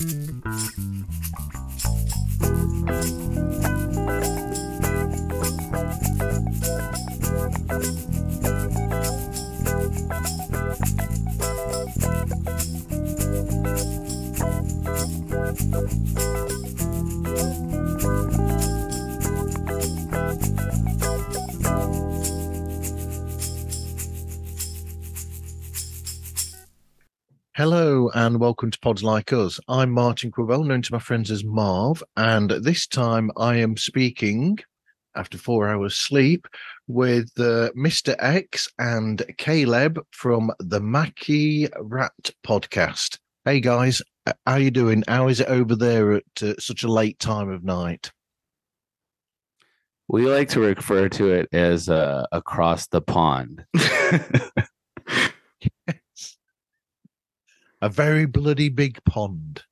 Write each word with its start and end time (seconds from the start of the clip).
Mm-hmm. 0.00 0.49
Hello 27.60 28.08
and 28.14 28.40
welcome 28.40 28.70
to 28.70 28.78
Pods 28.78 29.02
Like 29.02 29.34
Us. 29.34 29.60
I'm 29.68 29.90
Martin 29.90 30.30
Quibell, 30.30 30.64
known 30.64 30.80
to 30.80 30.94
my 30.94 30.98
friends 30.98 31.30
as 31.30 31.44
Marv, 31.44 32.02
and 32.16 32.48
this 32.50 32.86
time 32.86 33.30
I 33.36 33.56
am 33.56 33.76
speaking 33.76 34.58
after 35.14 35.36
four 35.36 35.68
hours 35.68 35.94
sleep 35.94 36.48
with 36.88 37.28
uh, 37.36 37.68
Mr. 37.76 38.16
X 38.18 38.66
and 38.78 39.18
Kaleb 39.36 39.98
from 40.10 40.50
the 40.58 40.80
Macky 40.80 41.68
Rat 41.78 42.30
podcast. 42.46 43.18
Hey 43.44 43.60
guys, 43.60 44.00
how 44.46 44.56
you 44.56 44.70
doing? 44.70 45.04
How 45.06 45.28
is 45.28 45.40
it 45.40 45.48
over 45.48 45.76
there 45.76 46.14
at 46.14 46.42
uh, 46.42 46.54
such 46.58 46.82
a 46.82 46.90
late 46.90 47.18
time 47.18 47.50
of 47.50 47.62
night? 47.62 48.10
We 50.08 50.24
like 50.24 50.48
to 50.48 50.60
refer 50.60 51.10
to 51.10 51.30
it 51.30 51.50
as 51.52 51.90
uh, 51.90 52.24
across 52.32 52.86
the 52.86 53.02
pond. 53.02 53.66
A 57.82 57.88
very 57.88 58.26
bloody 58.26 58.68
big 58.68 59.02
pond. 59.04 59.62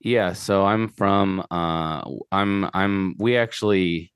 Yeah, 0.00 0.32
so 0.32 0.64
I'm 0.64 0.88
from 0.88 1.44
uh 1.50 2.02
I'm 2.32 2.70
I'm 2.72 3.14
we 3.18 3.36
actually 3.36 4.10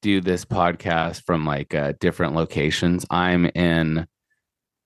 do 0.00 0.22
this 0.22 0.46
podcast 0.46 1.24
from 1.26 1.44
like 1.44 1.74
uh, 1.74 1.92
different 2.00 2.34
locations. 2.34 3.04
I'm 3.10 3.44
in 3.54 4.06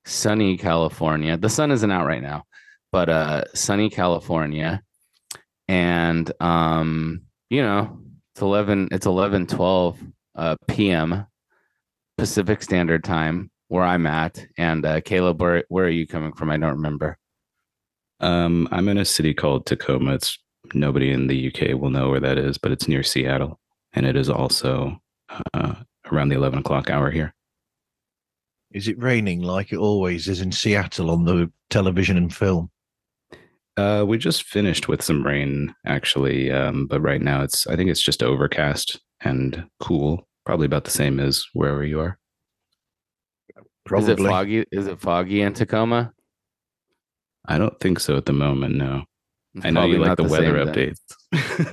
sunny 0.04 0.56
California. 0.56 1.36
The 1.36 1.48
sun 1.48 1.70
isn't 1.70 1.90
out 1.92 2.06
right 2.06 2.22
now, 2.22 2.42
but 2.90 3.08
uh 3.08 3.44
sunny 3.54 3.88
California. 3.88 4.82
And 5.68 6.32
um 6.40 7.22
you 7.48 7.62
know, 7.62 8.00
it's 8.34 8.42
11 8.42 8.88
it's 8.90 9.06
11 9.06 9.46
12 9.46 10.00
uh 10.34 10.56
p.m. 10.66 11.26
Pacific 12.18 12.60
Standard 12.64 13.04
Time 13.04 13.51
where 13.72 13.84
I'm 13.84 14.06
at. 14.06 14.44
And 14.58 14.84
uh, 14.84 15.00
Kaleb, 15.00 15.38
where 15.38 15.64
where 15.70 15.86
are 15.86 15.98
you 16.00 16.06
coming 16.06 16.34
from? 16.34 16.50
I 16.50 16.58
don't 16.58 16.74
remember. 16.74 17.16
Um, 18.20 18.68
I'm 18.70 18.86
in 18.88 18.98
a 18.98 19.04
city 19.06 19.32
called 19.32 19.64
Tacoma. 19.64 20.12
It's 20.14 20.38
nobody 20.74 21.10
in 21.10 21.26
the 21.26 21.48
UK 21.48 21.80
will 21.80 21.88
know 21.88 22.10
where 22.10 22.20
that 22.20 22.36
is, 22.36 22.58
but 22.58 22.70
it's 22.70 22.86
near 22.86 23.02
Seattle, 23.02 23.58
and 23.94 24.04
it 24.04 24.14
is 24.14 24.28
also 24.28 25.00
uh, 25.54 25.74
around 26.12 26.28
the 26.28 26.36
11 26.36 26.58
o'clock 26.58 26.90
hour 26.90 27.10
here. 27.10 27.34
Is 28.72 28.88
it 28.88 29.02
raining 29.02 29.40
like 29.40 29.72
it 29.72 29.78
always 29.78 30.28
is 30.28 30.42
in 30.42 30.52
Seattle 30.52 31.10
on 31.10 31.24
the 31.24 31.50
television 31.70 32.18
and 32.18 32.32
film? 32.32 32.70
Uh, 33.78 34.04
we 34.06 34.18
just 34.18 34.44
finished 34.44 34.86
with 34.86 35.02
some 35.02 35.24
rain, 35.24 35.74
actually, 35.86 36.52
um, 36.52 36.86
but 36.86 37.00
right 37.00 37.22
now 37.22 37.42
it's 37.42 37.66
I 37.66 37.76
think 37.76 37.88
it's 37.88 38.02
just 38.02 38.22
overcast 38.22 39.00
and 39.22 39.64
cool, 39.80 40.28
probably 40.44 40.66
about 40.66 40.84
the 40.84 40.90
same 40.90 41.18
as 41.18 41.46
wherever 41.54 41.82
you 41.82 42.00
are. 42.00 42.18
Probably. 43.84 44.12
Is 44.12 44.20
it 44.20 44.24
foggy? 44.24 44.64
Is 44.72 44.86
it 44.86 45.00
foggy 45.00 45.42
in 45.42 45.54
Tacoma? 45.54 46.12
I 47.46 47.58
don't 47.58 47.78
think 47.80 48.00
so 48.00 48.16
at 48.16 48.26
the 48.26 48.32
moment. 48.32 48.76
No. 48.76 49.04
It's 49.54 49.66
I 49.66 49.70
know 49.70 49.84
you 49.84 49.98
like 49.98 50.16
the, 50.16 50.24
the 50.24 50.28
weather 50.28 50.54
updates. 50.54 51.00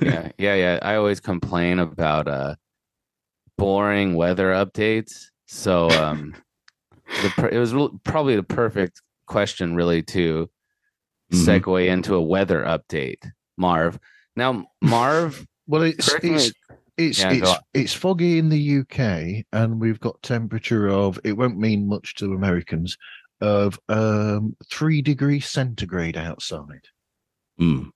yeah, 0.02 0.30
yeah, 0.36 0.54
yeah. 0.54 0.78
I 0.82 0.96
always 0.96 1.20
complain 1.20 1.78
about 1.78 2.28
uh 2.28 2.56
boring 3.56 4.14
weather 4.14 4.50
updates. 4.52 5.26
So 5.46 5.88
um 5.90 6.34
the, 7.06 7.48
it 7.52 7.58
was 7.58 7.72
probably 8.04 8.36
the 8.36 8.42
perfect 8.42 9.00
question 9.26 9.74
really 9.74 10.02
to 10.02 10.50
mm-hmm. 11.32 11.48
segue 11.48 11.86
into 11.86 12.14
a 12.14 12.22
weather 12.22 12.62
update, 12.64 13.30
Marv. 13.56 13.98
Now, 14.36 14.66
Marv, 14.80 15.46
well, 15.66 15.82
it's, 15.82 16.12
it's 16.22 16.52
it's 17.08 17.20
yeah, 17.20 17.32
it's 17.32 17.52
it's 17.74 17.94
foggy 17.94 18.38
in 18.38 18.48
the 18.48 18.78
UK, 18.80 19.44
and 19.52 19.80
we've 19.80 20.00
got 20.00 20.22
temperature 20.22 20.88
of. 20.88 21.18
It 21.24 21.32
won't 21.32 21.58
mean 21.58 21.88
much 21.88 22.14
to 22.16 22.32
Americans 22.34 22.96
of 23.40 23.78
um, 23.88 24.56
three 24.70 25.00
degrees 25.00 25.48
centigrade 25.48 26.16
outside. 26.16 26.84
Mm. 27.60 27.90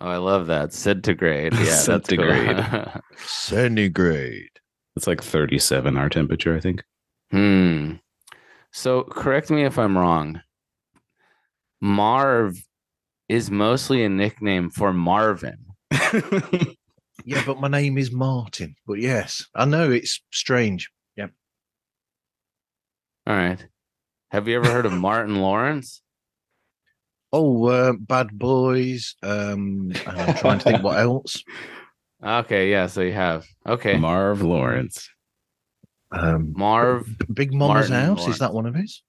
Oh, 0.00 0.06
I 0.06 0.16
love 0.18 0.46
that 0.46 0.72
centigrade. 0.72 1.54
Yeah, 1.58 1.74
centigrade. 1.74 2.64
Cool. 2.64 3.00
centigrade. 3.26 4.50
It's 4.96 5.06
like 5.06 5.22
thirty-seven 5.22 5.96
our 5.96 6.08
temperature, 6.08 6.56
I 6.56 6.60
think. 6.60 6.84
Hmm. 7.30 7.94
So 8.70 9.02
correct 9.02 9.50
me 9.50 9.64
if 9.64 9.78
I'm 9.78 9.98
wrong. 9.98 10.40
Marv 11.80 12.56
is 13.28 13.50
mostly 13.50 14.04
a 14.04 14.08
nickname 14.08 14.70
for 14.70 14.92
Marvin. 14.92 15.58
yeah, 17.24 17.42
but 17.44 17.60
my 17.60 17.68
name 17.68 17.98
is 17.98 18.10
Martin. 18.12 18.74
But 18.86 18.98
yes, 18.98 19.46
I 19.54 19.64
know 19.64 19.90
it's 19.90 20.20
strange. 20.32 20.90
Yeah. 21.16 21.28
All 23.26 23.34
right. 23.36 23.64
Have 24.30 24.48
you 24.48 24.56
ever 24.56 24.70
heard 24.70 24.86
of 24.86 24.92
Martin 25.08 25.36
Lawrence? 25.36 26.02
Oh, 27.32 27.66
uh, 27.66 27.92
Bad 27.98 28.38
Boys. 28.38 29.16
Um, 29.22 29.92
I'm 30.06 30.34
trying 30.34 30.58
to 30.58 30.64
think 30.64 30.82
what 30.82 30.98
else. 30.98 31.42
Okay, 32.24 32.70
yeah, 32.70 32.86
so 32.86 33.00
you 33.00 33.12
have. 33.12 33.46
Okay. 33.66 33.96
Marv 33.96 34.42
Lawrence. 34.42 35.08
Um, 36.12 36.52
Marv 36.54 37.06
Big 37.32 37.52
Mama's 37.52 37.88
Martin 37.90 38.06
House. 38.08 38.18
Lawrence. 38.18 38.34
Is 38.34 38.38
that 38.40 38.52
one 38.52 38.66
of 38.66 38.74
his? 38.74 39.02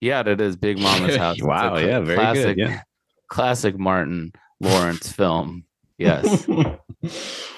Yeah, 0.00 0.22
that 0.22 0.40
is 0.40 0.56
Big 0.56 0.78
Mama's 0.78 1.16
House. 1.18 1.42
wow, 1.42 1.76
yeah, 1.76 2.00
very 2.00 2.16
classic, 2.16 2.56
good. 2.56 2.58
Yeah. 2.58 2.82
Classic 3.28 3.78
Martin 3.78 4.32
Lawrence 4.60 5.12
film. 5.12 5.64
Yes. 5.98 6.46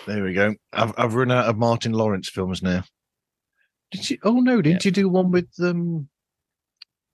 There 0.07 0.25
we 0.25 0.35
go. 0.35 0.55
I've 0.73 0.93
I've 0.97 1.15
run 1.15 1.31
out 1.31 1.47
of 1.47 1.59
Martin 1.59 1.93
Lawrence 1.93 2.29
films 2.29 2.63
now. 2.63 2.85
Did 3.91 4.11
you? 4.11 4.19
Oh 4.23 4.41
no! 4.41 4.63
Didn't 4.63 4.85
yeah. 4.85 4.89
you 4.89 4.93
do 4.93 5.09
one 5.09 5.31
with 5.31 5.49
um, 5.61 6.09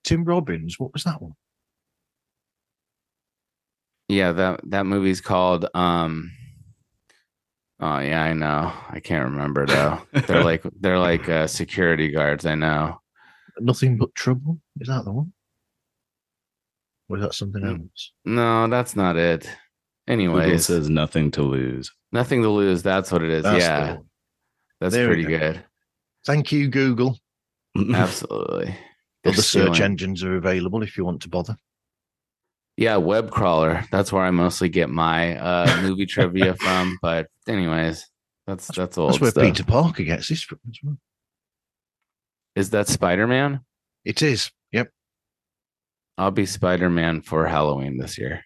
Tim 0.03 0.23
Robbins? 0.23 0.79
What 0.79 0.93
was 0.93 1.03
that 1.03 1.21
one? 1.21 1.33
Yeah 4.07 4.31
that 4.31 4.61
that 4.69 4.85
movie's 4.85 5.21
called. 5.21 5.67
um 5.73 6.31
Oh 7.81 7.99
yeah, 7.99 8.23
I 8.23 8.33
know. 8.33 8.73
I 8.89 8.99
can't 8.99 9.31
remember 9.31 9.65
though. 9.65 10.01
they're 10.27 10.43
like 10.43 10.63
they're 10.79 10.99
like 10.99 11.29
uh, 11.29 11.47
security 11.47 12.09
guards. 12.11 12.45
I 12.45 12.55
know. 12.55 12.99
Nothing 13.59 13.97
but 13.97 14.13
trouble. 14.15 14.59
Is 14.79 14.87
that 14.87 15.05
the 15.05 15.11
one? 15.11 15.33
Was 17.07 17.21
that 17.21 17.33
something 17.33 17.61
mm. 17.61 17.81
else? 17.81 18.11
No, 18.25 18.67
that's 18.67 18.95
not 18.95 19.15
it. 19.15 19.49
Anyway, 20.09 20.51
it 20.51 20.59
says 20.59 20.89
nothing 20.89 21.29
to 21.31 21.43
lose. 21.43 21.91
Nothing 22.11 22.41
to 22.41 22.49
lose. 22.49 22.81
That's 22.81 23.11
what 23.11 23.21
it 23.21 23.29
is. 23.29 23.43
That's 23.43 23.63
yeah, 23.63 23.95
cool. 23.95 24.05
that's 24.81 24.95
there 24.95 25.07
pretty 25.07 25.23
good. 25.23 25.63
Thank 26.25 26.51
you, 26.51 26.67
Google. 26.67 27.17
Absolutely. 27.93 28.75
Other 29.23 29.41
search 29.41 29.79
engines 29.79 30.23
are 30.23 30.35
available 30.35 30.81
if 30.81 30.97
you 30.97 31.05
want 31.05 31.21
to 31.21 31.29
bother. 31.29 31.55
Yeah, 32.75 32.95
web 32.95 33.29
crawler. 33.29 33.85
That's 33.91 34.11
where 34.11 34.23
I 34.23 34.31
mostly 34.31 34.69
get 34.69 34.89
my 34.89 35.37
uh, 35.37 35.79
movie 35.81 36.07
trivia 36.07 36.55
from. 36.55 36.97
But 37.01 37.27
anyways, 37.47 38.07
that's 38.47 38.67
that's, 38.67 38.77
that's 38.77 38.97
old. 38.97 39.11
That's 39.11 39.21
where 39.21 39.31
stuff. 39.31 39.43
Peter 39.43 39.63
Parker 39.63 40.03
gets 40.03 40.29
this 40.29 40.41
from 40.41 40.59
as 40.67 40.79
well. 40.81 40.97
Is 42.55 42.71
that 42.71 42.87
Spider 42.87 43.27
Man? 43.27 43.59
It 44.05 44.23
is. 44.23 44.49
Yep. 44.71 44.89
I'll 46.17 46.31
be 46.31 46.47
Spider 46.47 46.89
Man 46.89 47.21
for 47.21 47.45
Halloween 47.45 47.97
this 47.97 48.17
year. 48.17 48.43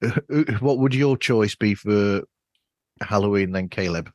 what 0.60 0.78
would 0.78 0.94
your 0.94 1.16
choice 1.16 1.54
be 1.54 1.74
for 1.74 2.22
Halloween 3.00 3.52
then, 3.52 3.68
Kaleb? 3.68 4.10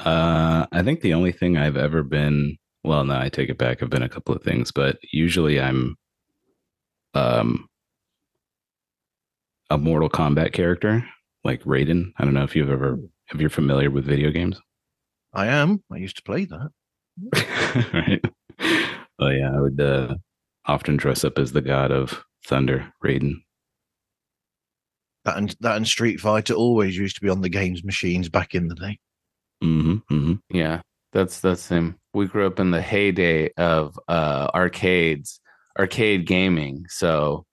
Uh, 0.00 0.66
I 0.70 0.82
think 0.82 1.00
the 1.00 1.14
only 1.14 1.32
thing 1.32 1.56
I've 1.56 1.76
ever 1.76 2.02
been, 2.02 2.56
well, 2.84 3.04
no, 3.04 3.18
I 3.18 3.28
take 3.28 3.50
it 3.50 3.58
back. 3.58 3.82
I've 3.82 3.90
been 3.90 4.02
a 4.02 4.08
couple 4.08 4.34
of 4.34 4.42
things, 4.42 4.70
but 4.70 4.98
usually 5.12 5.60
I'm 5.60 5.96
um 7.14 7.66
a 9.70 9.78
Mortal 9.78 10.08
Kombat 10.08 10.52
character 10.52 11.04
like 11.44 11.62
Raiden. 11.64 12.12
I 12.18 12.24
don't 12.24 12.34
know 12.34 12.44
if 12.44 12.54
you've 12.54 12.70
ever 12.70 12.98
if 13.32 13.40
you're 13.40 13.50
familiar 13.50 13.90
with 13.90 14.04
video 14.04 14.30
games. 14.30 14.60
I 15.34 15.46
am. 15.46 15.82
I 15.92 15.96
used 15.96 16.16
to 16.16 16.22
play 16.22 16.46
that. 16.46 16.70
right. 17.92 18.24
Oh 19.18 19.28
yeah, 19.28 19.52
I 19.54 19.60
would 19.60 19.80
uh, 19.80 20.14
often 20.66 20.96
dress 20.96 21.24
up 21.24 21.38
as 21.38 21.52
the 21.52 21.60
god 21.60 21.90
of 21.90 22.24
thunder, 22.46 22.92
Raiden. 23.04 23.42
That 25.28 25.36
and 25.36 25.54
that 25.60 25.76
and 25.76 25.86
Street 25.86 26.20
Fighter 26.20 26.54
always 26.54 26.96
used 26.96 27.16
to 27.16 27.20
be 27.20 27.28
on 27.28 27.42
the 27.42 27.50
games 27.50 27.84
machines 27.84 28.30
back 28.30 28.54
in 28.54 28.68
the 28.68 28.74
day. 28.74 28.98
Mm-hmm, 29.62 30.14
mm-hmm. 30.14 30.56
Yeah, 30.56 30.80
that's 31.12 31.40
that's 31.40 31.68
him. 31.68 31.98
We 32.14 32.26
grew 32.26 32.46
up 32.46 32.58
in 32.58 32.70
the 32.70 32.80
heyday 32.80 33.50
of 33.58 33.98
uh, 34.08 34.48
arcades, 34.54 35.40
arcade 35.78 36.26
gaming. 36.26 36.86
So 36.88 37.44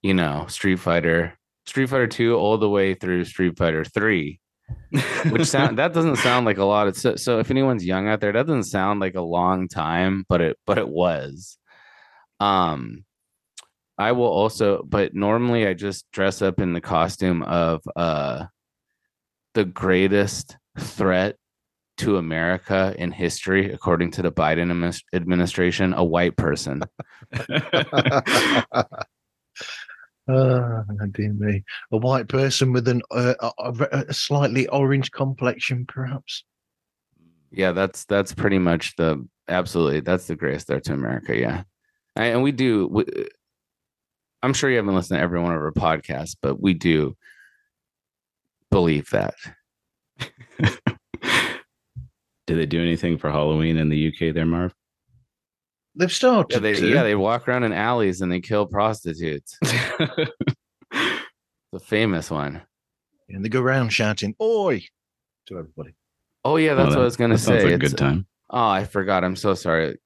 you 0.00 0.14
know, 0.14 0.46
Street 0.48 0.78
Fighter, 0.78 1.36
Street 1.66 1.88
Fighter 1.88 2.06
2 2.06 2.36
all 2.36 2.56
the 2.56 2.68
way 2.68 2.94
through 2.94 3.24
Street 3.24 3.58
Fighter 3.58 3.84
3. 3.84 4.38
Which 5.30 5.46
sound 5.48 5.78
that 5.78 5.92
doesn't 5.92 6.16
sound 6.16 6.46
like 6.46 6.58
a 6.58 6.64
lot. 6.64 6.86
It's 6.86 7.02
so, 7.02 7.16
so 7.16 7.40
if 7.40 7.50
anyone's 7.50 7.84
young 7.84 8.06
out 8.06 8.20
there, 8.20 8.32
that 8.32 8.46
doesn't 8.46 8.64
sound 8.64 9.00
like 9.00 9.16
a 9.16 9.22
long 9.22 9.66
time, 9.66 10.24
but 10.28 10.40
it 10.40 10.56
but 10.66 10.78
it 10.78 10.88
was. 10.88 11.58
Um 12.38 13.04
I 13.98 14.12
will 14.12 14.26
also, 14.26 14.82
but 14.88 15.14
normally 15.14 15.66
I 15.66 15.74
just 15.74 16.10
dress 16.12 16.40
up 16.40 16.60
in 16.60 16.72
the 16.72 16.80
costume 16.80 17.42
of 17.42 17.82
uh 17.96 18.46
the 19.54 19.64
greatest 19.64 20.56
threat 20.78 21.36
to 21.98 22.16
America 22.16 22.94
in 22.96 23.10
history, 23.10 23.72
according 23.72 24.12
to 24.12 24.22
the 24.22 24.30
Biden 24.30 24.70
admis- 24.70 25.02
administration, 25.12 25.94
a 25.94 26.04
white 26.04 26.36
person. 26.36 26.82
Ah, 30.30 30.82
dear 31.12 31.32
me. 31.32 31.64
A 31.90 31.96
white 31.96 32.28
person 32.28 32.72
with 32.72 32.86
an 32.86 33.00
uh, 33.10 33.34
a, 33.40 33.50
a- 33.58 34.04
a 34.08 34.12
slightly 34.14 34.68
orange 34.68 35.10
complexion, 35.10 35.86
perhaps. 35.86 36.44
Yeah, 37.50 37.72
that's 37.72 38.04
that's 38.04 38.34
pretty 38.34 38.58
much 38.58 38.94
the 38.96 39.26
absolutely 39.48 40.00
that's 40.00 40.26
the 40.26 40.36
greatest 40.36 40.66
threat 40.66 40.84
to 40.84 40.92
America. 40.92 41.34
Yeah, 41.34 41.62
I, 42.14 42.26
and 42.26 42.42
we 42.42 42.52
do. 42.52 42.88
We, 42.88 43.04
I'm 44.42 44.52
sure 44.54 44.70
you 44.70 44.76
haven't 44.76 44.94
listened 44.94 45.18
to 45.18 45.22
every 45.22 45.40
one 45.40 45.54
of 45.54 45.60
our 45.60 45.72
podcasts, 45.72 46.36
but 46.40 46.60
we 46.60 46.74
do 46.74 47.16
believe 48.70 49.10
that. 49.10 49.34
Did 52.46 52.56
they 52.56 52.66
do 52.66 52.80
anything 52.80 53.18
for 53.18 53.30
Halloween 53.30 53.76
in 53.76 53.88
the 53.88 54.08
UK 54.08 54.32
there, 54.34 54.46
Marv? 54.46 54.74
They've 55.94 56.12
started. 56.12 56.54
Yeah, 56.54 56.60
they 56.60 56.80
yeah 56.80 57.02
they 57.02 57.14
walk 57.16 57.48
around 57.48 57.64
in 57.64 57.72
alleys 57.72 58.20
and 58.20 58.30
they 58.30 58.40
kill 58.40 58.66
prostitutes. 58.66 59.58
The 61.70 61.80
famous 61.80 62.30
one. 62.30 62.62
and 63.28 63.44
they 63.44 63.50
go 63.50 63.60
around 63.60 63.90
shouting 63.90 64.34
"Oi!" 64.40 64.82
to 65.46 65.58
everybody. 65.58 65.94
Oh 66.42 66.56
yeah, 66.56 66.72
that's 66.72 66.94
what 66.94 67.00
I 67.00 67.04
was 67.04 67.16
gonna 67.18 67.34
that 67.34 67.40
sounds 67.40 67.60
say. 67.60 67.66
like 67.66 67.74
a 67.74 67.78
good 67.78 67.98
time. 67.98 68.26
Oh, 68.48 68.68
I 68.68 68.84
forgot. 68.84 69.22
I'm 69.22 69.36
so 69.36 69.52
sorry. 69.52 69.98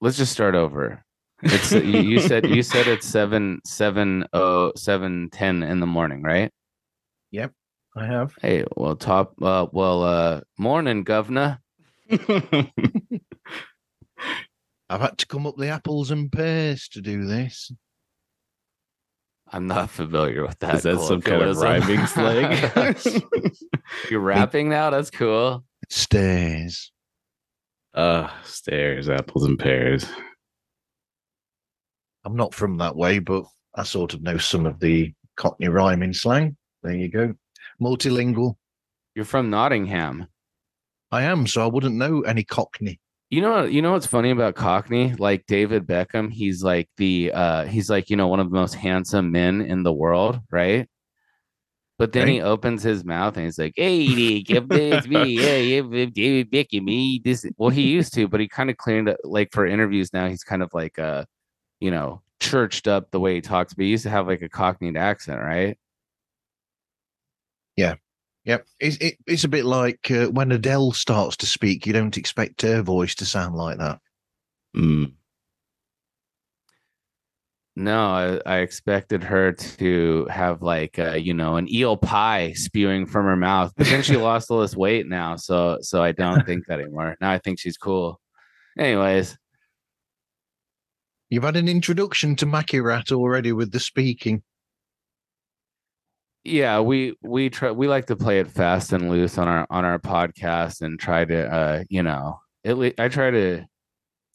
Let's 0.00 0.16
just 0.16 0.30
start 0.32 0.54
over. 0.54 1.04
It's 1.42 1.72
you, 1.72 1.80
you 1.80 2.20
said 2.20 2.46
you 2.48 2.62
said 2.62 2.86
it's 2.88 3.06
seven 3.06 3.60
seven 3.64 4.24
oh 4.32 4.72
seven 4.76 5.28
ten 5.30 5.62
in 5.62 5.80
the 5.80 5.86
morning, 5.86 6.22
right? 6.22 6.50
Yep, 7.30 7.52
I 7.96 8.06
have. 8.06 8.34
Hey, 8.40 8.64
well, 8.76 8.96
top, 8.96 9.34
uh, 9.42 9.66
well, 9.72 10.02
uh, 10.02 10.40
morning, 10.58 11.04
governor. 11.04 11.60
I've 12.10 12.70
had 15.00 15.18
to 15.18 15.26
come 15.26 15.46
up 15.46 15.56
the 15.56 15.68
apples 15.68 16.10
and 16.10 16.30
pears 16.32 16.88
to 16.88 17.00
do 17.00 17.24
this. 17.26 17.70
I'm 19.50 19.66
not 19.66 19.88
familiar 19.90 20.46
with 20.46 20.58
that. 20.60 20.76
Is 20.76 20.82
that 20.82 21.00
some 21.00 21.22
kind 21.22 21.40
of 21.42 21.56
colloquialism. 21.56 21.62
rhyming 21.62 22.06
slang? 23.14 23.24
You're 24.10 24.20
rapping 24.20 24.68
now. 24.68 24.90
That's 24.90 25.10
cool. 25.10 25.64
Stairs. 25.88 26.92
uh, 27.94 28.28
stairs, 28.44 29.08
apples, 29.08 29.44
and 29.44 29.58
pears. 29.58 30.04
I'm 32.28 32.36
not 32.36 32.52
from 32.52 32.76
that 32.76 32.94
way, 32.94 33.20
but 33.20 33.44
I 33.74 33.84
sort 33.84 34.12
of 34.12 34.20
know 34.20 34.36
some 34.36 34.66
of 34.66 34.80
the 34.80 35.14
Cockney 35.36 35.68
rhyming 35.68 36.12
slang. 36.12 36.58
There 36.82 36.94
you 36.94 37.08
go. 37.08 37.34
Multilingual. 37.80 38.56
You're 39.14 39.24
from 39.24 39.48
Nottingham. 39.48 40.26
I 41.10 41.22
am, 41.22 41.46
so 41.46 41.62
I 41.64 41.66
wouldn't 41.66 41.94
know 41.94 42.20
any 42.20 42.44
Cockney. 42.44 43.00
You 43.30 43.40
know, 43.40 43.64
you 43.64 43.80
know 43.80 43.92
what's 43.92 44.06
funny 44.06 44.30
about 44.30 44.56
Cockney? 44.56 45.14
Like 45.14 45.46
David 45.46 45.86
Beckham, 45.86 46.30
he's 46.30 46.62
like 46.62 46.90
the, 46.98 47.32
uh, 47.32 47.64
he's 47.64 47.88
like 47.88 48.10
you 48.10 48.16
know 48.16 48.28
one 48.28 48.40
of 48.40 48.50
the 48.50 48.56
most 48.56 48.74
handsome 48.74 49.32
men 49.32 49.62
in 49.62 49.82
the 49.82 49.92
world, 49.92 50.38
right? 50.50 50.86
But 51.98 52.12
then 52.12 52.28
he 52.28 52.42
opens 52.42 52.82
his 52.82 53.06
mouth 53.06 53.38
and 53.38 53.46
he's 53.46 53.58
like, 53.58 53.72
"Hey, 53.74 54.04
it's 54.04 55.08
me, 55.08 55.24
yeah, 55.30 55.56
yeah, 55.56 56.06
David 56.12 56.50
Beckham, 56.50 56.84
me." 56.84 57.22
This, 57.24 57.46
well, 57.56 57.70
he 57.70 57.88
used 57.88 58.12
to, 58.14 58.28
but 58.28 58.38
he 58.38 58.48
kind 58.48 58.68
of 58.68 58.76
cleaned 58.76 59.08
up. 59.08 59.16
Like 59.24 59.48
for 59.50 59.66
interviews 59.66 60.12
now, 60.12 60.28
he's 60.28 60.44
kind 60.44 60.62
of 60.62 60.68
like, 60.74 60.98
uh, 60.98 61.24
you 61.80 61.90
know, 61.90 62.22
churched 62.40 62.88
up 62.88 63.10
the 63.10 63.20
way 63.20 63.34
he 63.34 63.40
talks. 63.40 63.74
But 63.74 63.84
he 63.84 63.90
used 63.90 64.04
to 64.04 64.10
have 64.10 64.26
like 64.26 64.42
a 64.42 64.48
Cockney 64.48 64.96
accent, 64.96 65.40
right? 65.40 65.78
Yeah. 67.76 67.94
Yep. 68.44 68.66
It's, 68.80 68.96
it, 68.96 69.18
it's 69.26 69.44
a 69.44 69.48
bit 69.48 69.64
like 69.64 70.10
uh, 70.10 70.26
when 70.26 70.52
Adele 70.52 70.92
starts 70.92 71.36
to 71.38 71.46
speak, 71.46 71.86
you 71.86 71.92
don't 71.92 72.16
expect 72.16 72.62
her 72.62 72.82
voice 72.82 73.14
to 73.16 73.26
sound 73.26 73.54
like 73.54 73.78
that. 73.78 74.00
Mm. 74.76 75.12
No, 77.78 78.40
I, 78.46 78.56
I 78.56 78.58
expected 78.58 79.22
her 79.22 79.52
to 79.52 80.26
have 80.28 80.62
like 80.62 80.98
uh, 80.98 81.12
you 81.12 81.32
know 81.32 81.54
an 81.54 81.72
eel 81.72 81.96
pie 81.96 82.52
spewing 82.54 83.06
from 83.06 83.26
her 83.26 83.36
mouth, 83.36 83.72
but 83.76 83.86
then 83.86 84.02
she 84.02 84.16
lost 84.16 84.50
all 84.50 84.60
this 84.60 84.74
weight 84.74 85.06
now, 85.06 85.36
so 85.36 85.78
so 85.80 86.02
I 86.02 86.10
don't 86.10 86.44
think 86.44 86.66
that 86.66 86.80
anymore. 86.80 87.16
Now 87.20 87.30
I 87.30 87.38
think 87.38 87.60
she's 87.60 87.78
cool. 87.78 88.20
Anyways, 88.76 89.38
You've 91.30 91.44
had 91.44 91.56
an 91.56 91.68
introduction 91.68 92.36
to 92.36 92.46
Macky 92.46 92.80
Rat 92.80 93.12
already 93.12 93.52
with 93.52 93.72
the 93.72 93.80
speaking. 93.80 94.42
yeah, 96.44 96.80
we 96.80 97.14
we 97.22 97.50
try 97.50 97.70
we 97.70 97.88
like 97.88 98.06
to 98.06 98.16
play 98.16 98.40
it 98.40 98.50
fast 98.50 98.92
and 98.92 99.10
loose 99.10 99.36
on 99.38 99.48
our 99.48 99.66
on 99.70 99.84
our 99.84 99.98
podcast 99.98 100.80
and 100.80 100.98
try 100.98 101.24
to 101.24 101.52
uh 101.52 101.84
you 101.90 102.02
know 102.02 102.40
at 102.64 102.78
least 102.78 102.98
I 102.98 103.08
try 103.08 103.30
to 103.30 103.64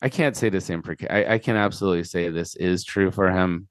I 0.01 0.09
can't 0.09 0.35
say 0.35 0.49
this 0.49 0.69
in 0.69 0.83
I, 1.09 1.25
I 1.25 1.37
can 1.39 1.55
absolutely 1.55 2.03
say 2.03 2.29
this 2.29 2.55
is 2.55 2.83
true 2.83 3.09
for 3.09 3.31
him. 3.31 3.67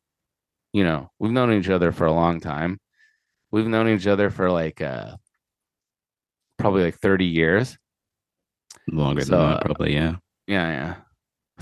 You 0.72 0.82
know, 0.84 1.10
we've 1.18 1.30
known 1.30 1.52
each 1.52 1.68
other 1.68 1.92
for 1.92 2.06
a 2.06 2.12
long 2.12 2.40
time. 2.40 2.80
We've 3.50 3.66
known 3.66 3.88
each 3.88 4.06
other 4.06 4.30
for 4.30 4.50
like 4.50 4.80
uh 4.80 5.16
probably 6.58 6.84
like 6.84 6.98
30 6.98 7.26
years. 7.26 7.76
Longer 8.90 9.22
So, 9.22 9.30
than 9.32 9.40
uh, 9.40 9.54
that, 9.54 9.64
probably. 9.64 9.94
Yeah. 9.94 10.16
Yeah, 10.46 10.68
yeah. 10.70 10.94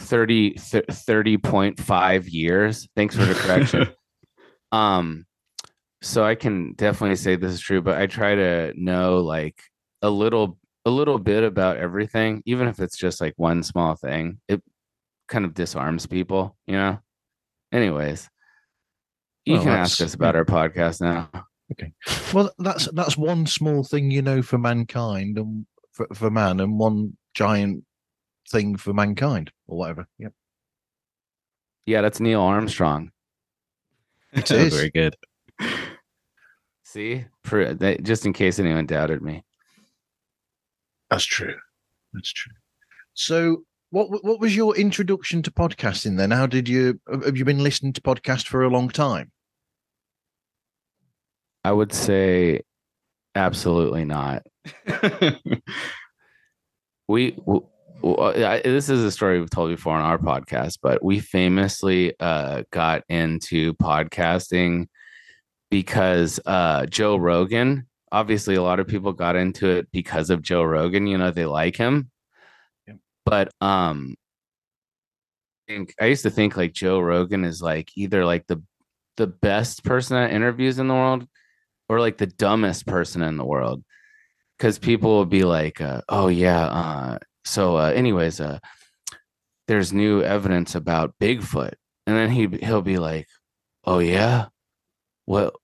30 0.01 0.51
th- 0.51 0.87
30.5 0.87 2.33
years. 2.33 2.89
Thanks 2.97 3.17
for 3.17 3.25
the 3.25 3.35
correction. 3.35 3.89
um 4.73 5.27
so 6.03 6.25
I 6.25 6.35
can 6.35 6.73
definitely 6.75 7.17
say 7.17 7.37
this 7.37 7.53
is 7.53 7.61
true, 7.61 7.83
but 7.83 8.01
I 8.01 8.07
try 8.07 8.35
to 8.35 8.73
know 8.77 9.19
like 9.19 9.61
a 10.03 10.09
little 10.09 10.59
a 10.87 10.91
little 10.91 11.19
bit 11.19 11.45
about 11.45 11.77
everything, 11.77 12.43
even 12.47 12.69
if 12.69 12.81
it's 12.81 12.97
just 12.97 13.21
like 13.21 13.35
one 13.37 13.63
small 13.63 13.95
thing. 13.95 14.41
It 14.49 14.63
kind 15.29 15.45
of 15.45 15.55
disarms 15.55 16.07
people, 16.07 16.57
you 16.67 16.75
know. 16.75 16.99
Anyways, 17.73 18.29
you 19.45 19.55
Well, 19.55 19.63
can 19.63 19.73
ask 19.73 20.01
us 20.01 20.15
about 20.15 20.37
our 20.37 20.45
podcast 20.45 21.01
now. 21.01 21.29
Okay. 21.73 21.93
Well, 22.33 22.51
that's 22.59 22.91
that's 22.93 23.17
one 23.17 23.47
small 23.47 23.85
thing 23.85 24.11
you 24.11 24.23
know 24.23 24.43
for 24.43 24.59
mankind 24.59 25.39
and 25.39 25.67
for, 25.93 26.09
for 26.15 26.31
man, 26.31 26.61
and 26.61 26.79
one 26.79 27.17
giant 27.35 27.85
thing 28.51 28.77
for 28.77 28.93
mankind 28.93 29.51
or 29.67 29.79
whatever. 29.79 30.07
Yep. 30.19 30.33
Yeah, 31.87 32.03
that's 32.03 32.21
Neil 32.21 32.41
Armstrong. 32.41 33.11
It 34.33 34.51
is. 34.51 34.75
Very 34.75 34.91
good. 34.91 35.17
See, 36.85 37.25
For, 37.45 37.75
that, 37.75 38.03
just 38.03 38.27
in 38.27 38.33
case 38.33 38.59
anyone 38.59 38.87
doubted 38.87 39.23
me. 39.23 39.45
That's 41.09 41.25
true. 41.25 41.57
That's 42.13 42.33
true. 42.33 42.53
So, 43.15 43.65
what 43.91 44.09
what 44.25 44.41
was 44.41 44.55
your 44.55 44.77
introduction 44.77 45.43
to 45.43 45.51
podcasting 45.51 46.17
then? 46.17 46.31
How 46.31 46.47
did 46.47 46.69
you 46.69 47.01
have 47.09 47.37
you 47.37 47.45
been 47.45 47.63
listening 47.63 47.93
to 47.95 48.01
podcasts 48.01 48.47
for 48.47 48.63
a 48.63 48.71
long 48.71 48.89
time? 48.89 49.33
I 51.65 51.73
would 51.73 51.93
say 51.93 52.61
absolutely 53.35 54.05
not. 54.05 54.47
we 57.09 57.37
w- 58.03 58.17
w- 58.17 58.45
I- 58.45 58.61
this 58.63 58.89
is 58.89 59.03
a 59.05 59.11
story 59.11 59.41
we've 59.41 59.51
told 59.51 59.71
before 59.71 59.95
on 59.95 60.03
our 60.03 60.19
podcast 60.19 60.79
but 60.83 61.03
we 61.05 61.19
famously 61.21 62.15
uh 62.21 62.63
got 62.73 63.03
into 63.09 63.75
podcasting 63.75 64.87
because 65.71 66.41
uh 66.47 66.87
joe 66.87 67.17
rogan 67.17 67.87
obviously 68.13 68.57
a 68.57 68.63
lot 68.63 68.81
of 68.81 68.89
people 68.89 69.13
got 69.13 69.37
into 69.37 69.69
it 69.69 69.89
because 69.93 70.31
of 70.31 70.43
joe 70.43 70.63
rogan 70.63 71.07
you 71.07 71.19
know 71.19 71.31
they 71.31 71.47
like 71.47 71.77
him 71.77 72.11
Yep. 72.87 72.97
but 73.25 73.53
um 73.61 74.15
I 75.69 75.73
think 75.73 75.95
i 76.01 76.07
used 76.07 76.25
to 76.25 76.31
think 76.31 76.57
like 76.57 76.73
joe 76.73 76.99
rogan 77.01 77.45
is 77.45 77.63
like 77.63 77.91
either 77.97 78.25
like 78.25 78.47
the 78.49 78.63
the 79.17 79.27
best 79.29 79.85
person 79.85 80.17
at 80.17 80.33
interviews 80.33 80.79
in 80.79 80.89
the 80.89 80.95
world 80.95 81.27
or 81.89 82.01
like 82.01 82.17
the 82.19 82.27
dumbest 82.27 82.87
person 82.87 83.23
in 83.23 83.37
the 83.37 83.45
world 83.45 83.85
because 84.59 84.79
people 84.79 85.11
will 85.11 85.27
be 85.27 85.45
like 85.45 85.81
uh, 85.81 86.01
oh 86.09 86.29
yeah 86.29 86.65
uh, 86.65 87.19
so 87.51 87.77
uh, 87.77 87.93
anyways 87.95 88.41
uh, 88.41 88.59
there's 89.69 89.93
new 89.93 90.23
evidence 90.23 90.75
about 90.75 91.15
bigfoot. 91.21 91.75
And 92.07 92.17
then 92.17 92.31
he 92.31 92.49
he'll 92.65 92.83
be 92.83 92.99
like 92.99 93.29
oh 93.85 93.99
yeah? 93.99 94.47
What 95.27 95.55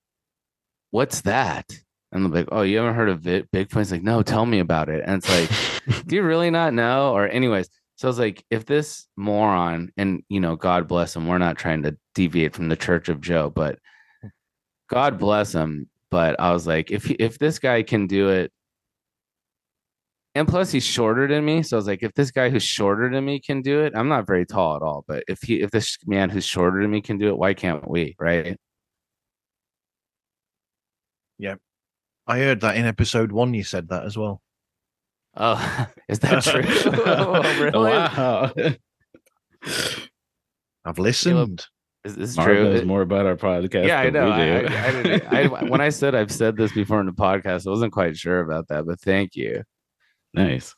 what's 0.91 1.23
that? 1.23 1.67
And 2.13 2.23
they'll 2.25 2.33
be 2.33 2.39
like 2.39 2.49
oh 2.53 2.63
you 2.63 2.79
haven't 2.79 2.95
heard 2.95 3.09
of 3.09 3.27
it 3.27 3.51
bigfoot? 3.51 3.83
It's 3.83 3.91
like 3.91 4.03
no 4.03 4.23
tell 4.23 4.47
me 4.47 4.59
about 4.59 4.89
it. 4.89 5.03
And 5.05 5.23
it's 5.23 5.29
like 5.29 6.07
do 6.07 6.17
you 6.17 6.23
really 6.23 6.51
not 6.51 6.75
know? 6.75 7.13
Or 7.13 7.29
anyways 7.29 7.69
so 7.99 8.09
i 8.09 8.11
was 8.11 8.19
like 8.19 8.45
if 8.51 8.67
this 8.67 9.07
moron 9.17 9.91
and 9.97 10.23
you 10.29 10.39
know 10.39 10.55
god 10.55 10.87
bless 10.87 11.17
him 11.17 11.27
we're 11.27 11.39
not 11.39 11.57
trying 11.57 11.83
to 11.83 11.97
deviate 12.15 12.55
from 12.55 12.69
the 12.69 12.77
church 12.77 13.09
of 13.09 13.23
joe 13.23 13.49
but 13.49 13.79
God 14.89 15.19
bless 15.19 15.53
him. 15.53 15.89
But 16.11 16.39
I 16.39 16.53
was 16.53 16.67
like, 16.67 16.91
if 16.91 17.11
if 17.11 17.39
this 17.39 17.59
guy 17.59 17.83
can 17.83 18.07
do 18.07 18.29
it, 18.29 18.53
and 20.37 20.47
plus 20.47 20.71
he's 20.71 20.85
shorter 20.85 21.27
than 21.27 21.45
me, 21.45 21.63
so 21.63 21.77
I 21.77 21.79
was 21.79 21.87
like, 21.87 22.03
if 22.03 22.15
this 22.15 22.31
guy 22.31 22.51
who's 22.51 22.63
shorter 22.63 23.11
than 23.11 23.25
me 23.25 23.41
can 23.41 23.63
do 23.63 23.81
it, 23.81 23.93
I'm 23.97 24.09
not 24.09 24.27
very 24.27 24.47
tall 24.47 24.77
at 24.77 24.83
all. 24.83 25.05
But 25.09 25.25
if 25.29 25.43
he 25.43 25.63
if 25.63 25.71
this 25.71 25.99
man 26.07 26.31
who's 26.31 26.45
shorter 26.45 26.81
than 26.81 26.91
me 26.91 27.01
can 27.01 27.19
do 27.19 27.29
it, 27.29 27.39
why 27.39 27.55
can't 27.55 27.89
we? 27.89 28.15
Right? 28.19 28.57
Yeah 31.39 31.57
i 32.27 32.39
heard 32.39 32.61
that 32.61 32.77
in 32.77 32.85
episode 32.85 33.33
one. 33.33 33.55
You 33.55 33.63
said 33.63 33.89
that 33.89 34.05
as 34.05 34.17
well. 34.17 34.41
Oh, 35.37 35.87
is 36.09 36.19
that 36.21 36.43
true? 36.43 36.63
oh, 37.07 37.63
really? 37.63 37.91
Wow. 37.91 38.53
I've 40.85 40.99
listened. 40.99 41.67
Is 42.05 42.15
this 42.15 42.37
Marv 42.37 42.47
true? 42.47 42.65
knows 42.65 42.85
more 42.85 43.03
about 43.03 43.27
our 43.27 43.37
podcast. 43.37 43.87
yeah, 43.87 43.99
I 44.01 44.11
know. 44.11 44.27
we 44.27 44.33
I, 44.33 44.61
do. 44.61 45.21
I, 45.27 45.41
I 45.41 45.43
I, 45.43 45.65
when 45.65 45.81
I 45.81 45.89
said 45.89 46.15
I've 46.15 46.31
said 46.31 46.57
this 46.57 46.73
before 46.73 47.01
in 47.01 47.07
the 47.07 47.13
podcast, 47.13 47.67
I 47.67 47.71
wasn't 47.71 47.93
quite 47.93 48.17
sure 48.17 48.41
about 48.41 48.69
that, 48.69 48.87
but 48.87 49.01
thank 49.01 49.35
you. 49.35 49.65
Nice. 50.37 50.75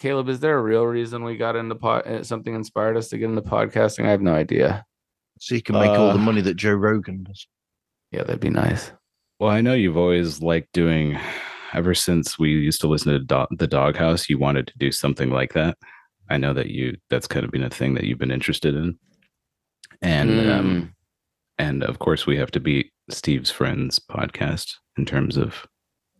Kaleb, 0.00 0.28
is 0.28 0.40
there 0.40 0.58
a 0.58 0.62
real 0.62 0.84
reason 0.86 1.24
we 1.24 1.36
got 1.36 1.56
into 1.56 1.74
pod? 1.74 2.06
uh, 2.06 2.22
Something 2.22 2.54
inspired 2.54 2.96
us 2.96 3.08
to 3.08 3.18
get 3.18 3.28
into 3.30 3.42
podcasting? 3.42 4.04
I 4.06 4.10
have 4.10 4.20
no 4.22 4.34
idea. 4.34 4.84
So 5.38 5.54
you 5.54 5.62
can 5.62 5.74
make 5.74 5.90
all 5.90 6.08
the 6.12 6.18
Uh, 6.18 6.22
money 6.22 6.40
that 6.42 6.54
Joe 6.54 6.72
Rogan 6.74 7.24
does. 7.24 7.46
Yeah, 8.12 8.22
that'd 8.22 8.40
be 8.40 8.50
nice. 8.50 8.92
Well, 9.40 9.50
I 9.50 9.60
know 9.60 9.74
you've 9.74 9.96
always 9.96 10.40
liked 10.40 10.72
doing. 10.72 11.18
Ever 11.72 11.94
since 11.94 12.38
we 12.38 12.50
used 12.52 12.80
to 12.82 12.88
listen 12.88 13.12
to 13.12 13.18
Do- 13.18 13.56
the 13.56 13.66
Doghouse, 13.66 14.30
you 14.30 14.38
wanted 14.38 14.66
to 14.68 14.78
do 14.78 14.90
something 14.92 15.30
like 15.30 15.52
that. 15.54 15.76
I 16.30 16.38
know 16.38 16.54
that 16.54 16.68
you. 16.70 16.96
That's 17.10 17.26
kind 17.26 17.44
of 17.44 17.50
been 17.50 17.64
a 17.64 17.68
thing 17.70 17.94
that 17.94 18.04
you've 18.04 18.18
been 18.20 18.30
interested 18.30 18.74
in. 18.74 18.98
And 20.00 20.30
um, 20.50 20.66
Mm, 20.82 20.92
and 21.58 21.82
of 21.84 21.98
course, 21.98 22.26
we 22.26 22.36
have 22.38 22.50
to 22.52 22.60
beat 22.60 22.92
Steve's 23.10 23.50
Friends 23.50 23.98
podcast 23.98 24.74
in 24.96 25.04
terms 25.04 25.36
of 25.36 25.66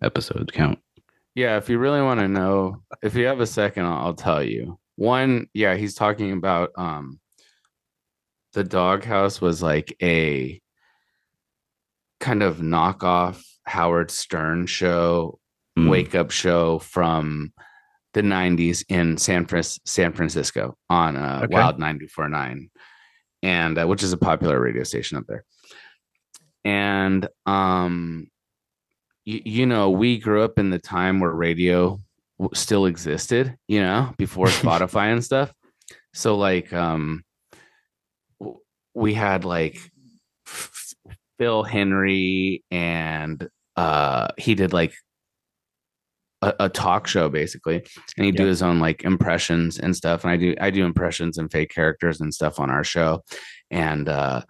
episode 0.03 0.53
count. 0.53 0.79
Yeah, 1.37 1.57
if 1.59 1.69
you 1.69 1.79
really 1.79 2.01
want 2.03 2.19
to 2.19 2.27
know, 2.29 2.83
if 3.03 3.15
you 3.15 3.27
have 3.27 3.39
a 3.41 3.47
second, 3.47 3.85
I'll, 3.85 4.07
I'll 4.07 4.15
tell 4.15 4.43
you. 4.43 4.79
One, 4.97 5.47
yeah, 5.55 5.77
he's 5.77 5.95
talking 5.95 6.33
about 6.33 6.71
um, 6.77 7.21
the 8.55 8.65
doghouse 8.65 9.41
was 9.41 9.63
like 9.63 9.95
a 10.03 10.61
kind 12.19 12.43
of 12.43 12.57
knockoff 12.59 13.43
Howard 13.67 14.11
Stern 14.11 14.67
show 14.67 15.39
Mm. 15.79 15.91
wake 15.91 16.15
up 16.15 16.31
show 16.31 16.79
from 16.79 17.53
the 18.15 18.23
90s 18.23 18.83
in 18.89 19.19
San, 19.19 19.45
Fris- 19.45 19.79
San 19.85 20.15
Francisco 20.15 20.75
on 20.89 21.17
uh, 21.17 21.43
Okay. 21.45 21.53
Wild 21.53 21.79
949 21.79 22.71
and 23.43 23.79
uh, 23.79 23.85
which 23.85 24.03
is 24.03 24.11
a 24.15 24.17
popular 24.17 24.59
radio 24.59 24.85
station 24.85 25.19
up 25.19 25.25
there. 25.29 25.45
And 26.65 27.29
um 27.45 28.29
you, 29.27 29.43
you 29.45 29.67
know, 29.67 29.91
we 29.91 30.19
grew 30.19 30.43
up 30.43 30.59
in 30.59 30.71
the 30.71 30.79
time 30.79 31.21
where 31.21 31.33
radio 31.33 32.01
still 32.55 32.87
existed, 32.87 33.57
you 33.69 33.81
know, 33.83 34.15
before 34.17 34.47
Spotify 34.47 35.13
and 35.13 35.23
stuff. 35.23 35.53
So 36.15 36.37
like 36.37 36.73
um 36.73 37.23
we 38.95 39.13
had 39.13 39.45
like 39.45 39.79
Phil 40.47 41.65
Hendrie 41.65 42.63
and 42.71 43.47
uh 43.77 44.29
he 44.39 44.55
did 44.55 44.73
like 44.73 44.95
a, 46.43 46.55
a 46.61 46.69
talk 46.69 47.07
show 47.07 47.29
basically 47.29 47.85
and 48.17 48.25
he'd 48.27 48.37
do 48.37 48.47
his 48.47 48.63
own 48.63 48.79
like 48.79 49.05
impressions 49.05 49.79
and 49.79 49.97
stuff 49.97 50.23
and 50.23 50.31
i 50.31 50.37
do 50.37 50.55
i 50.61 50.69
do 50.71 50.85
impressions 50.85 51.39
and 51.39 51.51
fake 51.51 51.71
characters 51.71 52.21
and 52.21 52.33
stuff 52.33 52.61
on 52.61 52.71
our 52.71 52.85
show 52.85 53.23
and 53.71 54.09
uh 54.09 54.43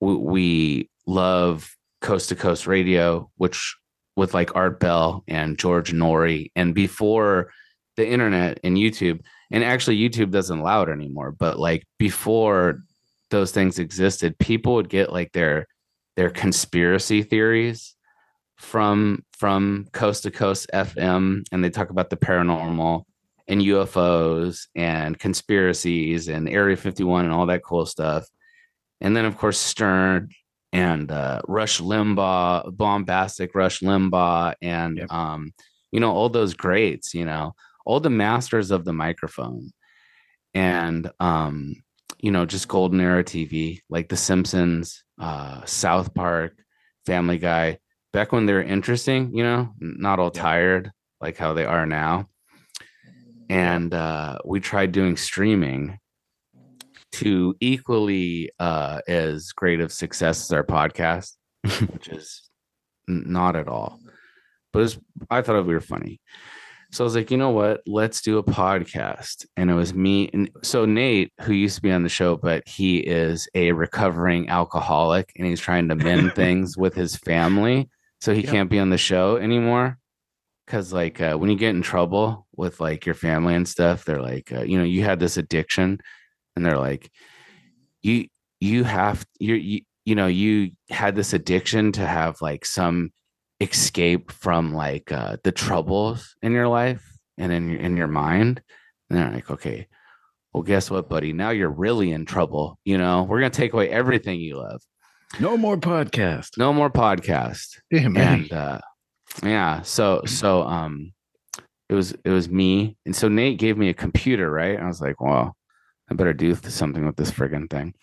we, 0.00 0.14
we 0.16 0.90
love 1.06 1.74
coast 2.00 2.30
to 2.30 2.36
coast 2.36 2.66
radio 2.66 3.30
which 3.36 3.76
with 4.16 4.34
like 4.34 4.56
art 4.56 4.80
bell 4.80 5.24
and 5.28 5.58
george 5.58 5.92
noory 5.92 6.50
and 6.56 6.74
before 6.74 7.52
the 7.96 8.06
internet 8.06 8.58
and 8.64 8.76
youtube. 8.76 9.20
And 9.50 9.62
actually 9.62 9.98
youtube 9.98 10.30
doesn't 10.30 10.58
allow 10.58 10.82
it 10.82 10.88
anymore 10.88 11.32
but 11.32 11.58
like 11.58 11.84
before 11.98 12.82
those 13.30 13.52
things 13.52 13.78
existed 13.78 14.38
people 14.38 14.74
would 14.74 14.88
get 14.88 15.12
like 15.12 15.32
their 15.32 15.66
their 16.16 16.30
conspiracy 16.30 17.22
theories 17.22 17.94
from 18.56 19.22
from 19.36 19.86
coast 19.92 20.22
to 20.22 20.30
coast 20.30 20.66
fm 20.72 21.44
and 21.52 21.62
they 21.62 21.70
talk 21.70 21.90
about 21.90 22.10
the 22.10 22.16
paranormal 22.16 23.04
and 23.48 23.60
ufos 23.60 24.66
and 24.74 25.18
conspiracies 25.18 26.28
and 26.28 26.48
area 26.48 26.76
51 26.76 27.24
and 27.24 27.34
all 27.34 27.46
that 27.46 27.62
cool 27.62 27.86
stuff. 27.86 28.26
And 29.00 29.16
then 29.16 29.24
of 29.24 29.36
course 29.36 29.58
stern 29.58 30.30
and 30.76 31.10
uh, 31.10 31.40
rush 31.48 31.80
limbaugh 31.80 32.76
bombastic 32.76 33.54
rush 33.54 33.80
limbaugh 33.80 34.54
and 34.60 34.98
Yep. 34.98 35.10
um 35.10 35.52
you 35.92 36.00
know 36.00 36.12
all 36.12 36.28
those 36.28 36.52
greats 36.54 37.14
you 37.14 37.24
know 37.24 37.54
all 37.86 38.00
the 38.00 38.10
masters 38.10 38.70
of 38.70 38.84
the 38.84 38.92
microphone. 38.92 39.70
And 40.54 41.10
um 41.20 41.76
you 42.18 42.30
know 42.30 42.44
just 42.46 42.68
golden 42.68 43.00
era 43.00 43.24
tv 43.24 43.80
like 43.88 44.08
the 44.08 44.16
simpsons 44.16 45.04
uh 45.20 45.64
south 45.64 46.08
park 46.14 46.52
family 47.06 47.38
guy 47.38 47.78
back 48.12 48.32
when 48.32 48.46
they 48.46 48.52
were 48.54 48.62
interesting 48.76 49.20
you 49.36 49.44
know 49.44 49.72
not 49.80 50.18
all 50.18 50.30
tired 50.30 50.90
like 51.20 51.36
how 51.38 51.52
they 51.54 51.64
are 51.64 51.86
now. 51.86 52.28
And 53.48 53.94
uh 53.94 54.38
we 54.44 54.60
tried 54.60 54.92
doing 54.92 55.16
streaming 55.16 55.98
to 57.16 57.54
equally 57.60 58.50
uh 58.58 59.00
as 59.08 59.52
great 59.52 59.80
of 59.80 59.92
success 59.92 60.42
as 60.44 60.52
our 60.52 60.64
podcast 60.64 61.32
which 61.92 62.08
is 62.08 62.48
not 63.08 63.56
at 63.56 63.68
all 63.68 63.98
but 64.72 64.82
it's, 64.82 64.98
i 65.30 65.40
thought 65.42 65.66
we 65.66 65.74
were 65.74 65.80
funny 65.80 66.20
so 66.92 67.02
I 67.02 67.06
was 67.06 67.16
like, 67.16 67.32
you 67.32 67.36
know 67.36 67.50
what? 67.50 67.82
Let's 67.84 68.22
do 68.22 68.38
a 68.38 68.44
podcast. 68.44 69.44
And 69.56 69.68
it 69.70 69.74
was 69.74 69.92
me. 69.92 70.30
And 70.32 70.48
so 70.62 70.86
Nate, 70.86 71.32
who 71.42 71.52
used 71.52 71.74
to 71.76 71.82
be 71.82 71.90
on 71.90 72.04
the 72.04 72.08
show, 72.08 72.36
but 72.36 72.66
he 72.66 72.98
is 72.98 73.48
a 73.56 73.72
recovering 73.72 74.48
alcoholic 74.48 75.32
and 75.36 75.46
he's 75.48 75.60
trying 75.60 75.88
to 75.88 75.96
mend 75.96 76.34
things 76.36 76.78
with 76.78 76.94
his 76.94 77.16
family. 77.16 77.90
So 78.20 78.32
he 78.32 78.42
Yeah. 78.42 78.52
can't 78.52 78.70
be 78.70 78.78
on 78.78 78.90
the 78.90 78.98
show 78.98 79.36
anymore. 79.36 79.98
Cause 80.68 80.92
like 80.92 81.20
uh, 81.20 81.34
when 81.36 81.50
you 81.50 81.56
get 81.56 81.74
in 81.74 81.82
trouble 81.82 82.46
with 82.56 82.80
like 82.80 83.04
your 83.04 83.16
family 83.16 83.56
and 83.56 83.68
stuff, 83.68 84.04
they're 84.04 84.22
like, 84.22 84.52
uh, 84.52 84.62
you 84.62 84.78
know, 84.78 84.84
you 84.84 85.02
had 85.02 85.18
this 85.18 85.36
addiction 85.36 85.98
and 86.56 86.64
they're 86.64 86.78
like, 86.78 87.10
you, 88.02 88.26
you 88.60 88.84
have, 88.84 89.24
you're, 89.38 89.56
you, 89.56 89.82
you 90.04 90.14
know, 90.14 90.26
you 90.26 90.72
had 90.90 91.14
this 91.14 91.32
addiction 91.32 91.92
to 91.92 92.06
have 92.06 92.40
like 92.40 92.64
some 92.64 93.10
escape 93.60 94.32
from 94.32 94.74
like 94.74 95.12
uh, 95.12 95.36
the 95.44 95.52
troubles 95.52 96.34
in 96.42 96.52
your 96.52 96.68
life 96.68 97.04
and 97.38 97.52
in 97.52 97.70
your, 97.70 97.80
in 97.80 97.96
your 97.96 98.06
mind. 98.06 98.62
And 99.08 99.18
they're 99.18 99.30
like, 99.30 99.50
okay, 99.50 99.86
well, 100.52 100.62
guess 100.62 100.90
what, 100.90 101.08
buddy? 101.08 101.32
Now 101.32 101.50
you're 101.50 101.68
really 101.68 102.12
in 102.12 102.24
trouble. 102.24 102.78
You 102.84 102.98
know, 102.98 103.24
we're 103.24 103.40
gonna 103.40 103.50
take 103.50 103.74
away 103.74 103.90
everything 103.90 104.40
you 104.40 104.56
love. 104.56 104.80
No 105.38 105.56
more 105.56 105.76
podcast. 105.76 106.56
No 106.56 106.72
more 106.72 106.88
podcast. 106.88 107.78
Dear 107.90 108.08
me. 108.08 108.20
And 108.20 108.52
uh, 108.52 108.80
yeah, 109.42 109.82
so 109.82 110.22
so 110.24 110.62
um, 110.62 111.12
it 111.88 111.94
was 111.94 112.12
it 112.24 112.30
was 112.30 112.48
me, 112.48 112.96
and 113.04 113.14
so 113.14 113.28
Nate 113.28 113.58
gave 113.58 113.76
me 113.76 113.90
a 113.90 113.94
computer, 113.94 114.50
right? 114.50 114.76
And 114.76 114.84
I 114.84 114.86
was 114.86 115.00
like, 115.00 115.20
well, 115.20 115.54
I 116.10 116.14
better 116.14 116.32
do 116.32 116.54
something 116.54 117.04
with 117.04 117.16
this 117.16 117.30
friggin' 117.30 117.70
thing. 117.70 117.94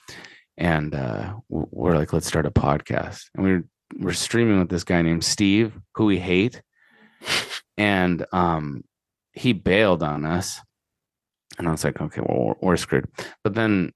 And 0.57 0.93
uh, 0.93 1.35
we're 1.49 1.95
like, 1.95 2.13
let's 2.13 2.27
start 2.27 2.45
a 2.45 2.51
podcast, 2.51 3.23
and 3.33 3.43
we 3.43 3.53
we're 3.53 3.63
we're 3.99 4.13
streaming 4.13 4.59
with 4.59 4.69
this 4.69 4.83
guy 4.83 5.01
named 5.01 5.23
Steve, 5.23 5.73
who 5.95 6.05
we 6.05 6.19
hate, 6.19 6.61
and 7.77 8.25
um, 8.31 8.83
he 9.33 9.53
bailed 9.53 10.03
on 10.03 10.25
us, 10.25 10.59
and 11.57 11.67
I 11.67 11.71
was 11.71 11.83
like, 11.83 11.99
okay, 11.99 12.21
well, 12.21 12.45
we're, 12.61 12.69
we're 12.69 12.77
screwed. 12.77 13.07
But 13.43 13.55
then 13.55 13.93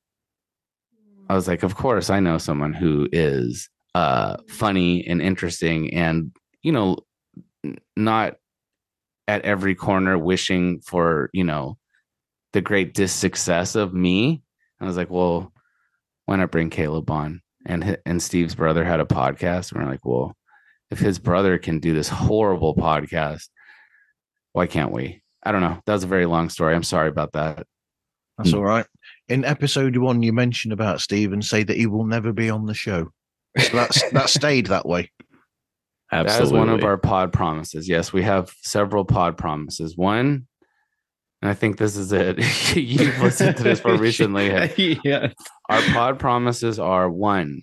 I 1.29 1.35
was 1.35 1.47
like, 1.47 1.63
of 1.63 1.75
course, 1.75 2.09
I 2.09 2.19
know 2.19 2.37
someone 2.37 2.73
who 2.73 3.07
is 3.11 3.69
uh, 3.93 4.37
funny 4.49 5.05
and 5.05 5.21
interesting, 5.21 5.93
and 5.93 6.35
you 6.63 6.71
know, 6.71 6.97
not 7.95 8.35
at 9.27 9.43
every 9.43 9.75
corner 9.75 10.17
wishing 10.17 10.79
for 10.79 11.29
you 11.33 11.43
know 11.43 11.77
the 12.57 12.61
great 12.61 12.95
dis 12.95 13.13
success 13.13 13.75
of 13.75 13.93
me. 13.93 14.41
I 14.81 14.85
was 14.85 14.97
like, 14.97 15.11
well, 15.11 15.53
why 16.25 16.37
not 16.37 16.49
bring 16.49 16.71
Kaleb 16.71 17.07
on? 17.11 17.43
And 17.67 17.99
and 18.03 18.21
Steve's 18.21 18.55
brother 18.55 18.83
had 18.83 18.99
a 18.99 19.05
podcast, 19.05 19.71
and 19.71 19.79
we're 19.79 19.91
like, 19.91 20.03
well, 20.03 20.35
if 20.89 20.97
his 20.97 21.19
brother 21.19 21.59
can 21.59 21.79
do 21.79 21.93
this 21.93 22.09
horrible 22.09 22.73
podcast, 22.73 23.49
why 24.53 24.65
can't 24.65 24.91
we? 24.91 25.21
I 25.43 25.51
don't 25.51 25.61
know. 25.61 25.79
That 25.85 25.93
was 25.93 26.03
a 26.03 26.07
very 26.07 26.25
long 26.25 26.49
story. 26.49 26.73
I'm 26.73 26.81
sorry 26.81 27.09
about 27.09 27.33
that. 27.33 27.67
That's 28.39 28.49
hmm. 28.49 28.57
all 28.57 28.63
right. 28.63 28.87
In 29.27 29.45
episode 29.45 29.95
one, 29.95 30.23
you 30.23 30.33
mentioned 30.33 30.73
about 30.73 30.99
Steve 30.99 31.33
and 31.33 31.45
say 31.45 31.61
that 31.61 31.77
he 31.77 31.85
will 31.85 32.05
never 32.05 32.33
be 32.33 32.49
on 32.49 32.65
the 32.65 32.73
show. 32.73 33.11
So 33.59 33.77
that's 33.77 34.09
that 34.13 34.29
stayed 34.29 34.65
that 34.67 34.87
way. 34.87 35.11
Absolutely. 36.11 36.39
That 36.39 36.43
is 36.43 36.53
one 36.53 36.69
of 36.69 36.83
our 36.83 36.97
pod 36.97 37.31
promises. 37.33 37.87
Yes, 37.87 38.11
we 38.11 38.23
have 38.23 38.51
several 38.63 39.05
pod 39.05 39.37
promises. 39.37 39.95
One, 39.95 40.47
and 41.41 41.49
I 41.49 41.53
think 41.53 41.77
this 41.77 41.95
is 41.95 42.11
it. 42.11 42.37
You've 42.75 43.19
listened 43.21 43.57
to 43.57 43.63
this 43.63 43.83
more 43.83 43.97
recently. 44.07 44.47
yeah. 45.03 45.31
Our 45.69 45.81
pod 45.93 46.19
promises 46.19 46.79
are 46.79 47.09
one, 47.09 47.61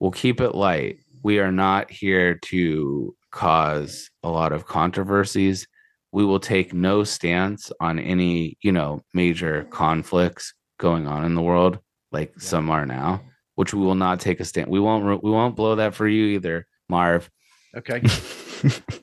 we'll 0.00 0.10
keep 0.10 0.40
it 0.40 0.54
light. 0.54 0.98
we 1.22 1.38
are 1.40 1.52
not 1.52 1.90
here 1.90 2.38
to 2.46 3.14
cause 3.32 4.10
a 4.22 4.28
lot 4.30 4.52
of 4.52 4.66
controversies. 4.66 5.66
We 6.12 6.24
will 6.24 6.40
take 6.40 6.72
no 6.72 7.04
stance 7.04 7.70
on 7.80 7.98
any, 7.98 8.56
you 8.62 8.72
know, 8.72 9.02
major 9.12 9.64
conflicts 9.70 10.54
going 10.78 11.06
on 11.06 11.24
in 11.24 11.34
the 11.34 11.42
world, 11.42 11.78
like 12.12 12.30
Yeah. 12.36 12.42
some 12.42 12.70
are 12.70 12.86
now, 12.86 13.20
which 13.56 13.74
we 13.74 13.80
will 13.84 13.94
not 13.96 14.20
take 14.20 14.40
a 14.40 14.44
stand. 14.44 14.68
We 14.70 14.80
won't 14.80 15.22
we 15.22 15.30
won't 15.30 15.56
blow 15.56 15.74
that 15.76 15.94
for 15.94 16.06
you 16.08 16.26
either, 16.36 16.66
Marv. 16.88 17.28
Okay. 17.76 18.02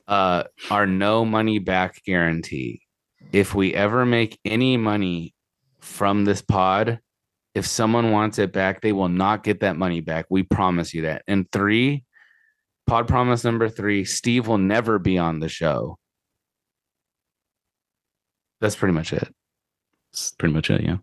Uh 0.06 0.44
our 0.70 0.86
no 0.86 1.24
money 1.24 1.58
back 1.58 2.02
guarantee. 2.04 2.82
If 3.32 3.54
we 3.54 3.74
ever 3.74 4.06
make 4.06 4.38
any 4.44 4.76
money 4.76 5.34
from 5.80 6.24
this 6.24 6.42
pod, 6.42 7.00
if 7.54 7.66
someone 7.66 8.10
wants 8.10 8.38
it 8.38 8.52
back, 8.52 8.80
they 8.82 8.92
will 8.92 9.08
not 9.08 9.42
get 9.42 9.60
that 9.60 9.76
money 9.76 10.00
back. 10.00 10.26
We 10.28 10.42
promise 10.42 10.92
you 10.92 11.02
that. 11.02 11.22
And 11.26 11.50
three, 11.50 12.04
pod 12.86 13.08
promise 13.08 13.44
number 13.44 13.68
three, 13.68 14.04
Steve 14.04 14.46
will 14.46 14.58
never 14.58 14.98
be 14.98 15.16
on 15.18 15.40
the 15.40 15.48
show. 15.48 15.98
That's 18.60 18.76
pretty 18.76 18.94
much 18.94 19.12
it. 19.12 19.34
That's 20.12 20.32
pretty 20.32 20.54
much 20.54 20.70
it. 20.70 20.82
Yeah. 20.82 20.98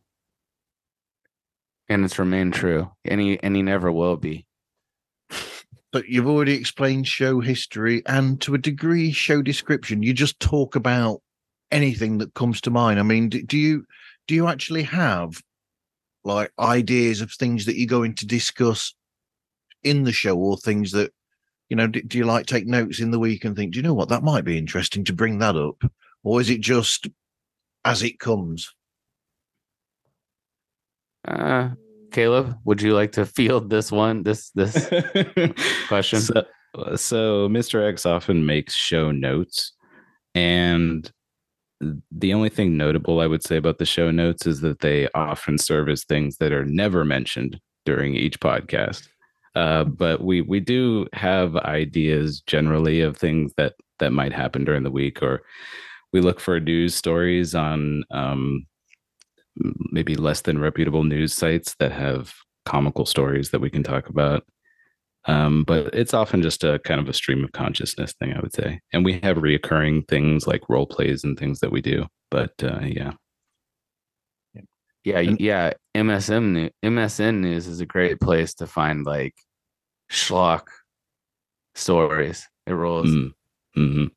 And 1.89 2.05
it's 2.05 2.19
remained 2.19 2.53
true. 2.53 2.91
And 3.05 3.19
he 3.19 3.39
and 3.41 3.55
he 3.55 3.61
never 3.61 3.91
will 3.91 4.17
be. 4.17 4.45
but 5.91 6.07
you've 6.07 6.27
already 6.27 6.55
explained 6.55 7.07
show 7.07 7.39
history 7.39 8.01
and 8.05 8.41
to 8.41 8.55
a 8.55 8.57
degree 8.57 9.11
show 9.11 9.41
description 9.41 10.03
you 10.03 10.13
just 10.13 10.39
talk 10.39 10.75
about 10.75 11.21
anything 11.71 12.17
that 12.17 12.33
comes 12.33 12.61
to 12.61 12.71
mind 12.71 12.99
i 12.99 13.03
mean 13.03 13.29
do, 13.29 13.41
do 13.43 13.57
you 13.57 13.85
do 14.27 14.35
you 14.35 14.47
actually 14.47 14.83
have 14.83 15.41
like 16.23 16.51
ideas 16.59 17.21
of 17.21 17.31
things 17.31 17.65
that 17.65 17.77
you're 17.77 17.87
going 17.87 18.13
to 18.13 18.25
discuss 18.25 18.93
in 19.83 20.03
the 20.03 20.11
show 20.11 20.37
or 20.37 20.57
things 20.57 20.91
that 20.91 21.11
you 21.69 21.75
know 21.75 21.87
do, 21.87 22.01
do 22.01 22.17
you 22.17 22.25
like 22.25 22.45
take 22.45 22.67
notes 22.67 22.99
in 22.99 23.11
the 23.11 23.19
week 23.19 23.43
and 23.43 23.55
think 23.55 23.73
do 23.73 23.79
you 23.79 23.83
know 23.83 23.93
what 23.93 24.09
that 24.09 24.23
might 24.23 24.45
be 24.45 24.57
interesting 24.57 25.03
to 25.03 25.13
bring 25.13 25.39
that 25.39 25.55
up 25.55 25.83
or 26.23 26.39
is 26.39 26.49
it 26.49 26.61
just 26.61 27.07
as 27.85 28.03
it 28.03 28.19
comes 28.19 28.73
Uh 31.27 31.69
Kaleb, 32.13 32.57
would 32.63 32.81
you 32.81 32.93
like 32.93 33.11
to 33.13 33.25
field 33.37 33.69
this 33.69 33.91
one? 33.91 34.23
This 34.23 34.51
this 34.51 34.87
question? 35.87 36.21
So, 36.21 36.45
so 36.95 37.49
Mr. 37.49 37.87
X 37.87 38.05
often 38.05 38.45
makes 38.45 38.73
show 38.73 39.11
notes, 39.11 39.73
and 40.33 41.11
the 42.11 42.33
only 42.33 42.49
thing 42.49 42.77
notable 42.77 43.19
I 43.19 43.27
would 43.27 43.43
say 43.43 43.57
about 43.57 43.77
the 43.77 43.85
show 43.85 44.11
notes 44.11 44.45
is 44.45 44.61
that 44.61 44.79
they 44.79 45.07
often 45.15 45.57
serve 45.57 45.89
as 45.89 46.03
things 46.03 46.37
that 46.37 46.51
are 46.51 46.65
never 46.65 47.05
mentioned 47.05 47.59
during 47.85 48.15
each 48.15 48.39
podcast. 48.39 49.07
Uh, 49.55 49.83
but 49.83 50.23
we 50.23 50.41
we 50.41 50.59
do 50.59 51.07
have 51.13 51.55
ideas 51.57 52.41
generally 52.41 53.01
of 53.01 53.15
things 53.17 53.53
that 53.57 53.73
that 53.99 54.11
might 54.11 54.33
happen 54.33 54.63
during 54.63 54.83
the 54.83 54.91
week, 54.91 55.21
or 55.21 55.43
we 56.11 56.21
look 56.21 56.39
for 56.39 56.59
news 56.59 56.95
stories 56.95 57.53
on 57.53 58.03
um, 58.11 58.65
maybe 59.91 60.15
less 60.15 60.41
than 60.41 60.59
reputable 60.59 61.03
news 61.03 61.33
sites 61.33 61.75
that 61.79 61.91
have 61.91 62.33
comical 62.65 63.05
stories 63.05 63.51
that 63.51 63.59
we 63.59 63.69
can 63.69 63.83
talk 63.83 64.09
about. 64.09 64.43
Um, 65.25 65.63
but 65.63 65.93
it's 65.95 66.13
often 66.13 66.41
just 66.41 66.63
a 66.63 66.79
kind 66.79 66.99
of 66.99 67.07
a 67.07 67.13
stream 67.13 67.43
of 67.43 67.53
consciousness 67.53 68.13
thing, 68.19 68.33
I 68.33 68.39
would 68.41 68.53
say. 68.53 68.81
And 68.91 69.05
we 69.05 69.19
have 69.21 69.37
reoccurring 69.37 70.07
things 70.07 70.47
like 70.47 70.69
role 70.69 70.85
plays 70.85 71.23
and 71.23 71.37
things 71.39 71.59
that 71.59 71.71
we 71.71 71.81
do. 71.81 72.07
But 72.29 72.51
uh, 72.61 72.81
yeah, 72.81 73.13
Yeah, 75.03 75.19
yeah. 75.19 75.73
MSM 75.95 76.51
new, 76.51 76.69
MSN 76.83 77.39
news 77.39 77.67
is 77.67 77.79
a 77.79 77.85
great 77.85 78.19
place 78.19 78.53
to 78.55 78.67
find 78.67 79.05
like 79.05 79.35
schlock 80.11 80.63
stories. 81.75 82.47
It 82.65 82.73
rolls. 82.73 83.09
Mm, 83.09 83.31
mhm. 83.77 84.09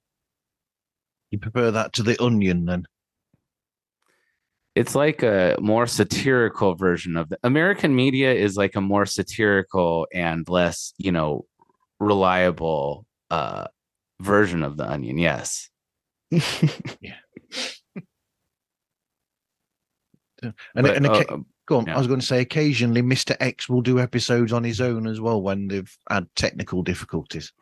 you 1.31 1.39
prefer 1.39 1.71
that 1.73 1.93
to 1.95 2.03
the 2.03 2.21
onion 2.23 2.65
then 2.65 2.87
It's 4.77 4.95
like 4.95 5.23
a 5.23 5.57
more 5.59 5.87
satirical 5.87 6.75
version 6.75 7.17
of 7.17 7.31
the 7.31 7.39
American 7.43 7.97
media 7.97 8.33
is 8.33 8.57
like 8.57 8.77
a 8.77 8.81
more 8.81 9.07
satirical 9.07 10.07
and 10.13 10.47
less, 10.49 10.93
you 10.99 11.11
know, 11.11 11.47
reliable 11.99 13.07
uh 13.31 13.67
version 14.21 14.63
of 14.63 14.77
the 14.77 14.89
onion. 14.89 15.19
Yes. 15.19 15.71
and, 16.31 16.43
But, 20.75 20.97
and 20.97 21.07
uh, 21.07 21.11
occa- 21.11 21.45
Go 21.67 21.79
on. 21.79 21.87
Yeah. 21.87 21.97
I 21.97 21.99
was 21.99 22.07
going 22.07 22.21
to 22.21 22.27
say 22.27 22.41
occasionally 22.41 23.03
Mr. 23.03 23.37
X 23.41 23.69
will 23.69 23.83
do 23.83 23.99
episodes 23.99 24.53
on 24.53 24.63
his 24.63 24.81
own 24.81 25.07
as 25.07 25.21
well 25.21 25.43
when 25.43 25.67
they've 25.67 25.99
had 26.09 26.29
technical 26.37 26.83
difficulties. 26.83 27.53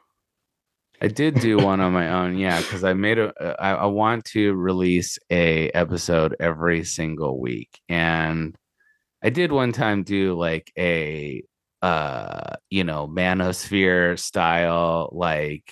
I 1.00 1.08
did 1.08 1.34
do 1.40 1.58
one 1.58 1.80
on 1.80 1.92
my 1.92 2.08
own, 2.08 2.38
yeah, 2.38 2.60
because 2.60 2.84
I 2.84 2.94
made 2.94 3.18
a. 3.18 3.32
I, 3.60 3.72
I 3.72 3.86
want 3.86 4.24
to 4.26 4.54
release 4.54 5.18
a 5.30 5.68
episode 5.70 6.36
every 6.40 6.84
single 6.84 7.40
week, 7.40 7.80
and 7.88 8.56
I 9.22 9.30
did 9.30 9.52
one 9.52 9.72
time 9.72 10.02
do 10.04 10.34
like 10.34 10.72
a, 10.78 11.42
uh, 11.82 12.56
you 12.70 12.84
know, 12.84 13.08
manosphere 13.08 14.18
style, 14.18 15.10
like 15.12 15.70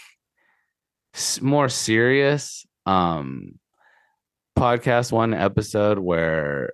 more 1.41 1.69
serious, 1.69 2.67
um, 2.87 3.59
podcast 4.59 5.13
one 5.13 5.35
episode 5.35 5.99
where 5.99 6.73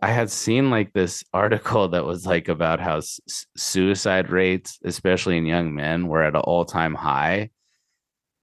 I 0.00 0.08
had 0.12 0.30
seen 0.30 0.70
like 0.70 0.92
this 0.92 1.24
article 1.32 1.88
that 1.88 2.04
was 2.04 2.24
like 2.24 2.48
about 2.48 2.80
how 2.80 2.98
s- 2.98 3.20
suicide 3.56 4.30
rates, 4.30 4.78
especially 4.84 5.36
in 5.36 5.46
young 5.46 5.74
men, 5.74 6.06
were 6.06 6.22
at 6.22 6.34
an 6.34 6.40
all 6.42 6.64
time 6.64 6.94
high. 6.94 7.50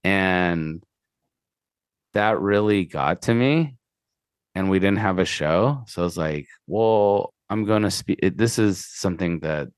And 0.04 0.82
that 2.12 2.40
really 2.40 2.84
got 2.84 3.22
to 3.22 3.34
me. 3.34 3.76
And 4.54 4.70
we 4.70 4.78
didn't 4.78 4.98
have 4.98 5.18
a 5.18 5.24
show. 5.24 5.82
So 5.86 6.02
I 6.02 6.04
was 6.04 6.16
like, 6.16 6.46
well, 6.66 7.34
I'm 7.50 7.64
going 7.64 7.82
to 7.82 7.90
speak. 7.90 8.20
This 8.36 8.58
is 8.58 8.86
something 8.86 9.40
that, 9.40 9.68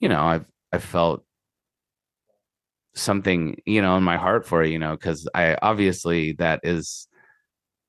you 0.00 0.08
know, 0.08 0.22
I've, 0.22 0.46
I 0.72 0.78
felt 0.78 1.24
something, 2.94 3.60
you 3.64 3.82
know, 3.82 3.96
in 3.96 4.02
my 4.02 4.16
heart 4.16 4.46
for, 4.46 4.62
you 4.64 4.78
know, 4.78 4.92
because 4.92 5.28
I 5.34 5.56
obviously 5.60 6.32
that 6.34 6.60
is, 6.62 7.08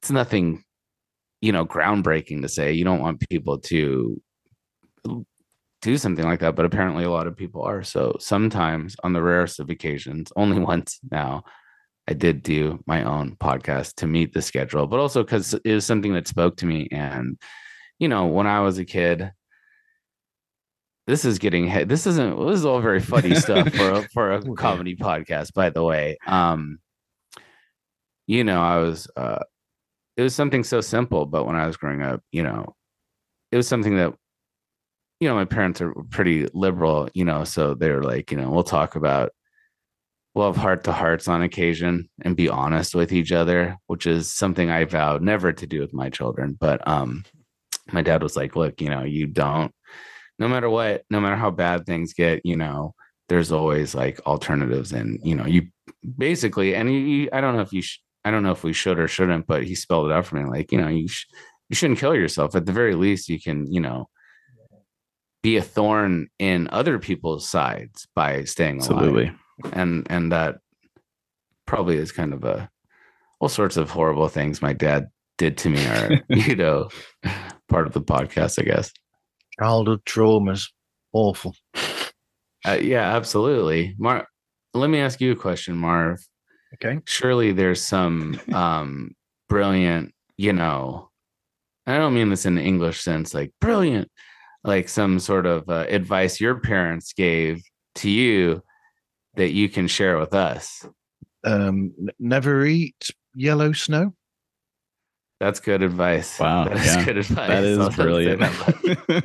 it's 0.01 0.11
nothing 0.11 0.63
you 1.41 1.51
know 1.51 1.65
groundbreaking 1.65 2.41
to 2.41 2.49
say 2.49 2.71
you 2.73 2.83
don't 2.83 3.01
want 3.01 3.27
people 3.29 3.57
to 3.57 4.21
do 5.81 5.97
something 5.97 6.25
like 6.25 6.39
that 6.41 6.55
but 6.55 6.65
apparently 6.65 7.03
a 7.03 7.09
lot 7.09 7.27
of 7.27 7.37
people 7.37 7.61
are. 7.61 7.83
So 7.83 8.15
sometimes 8.19 8.95
on 9.03 9.13
the 9.13 9.21
rarest 9.21 9.59
of 9.59 9.69
occasions 9.69 10.31
only 10.35 10.59
once 10.59 10.99
now 11.11 11.43
i 12.07 12.13
did 12.13 12.41
do 12.41 12.81
my 12.87 13.03
own 13.03 13.35
podcast 13.35 13.95
to 13.95 14.07
meet 14.07 14.33
the 14.33 14.41
schedule 14.41 14.87
but 14.87 14.99
also 14.99 15.23
because 15.23 15.53
it 15.53 15.73
was 15.73 15.85
something 15.85 16.13
that 16.13 16.27
spoke 16.27 16.57
to 16.57 16.65
me 16.65 16.87
and 16.91 17.37
you 17.99 18.07
know 18.07 18.25
when 18.25 18.47
i 18.47 18.59
was 18.61 18.79
a 18.79 18.85
kid 18.85 19.31
this 21.09 21.25
is 21.25 21.39
getting 21.39 21.65
this 21.87 22.05
isn't 22.05 22.47
this 22.47 22.59
is 22.59 22.65
all 22.65 22.81
very 22.81 22.99
funny 22.99 23.33
stuff 23.45 23.67
for 23.73 23.91
a, 23.91 24.09
for 24.09 24.31
a 24.33 24.55
comedy 24.55 24.95
podcast 24.95 25.53
by 25.53 25.69
the 25.71 25.83
way. 25.83 26.17
Um 26.27 26.79
you 28.27 28.43
know 28.43 28.61
i 28.61 28.77
was 28.77 29.07
uh 29.17 29.39
it 30.19 30.23
was 30.23 30.35
something 30.35 30.65
so 30.65 30.81
simple 30.81 31.25
but 31.25 31.45
when 31.45 31.55
i 31.55 31.65
was 31.65 31.77
growing 31.77 32.01
up 32.01 32.21
you 32.33 32.43
know 32.43 32.75
it 33.53 33.55
was 33.55 33.69
something 33.69 33.95
that 33.95 34.13
you 35.21 35.29
know 35.29 35.35
my 35.35 35.45
parents 35.45 35.79
are 35.79 35.93
pretty 36.09 36.45
liberal 36.53 37.07
you 37.13 37.23
know 37.23 37.45
so 37.45 37.73
they're 37.73 38.03
like 38.03 38.29
you 38.29 38.37
know 38.37 38.49
we'll 38.49 38.63
talk 38.63 38.97
about 38.97 39.31
we'll 40.35 40.47
have 40.47 40.61
heart 40.61 40.83
to 40.83 40.91
hearts 40.91 41.29
on 41.29 41.41
occasion 41.41 42.09
and 42.23 42.35
be 42.35 42.49
honest 42.49 42.93
with 42.93 43.13
each 43.13 43.31
other 43.31 43.77
which 43.87 44.05
is 44.05 44.33
something 44.33 44.69
i 44.69 44.83
vowed 44.83 45.21
never 45.21 45.53
to 45.53 45.65
do 45.65 45.79
with 45.79 45.93
my 45.93 46.09
children. 46.09 46.57
But 46.59 46.85
um 46.85 47.23
my 47.89 48.01
dad 48.01 48.21
was 48.21 48.35
like 48.35 48.57
look 48.57 48.81
you 48.81 48.89
know 48.89 49.03
you 49.03 49.25
don't 49.25 49.73
no 50.37 50.49
matter 50.49 50.69
what 50.69 51.03
no 51.09 51.21
matter 51.21 51.37
how 51.37 51.49
bad 51.49 51.85
things 51.85 52.13
get 52.13 52.45
you 52.45 52.57
know 52.57 52.93
there's 53.29 53.53
always 53.53 53.95
like 53.95 54.19
alternatives 54.25 54.91
and 54.91 55.17
you 55.23 55.35
know 55.35 55.45
you 55.45 55.69
basically 56.17 56.75
and 56.75 56.91
you, 56.91 57.29
i 57.31 57.39
don't 57.39 57.55
know 57.55 57.61
if 57.61 57.71
you 57.71 57.81
sh- 57.81 57.99
i 58.25 58.31
don't 58.31 58.43
know 58.43 58.51
if 58.51 58.63
we 58.63 58.73
should 58.73 58.99
or 58.99 59.07
shouldn't 59.07 59.47
but 59.47 59.63
he 59.63 59.75
spelled 59.75 60.09
it 60.09 60.13
out 60.13 60.25
for 60.25 60.35
me 60.35 60.49
like 60.49 60.71
you 60.71 60.79
know 60.79 60.87
you 60.87 61.07
sh- 61.07 61.25
you 61.69 61.75
shouldn't 61.75 61.99
kill 61.99 62.15
yourself 62.15 62.55
at 62.55 62.65
the 62.65 62.71
very 62.71 62.95
least 62.95 63.29
you 63.29 63.39
can 63.39 63.71
you 63.71 63.79
know 63.79 64.07
be 65.41 65.57
a 65.57 65.61
thorn 65.61 66.27
in 66.37 66.67
other 66.71 66.99
people's 66.99 67.47
sides 67.47 68.07
by 68.15 68.43
staying 68.43 68.77
alive 68.77 68.91
absolutely. 68.91 69.31
and 69.73 70.07
and 70.09 70.31
that 70.31 70.57
probably 71.65 71.97
is 71.97 72.11
kind 72.11 72.33
of 72.33 72.43
a 72.43 72.69
all 73.39 73.49
sorts 73.49 73.77
of 73.77 73.89
horrible 73.89 74.27
things 74.27 74.61
my 74.61 74.73
dad 74.73 75.07
did 75.37 75.57
to 75.57 75.69
me 75.69 75.85
are 75.85 76.11
you 76.29 76.55
know 76.55 76.89
part 77.69 77.87
of 77.87 77.93
the 77.93 78.01
podcast 78.01 78.59
i 78.59 78.63
guess 78.63 78.91
Childhood 79.59 80.05
traumas. 80.05 80.69
Awful. 81.11 81.53
uh, 82.67 82.77
yeah 82.81 83.15
absolutely 83.15 83.95
mar 83.97 84.27
let 84.73 84.89
me 84.89 84.99
ask 84.99 85.21
you 85.21 85.31
a 85.31 85.35
question 85.35 85.75
marv 85.75 86.19
Okay. 86.75 86.99
surely 87.05 87.51
there's 87.51 87.83
some 87.83 88.39
um 88.53 89.15
brilliant 89.47 90.13
you 90.37 90.53
know 90.53 91.09
i 91.87 91.97
don't 91.97 92.13
mean 92.13 92.29
this 92.29 92.45
in 92.45 92.55
the 92.55 92.61
english 92.61 93.01
sense 93.01 93.33
like 93.33 93.51
brilliant 93.59 94.09
like 94.63 94.89
some 94.89 95.19
sort 95.19 95.45
of 95.45 95.69
uh, 95.69 95.85
advice 95.89 96.39
your 96.39 96.59
parents 96.59 97.13
gave 97.13 97.61
to 97.95 98.09
you 98.09 98.61
that 99.35 99.51
you 99.51 99.69
can 99.69 99.87
share 99.87 100.17
with 100.17 100.33
us? 100.33 100.85
Um, 101.43 101.93
n- 101.99 102.09
never 102.19 102.65
eat 102.65 103.11
yellow 103.33 103.71
snow. 103.71 104.13
That's 105.39 105.61
good 105.61 105.81
advice. 105.81 106.37
Wow, 106.39 106.65
that 106.65 106.77
is 106.77 106.85
yeah. 106.85 107.05
good 107.05 107.17
advice. 107.17 107.47
That 107.47 107.63
is 107.63 107.79
I'll 107.79 107.89
brilliant. 107.91 108.41
that. 108.41 109.23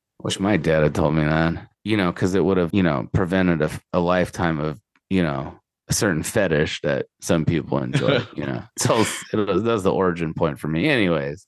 Wish 0.22 0.38
my 0.38 0.56
dad 0.56 0.84
had 0.84 0.94
told 0.94 1.14
me 1.14 1.24
that. 1.24 1.68
You 1.82 1.96
know, 1.96 2.12
because 2.12 2.34
it 2.34 2.44
would 2.44 2.56
have, 2.56 2.72
you 2.72 2.82
know, 2.82 3.08
prevented 3.12 3.60
a, 3.60 3.70
a 3.92 3.98
lifetime 3.98 4.60
of, 4.60 4.80
you 5.10 5.22
know, 5.22 5.58
a 5.88 5.92
certain 5.92 6.22
fetish 6.22 6.80
that 6.82 7.06
some 7.20 7.44
people 7.44 7.78
enjoy. 7.78 8.20
you 8.36 8.46
know, 8.46 8.62
so 8.78 9.04
it 9.32 9.36
was, 9.36 9.62
that 9.62 9.72
was 9.72 9.82
the 9.82 9.92
origin 9.92 10.32
point 10.34 10.58
for 10.58 10.68
me. 10.68 10.88
Anyways, 10.88 11.46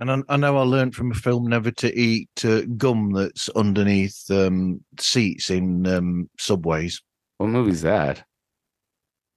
And 0.00 0.10
I, 0.10 0.18
I 0.28 0.36
know 0.36 0.56
I 0.56 0.62
learned 0.62 0.94
from 0.94 1.10
a 1.12 1.14
film 1.14 1.46
never 1.46 1.70
to 1.70 1.96
eat 1.98 2.28
uh, 2.44 2.62
gum 2.76 3.12
that's 3.12 3.48
underneath 3.50 4.18
um, 4.30 4.80
seats 4.98 5.50
in 5.50 5.86
um, 5.86 6.28
subways. 6.38 7.00
what 7.38 7.48
movie's 7.48 7.82
that? 7.82 8.24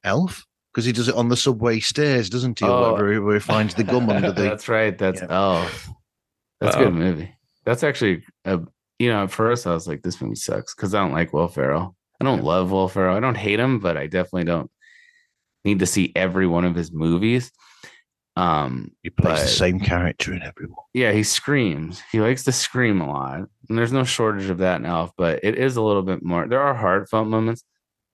Elf, 0.03 0.45
because 0.73 0.85
he 0.85 0.91
does 0.93 1.07
it 1.09 1.15
on 1.15 1.29
the 1.29 1.37
subway 1.37 1.79
stairs, 1.79 2.29
doesn't 2.29 2.59
he? 2.59 2.65
Or 2.65 2.69
Oh. 2.69 2.91
whatever, 2.93 3.21
where 3.21 3.33
he 3.35 3.39
finds 3.39 3.75
the 3.75 3.83
gum 3.83 4.09
under 4.09 4.31
the. 4.31 4.41
That's 4.49 4.67
right. 4.69 4.97
That's 4.97 5.21
Yeah. 5.21 5.27
Elf. 5.29 5.89
That's 6.61 6.75
a 6.75 6.79
good 6.79 6.93
movie. 6.93 7.33
That's 7.65 7.83
actually 7.83 8.23
a 8.45 8.59
you 8.97 9.09
know, 9.09 9.23
at 9.23 9.31
first 9.31 9.65
I 9.65 9.73
was 9.73 9.87
like, 9.87 10.01
this 10.01 10.19
movie 10.21 10.35
sucks 10.35 10.75
because 10.75 10.93
I 10.93 10.99
don't 11.01 11.13
like 11.13 11.31
Will 11.31 11.47
Ferrell. 11.47 11.95
I 12.21 12.25
don't 12.25 12.43
love 12.43 12.71
Will 12.71 12.87
Ferrell. 12.89 13.15
I 13.15 13.19
don't 13.19 13.35
hate 13.37 13.59
him, 13.59 13.79
but 13.79 13.95
I 13.97 14.07
definitely 14.07 14.43
don't 14.45 14.69
need 15.63 15.79
to 15.79 15.85
see 15.85 16.11
every 16.15 16.47
one 16.47 16.65
of 16.65 16.75
his 16.75 16.91
movies. 16.91 17.51
Um, 18.35 18.91
He 19.03 19.09
plays 19.09 19.41
the 19.41 19.47
same 19.47 19.79
character 19.79 20.33
in 20.33 20.41
everyone. 20.41 20.77
yeah, 20.93 21.11
he 21.11 21.23
screams. 21.23 22.01
He 22.11 22.19
likes 22.21 22.43
to 22.45 22.51
scream 22.51 23.01
a 23.01 23.07
lot. 23.09 23.39
And 23.69 23.77
there's 23.77 23.91
no 23.91 24.03
shortage 24.03 24.49
of 24.49 24.59
that 24.59 24.79
in 24.79 24.85
Elf, 24.85 25.11
but 25.17 25.39
it 25.43 25.57
is 25.57 25.75
a 25.77 25.81
little 25.81 26.03
bit 26.03 26.23
more. 26.23 26.47
There 26.47 26.61
are 26.61 26.73
heartfelt 26.73 27.27
moments. 27.27 27.63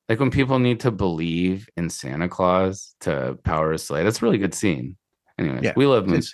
Like 0.10 0.20
when 0.20 0.32
people 0.32 0.60
need 0.60 0.82
to 0.82 0.92
believe 0.92 1.68
in 1.78 1.90
Santa 1.90 2.28
Claus 2.30 2.96
to 3.02 3.38
power 3.44 3.72
his 3.72 3.84
sleigh. 3.84 4.04
That's 4.04 4.22
a 4.22 4.26
really 4.26 4.38
good 4.38 4.54
scene. 4.54 4.98
Anyways, 5.40 5.64
Yeah, 5.64 5.74
we 5.76 5.86
love 5.88 6.06
movies. 6.08 6.34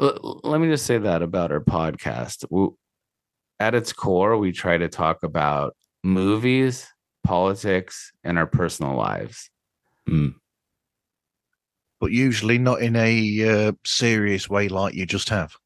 L- 0.00 0.40
let 0.42 0.60
me 0.60 0.68
just 0.68 0.86
say 0.86 0.96
that 0.98 1.22
about 1.22 1.52
our 1.52 1.60
podcast. 1.60 2.44
At 3.60 3.74
its 3.74 3.92
core, 3.92 4.36
we 4.38 4.52
try 4.52 4.76
to 4.78 4.88
talk 4.88 5.22
about 5.22 5.76
movies, 6.02 6.86
politics, 7.24 8.12
and 8.24 8.38
our 8.38 8.46
personal 8.46 8.96
lives. 8.96 9.50
Mm. 10.08 10.34
But 12.00 12.10
usually 12.10 12.58
not 12.58 12.82
in 12.82 12.96
a 12.96 13.48
uh, 13.68 13.72
serious 13.84 14.48
way 14.50 14.68
like 14.68 14.94
you 14.94 15.06
just 15.06 15.28
have. 15.28 15.56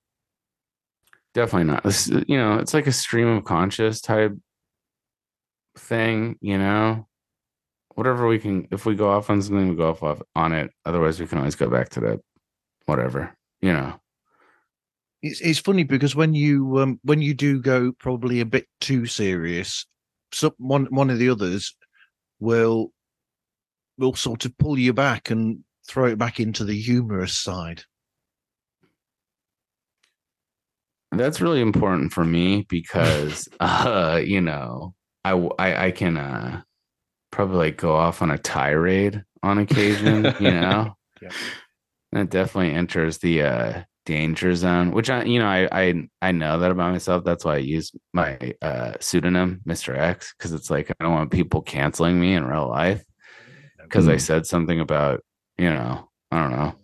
Definitely 1.33 1.73
not. 1.73 1.83
This, 1.83 2.09
you 2.09 2.37
know, 2.37 2.59
it's 2.59 2.75
like 2.75 2.87
a 2.87 2.93
stream 2.93 3.29
of 3.29 3.45
conscious 3.45 4.01
type 4.01 4.33
thing. 5.77 6.37
You 6.41 6.59
know, 6.59 7.07
whatever 7.95 8.27
we 8.27 8.39
can. 8.39 8.69
If 8.71 8.87
we 8.87 8.95
go 8.95 9.11
off 9.11 9.31
on 9.31 9.43
something, 9.43 9.71
we 9.71 9.77
go 9.77 9.91
off, 9.91 10.03
off 10.03 10.23
on 10.35 10.53
it. 10.53 10.71
Otherwise, 10.85 11.21
we 11.21 11.27
can 11.27 11.39
always 11.39 11.55
go 11.55 11.69
back 11.69 11.89
to 11.91 12.01
that. 12.01 12.21
Whatever. 12.85 13.35
You 13.61 13.73
know. 13.73 14.01
It's 15.23 15.41
it's 15.41 15.59
funny 15.59 15.85
because 15.85 16.15
when 16.15 16.35
you 16.35 16.79
um, 16.79 17.01
when 17.03 17.21
you 17.21 17.35
do 17.35 17.61
go 17.61 17.93
probably 17.93 18.41
a 18.41 18.47
bit 18.47 18.67
too 18.81 19.07
serious, 19.07 19.87
some 20.37 20.53
one 20.59 20.87
one 20.87 21.11
of 21.11 21.19
the 21.19 21.31
others 21.31 21.75
will 22.39 22.93
will 23.99 24.15
sort 24.15 24.45
of 24.45 24.57
pull 24.59 24.79
you 24.79 24.93
back 24.93 25.31
and 25.31 25.61
throw 25.89 26.07
it 26.07 26.19
back 26.19 26.39
into 26.39 26.65
the 26.65 26.79
humorous 26.79 27.37
side. 27.39 27.83
That's 31.13 31.41
really 31.41 31.63
important 31.63 32.13
for 32.13 32.25
me 32.25 32.67
because, 32.69 33.49
uh, 33.61 34.21
you 34.23 34.41
know, 34.41 34.95
I 35.25 35.87
I 35.87 35.91
can 35.91 36.17
uh, 36.17 36.63
probably 37.31 37.57
like 37.57 37.79
go 37.79 37.95
off 37.95 38.21
on 38.21 38.31
a 38.31 38.39
tirade 38.39 39.25
on 39.43 39.59
occasion, 39.59 40.35
you 40.39 40.51
know. 40.61 40.97
Yeah. 41.23 41.31
It 42.13 42.31
definitely 42.31 42.73
enters 42.73 43.19
the 43.19 43.43
uh, 43.43 43.83
danger 44.07 44.55
zone, 44.55 44.93
which 44.93 45.11
I, 45.11 45.25
you 45.25 45.39
know, 45.39 45.47
I, 45.47 45.69
I, 45.71 46.09
I 46.23 46.33
know 46.33 46.59
that 46.59 46.71
about 46.71 46.93
myself. 46.93 47.25
That's 47.25 47.45
why 47.45 47.57
I 47.57 47.59
use 47.59 47.93
my 48.15 48.39
uh, 48.63 48.95
pseudonym, 49.01 49.61
Mr. 49.67 49.95
X, 49.95 50.35
because 50.39 50.55
it's 50.55 50.71
like 50.71 50.91
I 50.91 50.95
don't 51.05 51.13
want 51.13 51.31
people 51.31 51.61
canceling 51.61 52.19
me 52.19 52.35
in 52.35 52.47
real 52.47 52.69
life 52.69 53.05
because 53.83 54.09
I 54.09 54.15
Mm. 54.15 54.21
said 54.21 54.47
something 54.47 54.81
about, 54.81 55.23
you 55.59 55.71
know, 55.71 56.09
I 56.31 56.41
don't 56.43 56.53
know. 56.53 56.75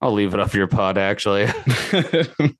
I'll 0.00 0.12
leave 0.12 0.32
it 0.32 0.40
up 0.40 0.54
your 0.54 0.66
pod, 0.66 0.96
actually. 0.96 1.46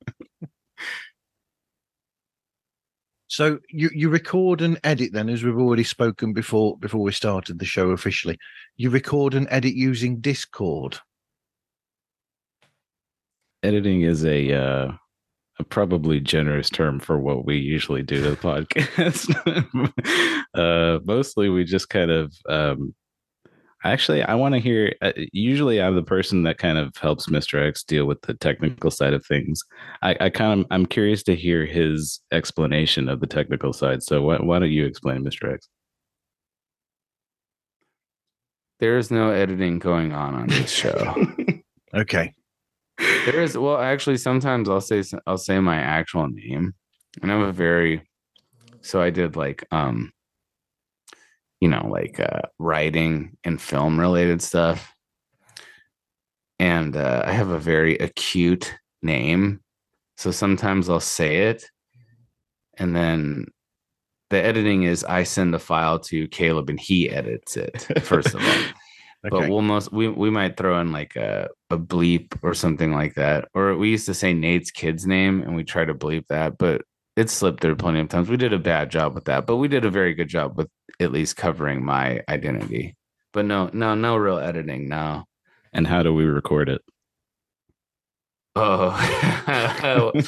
So 3.32 3.60
you 3.68 3.90
you 3.94 4.08
record 4.08 4.60
and 4.60 4.80
edit 4.82 5.12
then, 5.12 5.28
as 5.28 5.44
we've 5.44 5.56
already 5.56 5.84
spoken 5.84 6.32
before 6.32 6.76
before 6.78 7.00
we 7.02 7.12
started 7.12 7.60
the 7.60 7.64
show 7.64 7.90
officially. 7.90 8.36
You 8.76 8.90
record 8.90 9.34
and 9.34 9.46
edit 9.50 9.74
using 9.74 10.20
Discord. 10.20 10.98
Editing 13.62 14.02
is 14.02 14.24
a 14.24 14.54
uh, 14.54 14.92
a 15.58 15.64
probably 15.64 16.20
generous 16.20 16.70
term 16.70 16.98
for 16.98 17.18
what 17.18 17.44
we 17.44 17.58
usually 17.58 18.02
do 18.02 18.22
to 18.22 18.30
the 18.30 18.36
podcast. 18.36 19.28
uh, 20.54 21.00
mostly, 21.04 21.48
we 21.48 21.64
just 21.64 21.88
kind 21.88 22.10
of. 22.10 22.32
Um, 22.48 22.94
actually, 23.84 24.22
I 24.22 24.34
want 24.34 24.54
to 24.54 24.60
hear. 24.60 24.94
Uh, 25.02 25.12
usually, 25.32 25.80
I'm 25.80 25.94
the 25.94 26.02
person 26.02 26.42
that 26.44 26.58
kind 26.58 26.78
of 26.78 26.96
helps 26.96 27.26
Mr. 27.26 27.62
X 27.66 27.82
deal 27.84 28.06
with 28.06 28.22
the 28.22 28.34
technical 28.34 28.90
side 28.90 29.12
of 29.12 29.24
things. 29.26 29.62
I, 30.02 30.16
I 30.20 30.30
kind 30.30 30.60
of. 30.60 30.66
I'm 30.70 30.86
curious 30.86 31.22
to 31.24 31.36
hear 31.36 31.66
his 31.66 32.20
explanation 32.32 33.08
of 33.08 33.20
the 33.20 33.26
technical 33.26 33.72
side. 33.72 34.02
So, 34.02 34.22
why, 34.22 34.38
why 34.38 34.58
don't 34.58 34.70
you 34.70 34.86
explain, 34.86 35.24
Mr. 35.24 35.52
X? 35.52 35.68
there 38.80 38.96
is 38.96 39.10
no 39.10 39.30
editing 39.30 39.78
going 39.78 40.12
on 40.12 40.34
on 40.34 40.48
this 40.48 40.70
show. 40.70 41.14
Okay. 41.92 42.32
There 43.24 43.42
is 43.42 43.56
well 43.56 43.78
actually 43.78 44.18
sometimes 44.18 44.68
i'll 44.68 44.80
say 44.80 45.02
i'll 45.26 45.38
say 45.38 45.58
my 45.58 45.76
actual 45.76 46.28
name 46.28 46.74
and 47.22 47.32
i'm 47.32 47.42
a 47.42 47.52
very 47.52 48.08
so 48.82 49.00
i 49.00 49.10
did 49.10 49.36
like 49.36 49.66
um 49.70 50.12
you 51.60 51.68
know 51.68 51.86
like 51.90 52.20
uh 52.20 52.42
writing 52.58 53.36
and 53.44 53.60
film 53.60 53.98
related 53.98 54.42
stuff. 54.42 54.94
And 56.58 56.94
uh, 56.94 57.22
i 57.24 57.32
have 57.32 57.48
a 57.48 57.58
very 57.58 57.96
acute 57.96 58.74
name 59.02 59.60
so 60.18 60.30
sometimes 60.30 60.90
i'll 60.90 61.00
say 61.00 61.48
it 61.48 61.64
and 62.76 62.94
then 62.94 63.46
the 64.28 64.42
editing 64.42 64.82
is 64.82 65.02
i 65.04 65.22
send 65.22 65.54
the 65.54 65.58
file 65.58 65.98
to 65.98 66.28
kaleb 66.28 66.68
and 66.68 66.78
he 66.78 67.08
edits 67.08 67.56
it 67.56 67.80
first 68.02 68.34
of 68.34 68.44
all 68.44 68.62
but 69.22 69.48
we'll 69.48 69.62
most 69.62 69.92
we, 69.92 70.08
we 70.08 70.30
might 70.30 70.56
throw 70.56 70.80
in 70.80 70.92
like 70.92 71.16
a, 71.16 71.48
a 71.70 71.76
bleep 71.76 72.38
or 72.42 72.54
something 72.54 72.92
like 72.92 73.14
that. 73.14 73.48
Or 73.54 73.76
we 73.76 73.90
used 73.90 74.06
to 74.06 74.14
say 74.14 74.32
nate's 74.32 74.70
kid's 74.70 75.06
name 75.06 75.42
and 75.42 75.54
we 75.54 75.64
try 75.64 75.84
to 75.84 75.94
bleep 75.94 76.26
that 76.28 76.58
but 76.58 76.82
it 77.16 77.28
slipped 77.28 77.60
through 77.60 77.76
plenty 77.76 78.00
of 78.00 78.08
times. 78.08 78.28
We 78.30 78.36
did 78.36 78.52
a 78.52 78.58
bad 78.58 78.90
job 78.90 79.14
with 79.14 79.26
that 79.26 79.46
but 79.46 79.56
we 79.56 79.68
did 79.68 79.84
a 79.84 79.90
very 79.90 80.14
good 80.14 80.28
job 80.28 80.56
with 80.56 80.68
at 81.00 81.12
least 81.12 81.36
covering 81.36 81.84
my 81.84 82.22
identity. 82.28 82.96
But 83.32 83.44
no 83.44 83.70
no 83.72 83.94
no 83.94 84.16
real 84.16 84.38
editing 84.38 84.88
no. 84.88 85.24
And 85.72 85.86
how 85.86 86.02
do 86.02 86.14
we 86.14 86.24
record 86.24 86.68
it? 86.68 86.82
oh. 88.56 90.12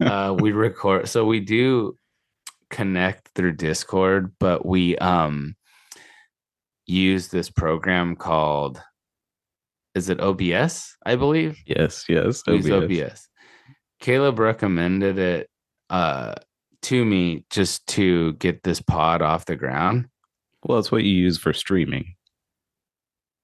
Uh, 0.00 0.36
we 0.38 0.52
record 0.52 1.08
so 1.08 1.24
we 1.24 1.40
do 1.40 1.96
connect 2.70 3.28
through 3.34 3.52
discord 3.52 4.32
but 4.38 4.64
we 4.64 4.96
um 4.98 5.54
use 6.86 7.28
this 7.28 7.50
program 7.50 8.14
called 8.16 8.80
is 9.94 10.08
it 10.08 10.20
obs 10.20 10.96
i 11.04 11.16
believe 11.16 11.58
yes, 11.66 12.04
yes. 12.08 12.42
Use 12.46 12.70
OBS. 12.70 12.84
obs 13.02 13.28
kaleb 14.00 14.38
recommended 14.38 15.18
it 15.18 15.48
uh 15.90 16.34
to 16.82 17.04
me 17.04 17.44
just 17.50 17.86
to 17.88 18.34
get 18.34 18.62
this 18.62 18.80
pod 18.80 19.22
off 19.22 19.46
the 19.46 19.56
ground 19.56 20.06
Well, 20.64 20.78
it's 20.78 20.92
what 20.92 21.02
you 21.02 21.10
use 21.10 21.38
for 21.38 21.52
streaming. 21.52 22.14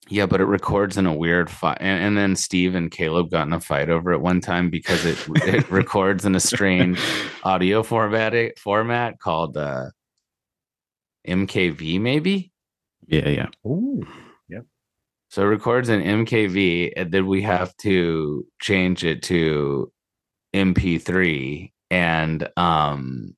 yeah 0.09 0.27
but 0.27 0.41
it 0.41 0.45
records 0.45 0.97
in 0.99 1.07
a 1.07 1.15
weird 1.15 1.51
file 1.51 1.77
and, 1.81 2.03
and 2.05 2.17
then 2.19 2.37
steve 2.37 2.75
and 2.77 2.91
kaleb 2.93 3.31
got 3.31 3.47
in 3.47 3.53
a 3.53 3.61
fight 3.61 3.89
over 3.89 4.13
it 4.13 4.21
one 4.21 4.41
time 4.41 4.71
because 4.71 5.05
it 5.05 5.19
it 5.47 5.69
records 5.81 6.25
in 6.25 6.35
a 6.37 6.41
strange 6.41 7.01
audio 7.43 7.83
format 7.83 8.57
format 8.59 9.19
called 9.19 9.57
uh 9.57 9.87
mkv 11.27 12.01
maybe 12.01 12.52
Yeah, 13.07 13.29
yeah. 13.29 13.49
Ooh. 13.67 14.07
yep. 14.49 14.65
So 15.29 15.43
it 15.43 15.47
records 15.47 15.89
in 15.89 16.03
MKV, 16.03 16.93
and 16.97 17.13
then 17.13 17.27
we 17.27 17.43
have 17.43 17.77
to 17.79 18.47
change 18.61 19.05
it 19.05 19.23
to 19.25 19.91
MP3. 20.55 21.73
And 21.91 22.49
um, 22.57 23.35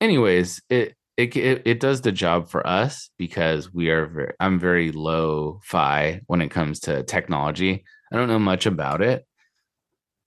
anyways, 0.00 0.60
it 0.68 0.94
it 1.16 1.36
it, 1.36 1.62
it 1.64 1.80
does 1.80 2.00
the 2.00 2.12
job 2.12 2.48
for 2.48 2.66
us 2.66 3.10
because 3.18 3.72
we 3.72 3.90
are 3.90 4.06
very, 4.06 4.32
I'm 4.40 4.58
very 4.58 4.92
low 4.92 5.60
fi 5.64 6.20
when 6.26 6.40
it 6.40 6.50
comes 6.50 6.80
to 6.80 7.02
technology. 7.02 7.84
I 8.12 8.16
don't 8.16 8.28
know 8.28 8.38
much 8.38 8.66
about 8.66 9.02
it. 9.02 9.26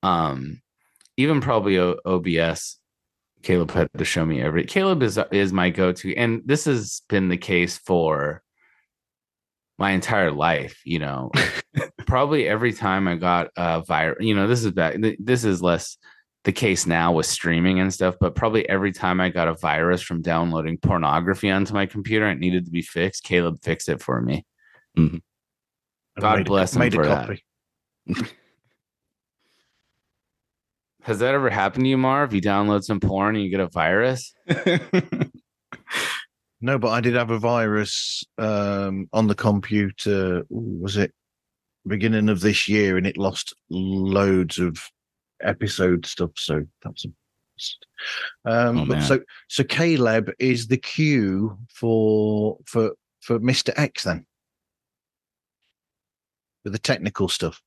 Um, 0.03 0.61
even 1.17 1.41
probably 1.41 1.79
o- 1.79 1.99
OBS 2.05 2.77
Kaleb 3.43 3.71
had 3.71 3.89
to 3.97 4.05
show 4.05 4.25
me 4.25 4.41
every. 4.41 4.65
Kaleb 4.65 5.01
is 5.03 5.19
is 5.31 5.53
my 5.53 5.69
go 5.69 5.91
to, 5.93 6.15
and 6.15 6.41
this 6.45 6.65
has 6.65 7.01
been 7.09 7.29
the 7.29 7.37
case 7.37 7.77
for 7.77 8.43
my 9.77 9.91
entire 9.91 10.31
life. 10.31 10.79
You 10.85 10.99
know, 10.99 11.31
probably 12.07 12.47
every 12.47 12.73
time 12.73 13.07
I 13.07 13.15
got 13.15 13.49
a 13.55 13.81
virus. 13.83 14.17
You 14.21 14.35
know, 14.35 14.47
this 14.47 14.63
is 14.63 14.71
back. 14.71 14.95
This 15.19 15.43
is 15.43 15.61
less 15.61 15.97
the 16.43 16.51
case 16.53 16.85
now 16.85 17.11
with 17.11 17.25
streaming 17.25 17.79
and 17.81 17.93
stuff, 17.93 18.15
but 18.21 18.33
probably 18.35 18.67
every 18.69 18.93
time 18.93 19.19
I 19.19 19.27
got 19.29 19.49
a 19.49 19.53
virus 19.55 20.01
from 20.01 20.21
downloading 20.21 20.77
pornography 20.77 21.51
onto 21.51 21.73
my 21.73 21.85
computer 21.85 22.25
and 22.25 22.37
it 22.37 22.41
needed 22.45 22.63
to 22.65 22.71
be 22.71 22.81
fixed, 22.81 23.25
Kaleb 23.25 23.61
fixed 23.63 23.89
it 23.89 24.01
for 24.01 24.21
me. 24.21 24.45
Mhm. 24.97 25.21
God 26.19 26.37
Made 26.37 26.47
a- 26.47 26.49
bless 26.49 26.75
him 26.75 26.89
for 26.91 27.05
that. 27.05 27.37
Has 31.01 31.19
that 31.19 31.33
ever 31.33 31.49
happened 31.49 31.83
to 31.85 31.89
you, 31.89 31.97
Marv? 31.97 32.29
If 32.29 32.35
you 32.35 32.41
download 32.41 32.83
some 32.83 32.99
porn 32.99 33.35
and 33.35 33.43
you 33.43 33.49
get 33.51 33.59
a 33.59 33.67
virus? 33.67 34.33
No, 36.59 36.79
but 36.79 36.89
I 36.89 37.01
did 37.01 37.13
have 37.13 37.29
a 37.29 37.37
virus 37.37 38.23
um, 38.37 39.07
on 39.13 39.27
the 39.27 39.35
computer. 39.35 40.43
Was 40.49 40.97
it 40.97 41.13
beginning 41.87 42.29
of 42.29 42.41
this 42.41 42.67
year, 42.67 42.97
and 42.97 43.05
it 43.05 43.17
lost 43.17 43.55
loads 43.69 44.57
of 44.59 44.79
episode 45.41 46.05
stuff. 46.05 46.31
So 46.35 46.63
that's 46.83 47.05
a. 47.05 47.09
Um, 48.45 48.77
Oh, 48.77 48.85
but 48.85 49.01
so 49.01 49.19
so 49.47 49.63
Kaleb 49.63 50.31
is 50.37 50.67
the 50.67 50.77
cue 50.77 51.57
for 51.73 52.57
for 52.65 52.91
for 53.21 53.39
Mister 53.39 53.73
X 53.75 54.03
then, 54.03 54.25
with 56.63 56.73
the 56.73 56.79
technical 56.79 57.29
stuff. 57.29 57.61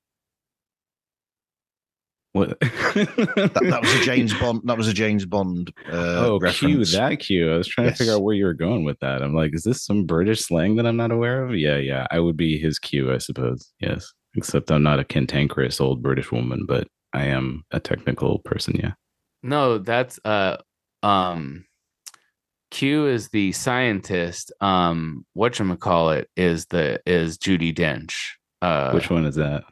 What? 2.33 2.61
That, 2.61 3.59
that 3.61 3.81
was 3.83 3.95
a 3.95 4.05
James 4.05 4.33
Bond. 4.39 4.61
That 4.65 4.77
was 4.77 4.87
a 4.89 4.93
James 4.93 5.27
Bond. 5.27 5.73
Uh, 5.91 6.27
oh, 6.27 6.39
cue 6.39 6.79
reference. 6.79 6.93
that 6.93 7.19
cue. 7.21 7.53
I 7.53 7.57
was 7.57 7.67
trying 7.67 7.89
to 7.89 7.95
figure 7.95 8.13
out 8.15 8.23
where 8.23 8.35
you 8.35 8.45
were 8.45 8.55
going 8.55 8.85
with 8.85 8.99
that. 9.01 9.23
I'm 9.23 9.35
like, 9.35 9.53
is 9.55 9.65
this 9.65 9.85
some 9.85 10.05
British 10.07 10.43
slang 10.47 10.77
that 10.77 10.87
I'm 10.87 10.97
not 10.97 11.11
aware 11.11 11.45
of? 11.45 11.57
Yeah, 11.57 11.77
yeah. 11.77 12.07
I 12.11 12.21
would 12.21 12.37
be 12.37 12.59
his 12.59 12.79
cue, 12.79 13.13
I 13.13 13.19
suppose. 13.19 13.73
Yes. 13.81 14.13
Except 14.37 14.71
I'm 14.71 14.85
not 14.85 15.01
a 15.01 15.05
cantankerous 15.05 15.81
old 15.81 16.03
British 16.03 16.31
woman, 16.31 16.67
but 16.67 16.87
I 17.13 17.25
am 17.25 17.65
a 17.73 17.81
technical 17.81 18.39
person. 18.41 18.77
Yeah. 18.77 18.93
No, 19.43 19.79
that's 19.79 20.21
uh 20.25 20.59
um 21.03 21.65
Q 22.71 23.09
is 23.09 23.31
the 23.31 23.51
scientist. 23.51 24.53
Um 24.61 25.27
whatchamacallit 25.37 26.27
is 26.37 26.67
the 26.67 27.01
is 27.07 27.39
Judi 27.39 27.75
Dench. 27.75 28.15
Uh 28.63 28.93
Which 28.93 29.11
one 29.11 29.27
is 29.27 29.35
that? 29.35 29.65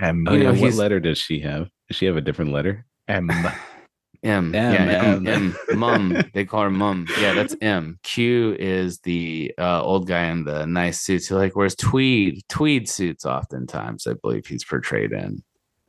M 0.00 0.24
Oh, 0.28 0.34
You 0.34 0.42
yeah. 0.44 0.50
What 0.60 0.74
letter 0.74 1.00
does 1.00 1.18
she 1.18 1.40
have? 1.40 1.68
Does 1.88 1.96
she 1.96 2.06
have 2.06 2.16
a 2.16 2.20
different 2.20 2.52
letter? 2.52 2.86
M. 3.08 3.30
M. 4.22 4.54
M, 4.54 4.54
yeah, 4.54 5.02
M, 5.02 5.26
M. 5.26 5.56
M. 5.70 5.78
Mum. 5.78 6.24
They 6.32 6.46
call 6.46 6.62
her 6.62 6.70
Mum. 6.70 7.06
Yeah, 7.20 7.34
that's 7.34 7.54
M. 7.60 7.98
Q 8.02 8.56
is 8.58 8.98
the 9.00 9.52
uh, 9.58 9.82
old 9.82 10.06
guy 10.08 10.24
in 10.28 10.44
the 10.44 10.64
nice 10.66 11.00
suits 11.02 11.26
who 11.28 11.36
like 11.36 11.54
wears 11.54 11.74
tweed 11.74 12.40
tweed 12.48 12.88
suits 12.88 13.26
oftentimes, 13.26 14.06
I 14.06 14.14
believe 14.14 14.46
he's 14.46 14.64
portrayed 14.64 15.12
in. 15.12 15.42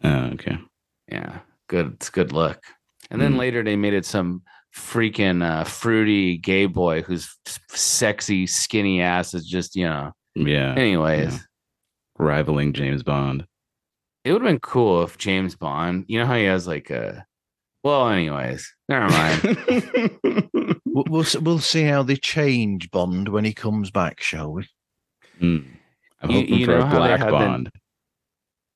Oh, 0.03 0.25
okay. 0.33 0.57
Yeah, 1.09 1.39
good. 1.69 1.93
It's 1.93 2.09
good 2.09 2.33
look. 2.33 2.61
And 3.09 3.21
then 3.21 3.35
Mm. 3.35 3.37
later 3.39 3.63
they 3.63 3.77
made 3.77 3.93
it 3.93 4.05
some 4.05 4.41
freaking 4.75 5.41
uh, 5.41 5.63
fruity 5.63 6.37
gay 6.37 6.65
boy 6.65 7.03
whose 7.03 7.33
s- 7.47 7.59
sexy 7.69 8.47
skinny 8.47 8.99
ass 9.01 9.33
is 9.33 9.47
just 9.47 9.77
you 9.77 9.85
know. 9.85 10.11
Yeah. 10.35 10.73
Anyways, 10.75 11.35
yeah. 11.35 11.39
Rivaling 12.19 12.73
James 12.73 13.01
Bond. 13.01 13.45
It 14.25 14.33
would 14.33 14.41
have 14.41 14.49
been 14.49 14.59
cool 14.59 15.03
if 15.03 15.17
James 15.17 15.55
Bond. 15.55 16.03
You 16.07 16.19
know 16.19 16.25
how 16.25 16.35
he 16.35 16.43
has 16.45 16.67
like 16.67 16.89
a. 16.89 17.25
Well, 17.83 18.09
anyways, 18.09 18.73
never 18.89 19.07
mind. 19.09 20.17
We'll, 20.95 21.03
we'll 21.09 21.25
we'll 21.41 21.59
see 21.59 21.83
how 21.83 22.03
they 22.03 22.15
change 22.15 22.89
Bond 22.89 23.27
when 23.27 23.43
he 23.43 23.53
comes 23.53 23.91
back, 23.91 24.21
shall 24.21 24.53
we? 24.53 24.65
Hmm. 25.39 25.57
I'm 26.21 26.31
You- 26.31 26.39
hoping 26.39 26.53
you 26.53 26.65
for 26.65 26.71
know 26.71 26.79
a 26.79 26.85
how 26.85 26.95
black 26.97 27.19
had 27.19 27.27
the- 27.27 27.31
Bond. 27.31 27.69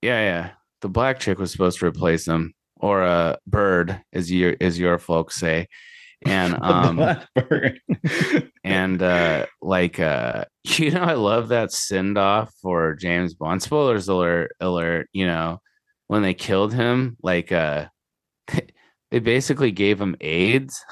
yeah, 0.01 0.19
yeah. 0.21 0.49
The 0.81 0.89
black 0.89 1.21
chick 1.21 1.39
was 1.39 1.49
supposed 1.53 1.79
to 1.79 1.85
replace 1.85 2.27
him, 2.27 2.53
or 2.75 3.03
a 3.03 3.37
bird, 3.47 4.01
as 4.11 4.29
your 4.29 4.57
as 4.59 4.77
your 4.77 4.97
folks 4.99 5.37
say, 5.37 5.67
and 6.25 6.57
um. 6.61 6.97
Blackbird. 6.97 7.79
And 8.63 9.01
uh 9.01 9.45
like 9.61 9.99
uh 9.99 10.43
you 10.77 10.91
know 10.91 11.01
i 11.01 11.13
love 11.13 11.47
that 11.49 11.71
send 11.71 12.17
off 12.17 12.53
for 12.61 12.95
james 12.95 13.33
bond. 13.33 13.61
Spoilers 13.61 14.07
alert 14.07 14.51
alert 14.59 15.09
you 15.13 15.25
know 15.25 15.61
when 16.07 16.21
they 16.23 16.33
killed 16.33 16.73
him 16.73 17.15
like 17.21 17.51
uh 17.51 17.87
they 19.11 19.19
basically 19.19 19.71
gave 19.71 19.99
him 20.01 20.15
aids. 20.21 20.83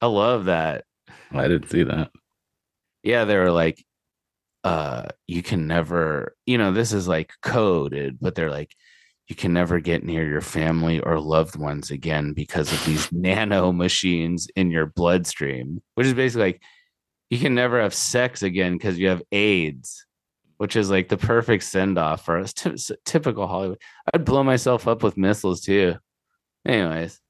I 0.00 0.06
love 0.06 0.46
that. 0.46 0.84
I 1.32 1.48
didn't 1.48 1.70
see 1.70 1.82
that. 1.84 2.10
yeah 3.02 3.24
they 3.24 3.36
were 3.36 3.50
like 3.52 3.84
uh 4.64 5.08
you 5.26 5.42
can 5.42 5.66
never 5.66 6.36
you 6.46 6.56
know 6.58 6.72
this 6.72 6.92
is 6.92 7.08
like 7.08 7.32
coded 7.42 8.18
but 8.20 8.34
they're 8.34 8.50
like 8.50 8.74
you 9.28 9.34
can 9.36 9.52
never 9.52 9.80
get 9.80 10.04
near 10.04 10.28
your 10.28 10.40
family 10.40 11.00
or 11.00 11.18
loved 11.18 11.56
ones 11.56 11.90
again 11.90 12.32
because 12.32 12.72
of 12.72 12.84
these 12.84 13.10
nano 13.12 13.72
machines 13.72 14.46
in 14.56 14.70
your 14.70 14.86
bloodstream 14.86 15.80
which 15.94 16.06
is 16.06 16.14
basically 16.14 16.42
like 16.44 16.62
you 17.32 17.38
can 17.38 17.54
never 17.54 17.80
have 17.80 17.94
sex 17.94 18.42
again 18.42 18.74
because 18.74 18.98
you 18.98 19.08
have 19.08 19.22
aids 19.32 20.06
which 20.58 20.76
is 20.76 20.90
like 20.90 21.08
the 21.08 21.16
perfect 21.16 21.64
send 21.64 21.98
off 21.98 22.24
for 22.24 22.38
us 22.38 22.52
Ty- 22.52 22.76
typical 23.04 23.46
hollywood 23.46 23.78
i'd 24.12 24.24
blow 24.24 24.42
myself 24.42 24.86
up 24.86 25.02
with 25.02 25.16
missiles 25.16 25.60
too 25.60 25.96
anyways 26.66 27.20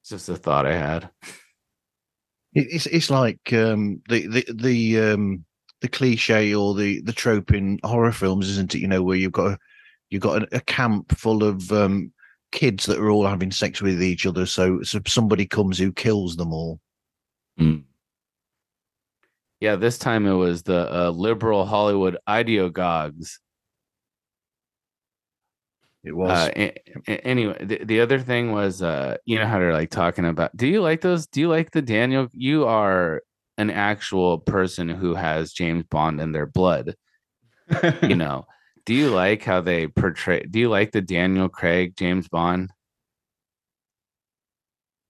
it's 0.00 0.10
just 0.10 0.28
a 0.28 0.36
thought 0.36 0.66
i 0.66 0.74
had 0.74 1.10
It's 2.58 2.86
it's 2.86 3.10
like 3.10 3.52
um, 3.52 4.00
the 4.08 4.26
the 4.28 4.46
the 4.54 5.00
um, 5.12 5.44
the 5.82 5.88
cliche 5.88 6.54
or 6.54 6.74
the 6.74 7.02
the 7.02 7.12
trope 7.12 7.52
in 7.52 7.78
horror 7.84 8.12
films, 8.12 8.48
isn't 8.48 8.74
it? 8.74 8.78
You 8.78 8.88
know, 8.88 9.02
where 9.02 9.18
you've 9.18 9.32
got 9.32 9.52
a, 9.52 9.58
you've 10.08 10.22
got 10.22 10.44
a, 10.44 10.56
a 10.56 10.60
camp 10.60 11.18
full 11.18 11.44
of 11.44 11.70
um, 11.70 12.14
kids 12.52 12.86
that 12.86 12.98
are 12.98 13.10
all 13.10 13.26
having 13.26 13.50
sex 13.50 13.82
with 13.82 14.02
each 14.02 14.24
other. 14.24 14.46
So, 14.46 14.80
so 14.82 15.00
somebody 15.06 15.44
comes 15.44 15.78
who 15.78 15.92
kills 15.92 16.36
them 16.36 16.54
all. 16.54 16.80
Hmm. 17.58 17.80
Yeah, 19.66 19.74
this 19.74 19.98
time 19.98 20.28
it 20.28 20.32
was 20.32 20.62
the 20.62 21.06
uh, 21.06 21.10
liberal 21.10 21.66
Hollywood 21.66 22.18
ideogogues. 22.28 23.32
It 26.04 26.12
was 26.16 26.30
Uh, 26.30 26.70
anyway, 27.08 27.56
the, 27.64 27.84
the 27.84 28.00
other 28.00 28.20
thing 28.20 28.52
was, 28.52 28.80
uh, 28.80 29.16
you 29.24 29.40
know 29.40 29.46
how 29.48 29.58
they're 29.58 29.72
like 29.72 29.90
talking 29.90 30.24
about. 30.24 30.56
Do 30.56 30.68
you 30.68 30.80
like 30.82 31.00
those? 31.00 31.26
Do 31.26 31.40
you 31.40 31.48
like 31.48 31.72
the 31.72 31.82
Daniel? 31.82 32.28
You 32.32 32.66
are 32.66 33.22
an 33.58 33.70
actual 33.70 34.38
person 34.38 34.88
who 34.88 35.16
has 35.16 35.52
James 35.52 35.82
Bond 35.90 36.20
in 36.20 36.30
their 36.30 36.46
blood. 36.46 36.94
You 38.02 38.14
know. 38.22 38.46
do 38.84 38.94
you 38.94 39.10
like 39.10 39.42
how 39.42 39.62
they 39.62 39.88
portray? 39.88 40.44
Do 40.48 40.60
you 40.60 40.68
like 40.68 40.92
the 40.92 41.00
Daniel 41.00 41.48
Craig 41.48 41.96
James 41.96 42.28
Bond? 42.28 42.70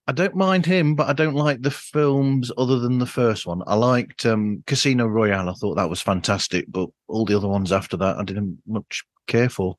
I 0.08 0.12
don't 0.12 0.36
mind 0.36 0.66
him, 0.66 0.94
but 0.94 1.08
I 1.08 1.12
don't 1.12 1.34
like 1.34 1.62
the 1.62 1.70
films 1.70 2.52
other 2.56 2.78
than 2.78 2.98
the 2.98 3.06
first 3.06 3.44
one. 3.46 3.62
I 3.66 3.74
liked 3.74 4.24
um, 4.24 4.62
Casino 4.66 5.06
Royale. 5.06 5.48
I 5.50 5.54
thought 5.54 5.74
that 5.74 5.90
was 5.90 6.00
fantastic, 6.00 6.66
but 6.68 6.88
all 7.08 7.24
the 7.24 7.36
other 7.36 7.48
ones 7.48 7.72
after 7.72 7.96
that, 7.96 8.16
I 8.16 8.22
didn't 8.22 8.58
much 8.68 9.02
care 9.26 9.48
for 9.48 9.76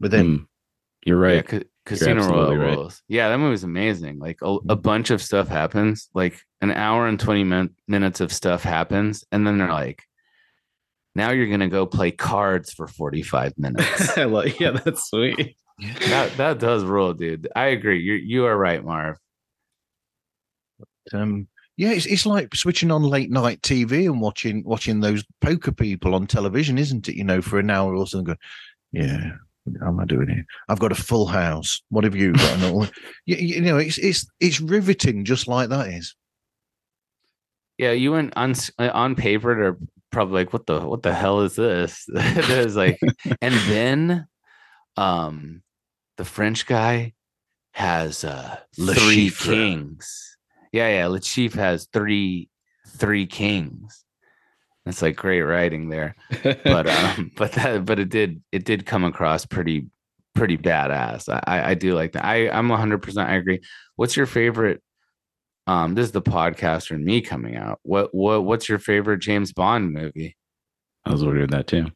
with 0.00 0.14
him. 0.14 0.26
Hmm. 0.38 0.42
You're 1.04 1.18
right. 1.18 1.34
Yeah, 1.36 1.42
Ca- 1.42 1.64
Casino 1.84 2.26
Royale 2.26 2.56
right. 2.56 2.76
rules. 2.78 3.02
Yeah, 3.08 3.28
that 3.28 3.38
movie 3.38 3.50
was 3.50 3.64
amazing. 3.64 4.18
Like 4.18 4.38
a, 4.42 4.46
a 4.46 4.76
Mhm. 4.76 4.82
bunch 4.82 5.10
of 5.10 5.20
stuff 5.22 5.48
happens. 5.48 6.08
Like 6.14 6.40
an 6.62 6.70
hour 6.70 7.06
and 7.06 7.18
twenty 7.20 7.44
min- 7.44 7.74
minutes 7.86 8.20
of 8.20 8.32
stuff 8.32 8.62
happens, 8.62 9.24
and 9.32 9.46
then 9.46 9.58
they're 9.58 9.68
like, 9.72 10.02
"Now 11.14 11.30
you're 11.32 11.48
gonna 11.50 11.68
go 11.68 11.84
play 11.86 12.10
cards 12.12 12.72
for 12.72 12.86
forty 12.86 13.22
five 13.22 13.52
minutes." 13.58 14.16
I 14.16 14.24
like, 14.38 14.58
yeah, 14.60 14.70
that's 14.72 15.08
sweet. 15.08 15.56
that 16.08 16.34
that 16.36 16.58
does 16.58 16.84
rule, 16.84 17.12
dude. 17.14 17.48
I 17.56 17.66
agree. 17.66 18.00
You 18.00 18.14
you 18.14 18.44
are 18.46 18.56
right, 18.56 18.84
Marv. 18.84 19.16
Um, 21.12 21.48
yeah, 21.76 21.92
it's 21.92 22.06
it's 22.06 22.26
like 22.26 22.54
switching 22.54 22.90
on 22.90 23.02
late 23.02 23.30
night 23.30 23.62
TV 23.62 24.04
and 24.04 24.20
watching 24.20 24.62
watching 24.64 25.00
those 25.00 25.24
poker 25.40 25.72
people 25.72 26.14
on 26.14 26.26
television, 26.26 26.76
isn't 26.78 27.08
it? 27.08 27.16
You 27.16 27.24
know, 27.24 27.40
for 27.40 27.58
an 27.58 27.70
hour 27.70 27.94
or 27.94 28.06
something. 28.06 28.34
Go, 28.34 28.36
yeah, 28.92 29.32
what 29.64 29.88
am 29.88 30.00
I 30.00 30.04
doing 30.04 30.28
here? 30.28 30.44
I've 30.68 30.78
got 30.78 30.92
a 30.92 30.96
full 30.96 31.26
house. 31.26 31.80
What 31.88 32.04
have 32.04 32.14
you 32.14 32.32
got? 32.32 32.62
All, 32.64 32.86
you, 33.24 33.36
you 33.36 33.60
know, 33.62 33.78
it's 33.78 33.98
it's 33.98 34.26
it's 34.40 34.60
riveting, 34.60 35.24
just 35.24 35.48
like 35.48 35.70
that 35.70 35.88
is. 35.88 36.14
Yeah, 37.78 37.92
you 37.92 38.12
went 38.12 38.34
on 38.36 38.54
on 38.78 39.14
paper. 39.14 39.54
They're 39.54 39.78
probably 40.10 40.42
like, 40.42 40.52
"What 40.52 40.66
the 40.66 40.80
what 40.80 41.02
the 41.02 41.14
hell 41.14 41.40
is 41.40 41.56
this?" 41.56 42.04
There's 42.08 42.76
like, 42.76 43.00
and 43.40 43.54
then, 43.68 44.26
um, 44.98 45.62
the 46.18 46.26
French 46.26 46.66
guy 46.66 47.14
has 47.72 48.24
uh 48.24 48.58
Le 48.76 48.94
three 48.94 49.30
Chiffre. 49.30 49.44
kings. 49.44 50.36
Yeah, 50.72 50.88
yeah. 50.88 51.06
Le 51.06 51.20
Chiffre 51.20 51.54
has 51.54 51.88
three 51.92 52.48
three 52.86 53.26
kings. 53.26 54.04
That's 54.84 55.02
like 55.02 55.16
great 55.16 55.42
writing 55.42 55.88
there, 55.88 56.16
but 56.42 56.88
um, 56.88 57.30
but 57.36 57.52
that 57.52 57.84
but 57.84 57.98
it 57.98 58.08
did 58.08 58.42
it 58.52 58.64
did 58.64 58.86
come 58.86 59.04
across 59.04 59.46
pretty 59.46 59.86
pretty 60.34 60.56
badass. 60.56 61.28
I 61.46 61.70
I 61.70 61.74
do 61.74 61.94
like 61.94 62.12
that. 62.12 62.24
I 62.24 62.48
I'm 62.50 62.68
100 62.68 62.98
percent 62.98 63.28
I 63.28 63.36
agree. 63.36 63.60
What's 63.96 64.16
your 64.16 64.26
favorite? 64.26 64.82
Um, 65.66 65.94
this 65.94 66.06
is 66.06 66.12
the 66.12 66.22
podcaster 66.22 66.92
and 66.92 67.04
me 67.04 67.20
coming 67.20 67.56
out. 67.56 67.78
What 67.82 68.14
what 68.14 68.44
what's 68.44 68.68
your 68.68 68.78
favorite 68.78 69.18
James 69.18 69.52
Bond 69.52 69.92
movie? 69.92 70.36
I 71.04 71.12
was 71.12 71.24
wondering 71.24 71.50
that 71.50 71.66
too. 71.66 71.86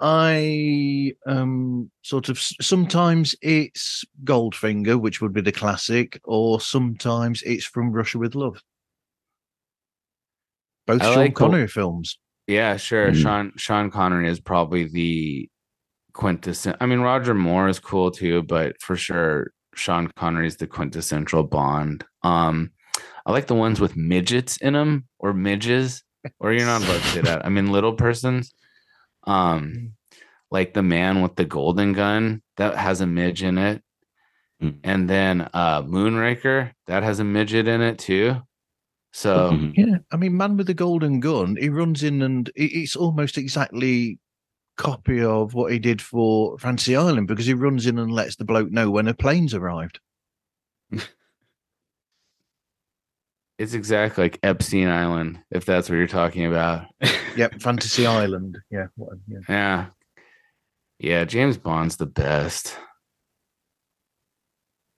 I 0.00 1.14
um 1.26 1.90
sort 2.02 2.28
of 2.28 2.38
sometimes 2.38 3.34
it's 3.42 4.04
Goldfinger, 4.24 5.00
which 5.00 5.20
would 5.20 5.32
be 5.32 5.40
the 5.40 5.52
classic, 5.52 6.20
or 6.24 6.60
sometimes 6.60 7.42
it's 7.42 7.64
from 7.64 7.90
Russia 7.92 8.18
with 8.18 8.34
Love. 8.34 8.62
Both 10.86 11.02
I 11.02 11.04
Sean 11.06 11.16
like 11.16 11.34
Gold- 11.34 11.50
Connery 11.52 11.68
films. 11.68 12.18
Yeah, 12.46 12.76
sure. 12.76 13.10
Mhm. 13.10 13.22
Sean 13.22 13.52
Sean 13.56 13.90
Connery 13.90 14.28
is 14.28 14.40
probably 14.40 14.84
the 14.84 15.48
quintessential. 16.14 16.78
I 16.80 16.86
mean, 16.86 17.00
Roger 17.00 17.34
Moore 17.34 17.68
is 17.68 17.78
cool 17.78 18.10
too, 18.10 18.42
but 18.44 18.80
for 18.80 18.96
sure, 18.96 19.52
Sean 19.74 20.10
Connery 20.16 20.46
is 20.46 20.56
the 20.56 20.66
quintessential 20.66 21.42
Bond. 21.42 22.04
Um, 22.22 22.70
I 23.26 23.32
like 23.32 23.46
the 23.48 23.54
ones 23.54 23.80
with 23.80 23.96
midgets 23.96 24.56
in 24.58 24.72
them 24.72 25.06
or 25.18 25.32
midges, 25.34 26.02
or 26.40 26.52
you're 26.52 26.64
not 26.66 26.82
allowed 26.82 27.00
to 27.02 27.06
say 27.08 27.20
that. 27.20 27.44
I 27.44 27.48
mean, 27.50 27.70
little 27.70 27.92
persons. 27.92 28.52
Um, 29.24 29.94
like 30.50 30.72
the 30.74 30.82
man 30.82 31.20
with 31.22 31.36
the 31.36 31.44
golden 31.44 31.92
gun 31.92 32.42
that 32.56 32.76
has 32.76 33.00
a 33.00 33.06
midge 33.06 33.42
in 33.42 33.58
it, 33.58 33.82
Mm. 34.62 34.80
and 34.82 35.08
then 35.08 35.48
uh, 35.54 35.82
Moonraker 35.82 36.72
that 36.88 37.04
has 37.04 37.20
a 37.20 37.24
midget 37.24 37.68
in 37.68 37.80
it 37.80 37.96
too. 37.98 38.36
So. 39.12 39.52
Mhm. 39.52 39.72
Yeah, 39.76 39.98
I 40.10 40.16
mean, 40.16 40.36
Man 40.36 40.56
with 40.56 40.66
the 40.66 40.74
Golden 40.74 41.20
Gun. 41.20 41.56
He 41.56 41.68
runs 41.68 42.02
in 42.02 42.22
and 42.22 42.50
it's 42.56 42.96
almost 42.96 43.38
exactly 43.38 44.18
copy 44.76 45.22
of 45.22 45.54
what 45.54 45.72
he 45.72 45.78
did 45.78 46.02
for 46.02 46.58
Fantasy 46.58 46.96
Island 46.96 47.28
because 47.28 47.46
he 47.46 47.54
runs 47.54 47.86
in 47.86 47.98
and 47.98 48.10
lets 48.12 48.36
the 48.36 48.44
bloke 48.44 48.70
know 48.70 48.90
when 48.90 49.06
a 49.08 49.14
plane's 49.14 49.54
arrived. 49.54 50.00
It's 53.58 53.74
exactly 53.74 54.24
like 54.24 54.38
Epstein 54.42 54.88
Island, 54.88 55.40
if 55.50 55.64
that's 55.64 55.90
what 55.90 55.96
you're 55.96 56.06
talking 56.06 56.46
about. 56.46 56.86
Yep, 57.36 57.60
Fantasy 57.60 58.04
Island. 58.04 58.58
Yeah, 58.68 58.86
yeah. 59.28 59.38
Yeah. 59.48 59.86
Yeah, 60.98 61.24
James 61.24 61.56
Bond's 61.56 61.96
the 61.96 62.06
best. 62.06 62.76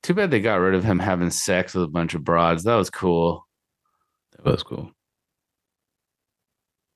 Too 0.03 0.15
bad 0.15 0.31
they 0.31 0.41
got 0.41 0.55
rid 0.55 0.75
of 0.75 0.83
him 0.83 0.99
having 1.01 1.29
sex 1.29 1.75
with 1.75 1.85
a 1.85 1.89
bunch 1.89 2.15
of 2.15 2.25
broads. 2.25 2.65
That 2.65 2.77
was 2.77 2.89
cool. 2.89 3.47
That 4.37 4.51
was 4.51 4.63
cool. 4.63 4.91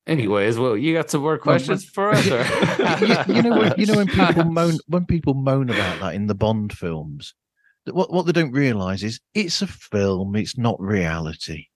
Anyways, 0.06 0.58
well, 0.58 0.76
you 0.76 0.94
got 0.94 1.10
some 1.10 1.22
more 1.22 1.38
questions 1.38 1.84
for 1.84 2.10
us? 2.10 2.26
Or? 2.30 2.38
you, 3.04 3.36
you 3.36 3.42
know 3.42 3.58
when 3.58 3.74
you 3.76 3.86
know 3.86 3.96
when 3.96 4.06
people 4.08 4.44
moan 4.44 4.78
when 4.86 5.04
people 5.06 5.34
moan 5.34 5.68
about 5.68 6.00
that 6.00 6.14
in 6.14 6.26
the 6.26 6.34
Bond 6.34 6.72
films, 6.72 7.34
that 7.34 7.43
what 7.90 8.12
what 8.12 8.26
they 8.26 8.32
don't 8.32 8.52
realize 8.52 9.02
is 9.02 9.20
it's 9.34 9.62
a 9.62 9.66
film, 9.66 10.36
it's 10.36 10.56
not 10.56 10.80
reality. 10.80 11.66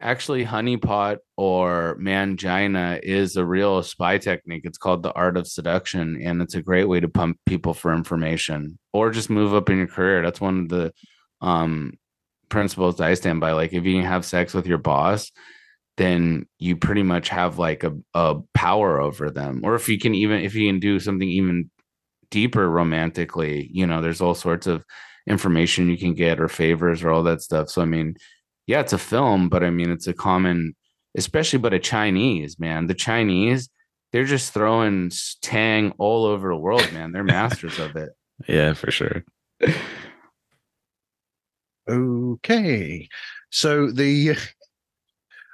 Actually, 0.00 0.44
honeypot 0.44 1.18
or 1.38 1.96
mangina 1.98 3.00
is 3.02 3.36
a 3.36 3.46
real 3.46 3.82
spy 3.82 4.18
technique. 4.18 4.62
It's 4.64 4.76
called 4.76 5.02
the 5.02 5.12
art 5.12 5.38
of 5.38 5.48
seduction, 5.48 6.20
and 6.22 6.42
it's 6.42 6.54
a 6.54 6.62
great 6.62 6.84
way 6.84 7.00
to 7.00 7.08
pump 7.08 7.38
people 7.46 7.72
for 7.72 7.94
information 7.94 8.78
or 8.92 9.10
just 9.10 9.30
move 9.30 9.54
up 9.54 9.70
in 9.70 9.78
your 9.78 9.86
career. 9.86 10.22
That's 10.22 10.40
one 10.40 10.60
of 10.60 10.68
the 10.68 10.92
um, 11.40 11.94
principles 12.50 12.96
that 12.96 13.08
I 13.08 13.14
stand 13.14 13.40
by. 13.40 13.52
Like, 13.52 13.72
if 13.72 13.84
you 13.84 13.94
can 13.94 14.04
have 14.04 14.26
sex 14.26 14.52
with 14.52 14.66
your 14.66 14.78
boss, 14.78 15.32
then 15.96 16.46
you 16.58 16.76
pretty 16.76 17.02
much 17.02 17.30
have 17.30 17.58
like 17.58 17.82
a, 17.82 17.92
a 18.14 18.36
power 18.52 19.00
over 19.00 19.30
them. 19.30 19.62
Or 19.64 19.74
if 19.74 19.88
you 19.88 19.98
can 19.98 20.14
even 20.14 20.42
if 20.42 20.54
you 20.54 20.68
can 20.68 20.78
do 20.78 21.00
something 21.00 21.28
even 21.28 21.70
deeper 22.30 22.68
romantically, 22.70 23.68
you 23.72 23.86
know, 23.86 24.00
there's 24.00 24.20
all 24.20 24.34
sorts 24.34 24.66
of 24.66 24.84
information 25.26 25.88
you 25.90 25.98
can 25.98 26.14
get 26.14 26.40
or 26.40 26.48
favors 26.48 27.02
or 27.02 27.10
all 27.10 27.22
that 27.24 27.42
stuff. 27.42 27.68
So 27.70 27.82
I 27.82 27.84
mean, 27.84 28.16
yeah, 28.66 28.80
it's 28.80 28.92
a 28.92 28.98
film, 28.98 29.48
but 29.48 29.62
I 29.62 29.70
mean, 29.70 29.90
it's 29.90 30.06
a 30.06 30.14
common, 30.14 30.74
especially 31.16 31.58
but 31.58 31.74
a 31.74 31.78
Chinese 31.78 32.58
man. 32.58 32.86
The 32.86 32.94
Chinese, 32.94 33.68
they're 34.12 34.24
just 34.24 34.52
throwing 34.52 35.10
tang 35.42 35.92
all 35.98 36.24
over 36.24 36.48
the 36.48 36.56
world, 36.56 36.92
man. 36.92 37.12
They're 37.12 37.24
masters 37.24 37.78
of 37.78 37.96
it. 37.96 38.10
Yeah, 38.46 38.74
for 38.74 38.90
sure. 38.90 39.24
Okay, 41.88 43.08
so 43.50 43.90
the 43.92 44.36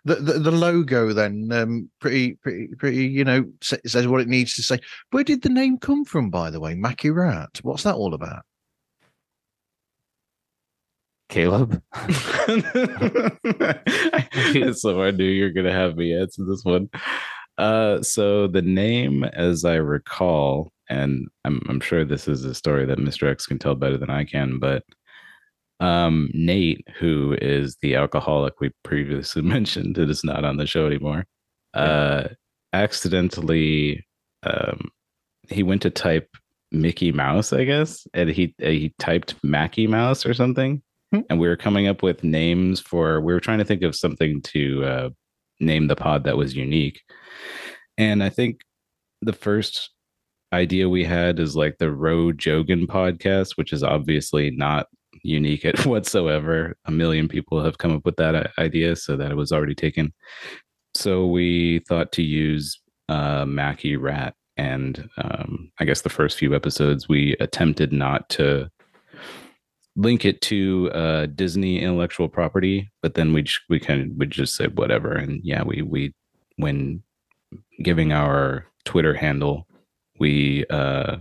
the 0.05 0.17
the, 0.17 0.33
the 0.35 0.51
logo 0.51 1.13
then 1.13 1.51
um, 1.53 1.91
pretty 2.01 2.35
pretty 2.35 2.69
pretty 2.77 3.07
you 3.07 3.25
know 3.25 3.45
says 3.63 4.07
what 4.07 4.21
it 4.21 4.29
needs 4.29 4.55
to 4.55 4.63
say. 4.63 4.79
Where 5.11 5.25
did 5.25 5.43
the 5.43 5.49
name 5.49 5.79
come 5.79 6.05
from, 6.05 6.31
by 6.31 6.51
the 6.51 6.61
way? 6.61 6.75
Macky 6.75 7.11
Rat. 7.11 7.61
What's 7.63 7.85
that 7.85 7.95
all 7.95 8.15
about? 8.15 8.45
Kaleb, 11.29 11.81
so 14.77 15.03
I 15.03 15.11
knew 15.13 15.25
you 15.25 15.45
were 15.45 15.51
gonna 15.51 15.73
have 15.73 15.97
me 15.97 16.15
answer 16.15 16.45
this 16.45 16.65
one. 16.65 16.91
Uh, 17.59 18.03
so 18.03 18.49
the 18.49 18.63
name, 18.63 19.25
as 19.25 19.65
I 19.65 19.77
recall, 19.77 20.73
and 20.89 21.29
I'm 21.45 21.61
I'm 21.69 21.81
sure 21.81 22.05
this 22.05 22.29
is 22.29 22.45
a 22.45 22.55
story 22.55 22.87
that 22.87 22.99
Mr. 22.99 23.31
X 23.31 23.47
can 23.47 23.59
tell 23.59 23.75
better 23.75 23.97
than 23.97 24.11
I 24.11 24.25
can, 24.25 24.59
but 24.59 24.85
um, 25.83 26.31
Nate, 26.33 26.87
who 26.99 27.37
is 27.43 27.77
the 27.83 27.97
alcoholic 27.97 28.61
we 28.61 28.71
previously 28.85 29.43
mentioned, 29.57 29.97
that 29.97 30.09
is 30.09 30.25
not 30.25 30.45
on 30.45 30.57
the 30.57 30.67
show 30.67 30.87
anymore, 30.87 31.27
uh, 31.75 32.29
accidentally, 32.73 34.07
um, 34.45 34.91
he 35.49 35.63
went 35.63 35.83
to 35.83 35.91
type 35.91 36.29
Mickey 36.71 37.13
Mouse, 37.13 37.53
I 37.53 37.65
guess, 37.65 38.07
and 38.15 38.31
he 38.31 38.55
he 38.59 38.95
typed 38.99 39.35
Macky 39.43 39.87
Mouse 39.87 40.25
or 40.25 40.33
something. 40.33 40.83
And 41.29 41.39
we 41.39 41.47
were 41.47 41.59
coming 41.59 41.89
up 41.89 42.03
with 42.03 42.25
names 42.25 42.81
for 42.81 43.21
we 43.21 43.35
were 43.35 43.41
trying 43.41 43.59
to 43.59 43.67
think 43.67 43.83
of 43.83 43.95
something 43.95 44.41
to 44.43 44.85
uh, 44.85 45.11
name 45.61 45.89
the 45.89 45.97
pod 45.97 46.25
that 46.25 46.39
was 46.39 46.57
unique. 46.57 47.03
And 47.99 48.23
i 48.23 48.31
think 48.31 48.61
the 49.21 49.33
first 49.33 49.91
idea 50.53 50.89
we 50.89 51.05
had 51.05 51.39
is 51.39 51.55
like 51.55 51.77
the 51.79 51.91
Ro 51.91 52.33
Jogan 52.33 52.87
podcast 52.87 53.57
which 53.57 53.73
is 53.73 53.83
obviously 53.83 54.51
not 54.51 54.87
unique 55.23 55.65
at 55.65 55.87
whatsoever. 55.87 56.77
A 56.87 56.91
million 56.91 57.29
people 57.29 57.63
have 57.63 57.79
come 57.79 57.95
up 57.95 58.05
with 58.05 58.17
that 58.17 58.53
idea 58.59 58.97
so 58.97 59.17
that 59.17 59.31
it 59.31 59.37
was 59.37 59.53
already 59.53 59.75
taken. 59.75 60.13
So 60.95 61.27
we 61.27 61.81
thought 61.89 62.13
to 62.13 62.23
use 62.23 62.79
uh 63.09 63.45
macky 63.45 63.97
rat 63.97 64.33
and 64.57 65.09
um 65.19 65.73
i 65.81 65.85
guess 65.85 66.03
the 66.03 66.09
first 66.09 66.39
few 66.39 66.55
episodes 66.55 67.09
we 67.09 67.35
attempted 67.41 67.93
not 67.93 68.29
to 68.29 68.71
link 69.97 70.25
it 70.25 70.41
to 70.41 70.91
uh 70.93 71.27
Disney 71.27 71.81
intellectual 71.81 72.29
property, 72.29 72.91
but 73.03 73.15
then 73.15 73.33
we 73.33 73.45
we 73.69 73.79
kind 73.79 74.01
of 74.01 74.17
we 74.17 74.27
just 74.27 74.57
said 74.57 74.79
whatever, 74.79 75.13
and 75.13 75.41
yeah, 75.45 75.63
we 75.63 75.83
we 75.83 76.15
when 76.57 77.03
giving 77.83 78.13
our 78.13 78.67
Twitter 78.85 79.15
handle, 79.15 79.67
we 80.19 80.65
uh 80.71 81.19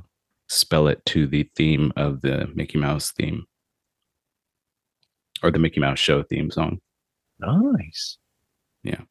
spell 0.48 0.88
it 0.88 1.04
to 1.06 1.28
the 1.28 1.50
theme 1.56 1.92
of 1.96 2.22
the 2.22 2.50
Mickey 2.56 2.78
Mouse 2.78 3.12
theme 3.12 3.46
or 5.44 5.52
the 5.52 5.60
Mickey 5.60 5.80
Mouse 5.80 6.00
show 6.00 6.24
theme 6.24 6.52
song. 6.52 6.80
Nice. 7.40 8.18
yeah, 8.84 9.02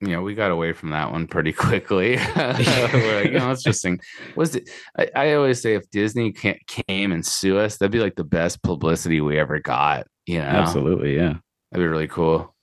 Yeah, 0.00 0.20
we 0.20 0.34
got 0.34 0.50
away 0.50 0.72
from 0.72 0.90
that 0.90 1.10
one 1.10 1.26
pretty 1.26 1.52
quickly. 1.64 2.16
We're 2.36 3.22
like, 3.22 3.32
you 3.32 3.38
know, 3.38 3.48
let's 3.48 3.62
just 3.62 3.80
sing. 3.82 4.00
Was 4.36 4.54
it? 4.54 4.70
I, 4.98 5.10
I 5.16 5.32
always 5.34 5.60
say 5.60 5.74
if 5.74 5.90
Disney 5.90 6.32
ca- 6.32 6.60
came 6.66 7.10
and 7.12 7.24
sue 7.26 7.58
us, 7.58 7.76
that'd 7.78 7.90
be 7.92 8.00
like 8.00 8.14
the 8.16 8.24
best 8.24 8.62
publicity 8.62 9.20
we 9.20 9.38
ever 9.38 9.58
got. 9.58 10.06
You 10.26 10.38
know, 10.38 10.44
Absolutely, 10.44 11.16
yeah. 11.16 11.34
that'd 11.72 11.84
be 11.84 11.86
really 11.86 12.08
cool. 12.08 12.54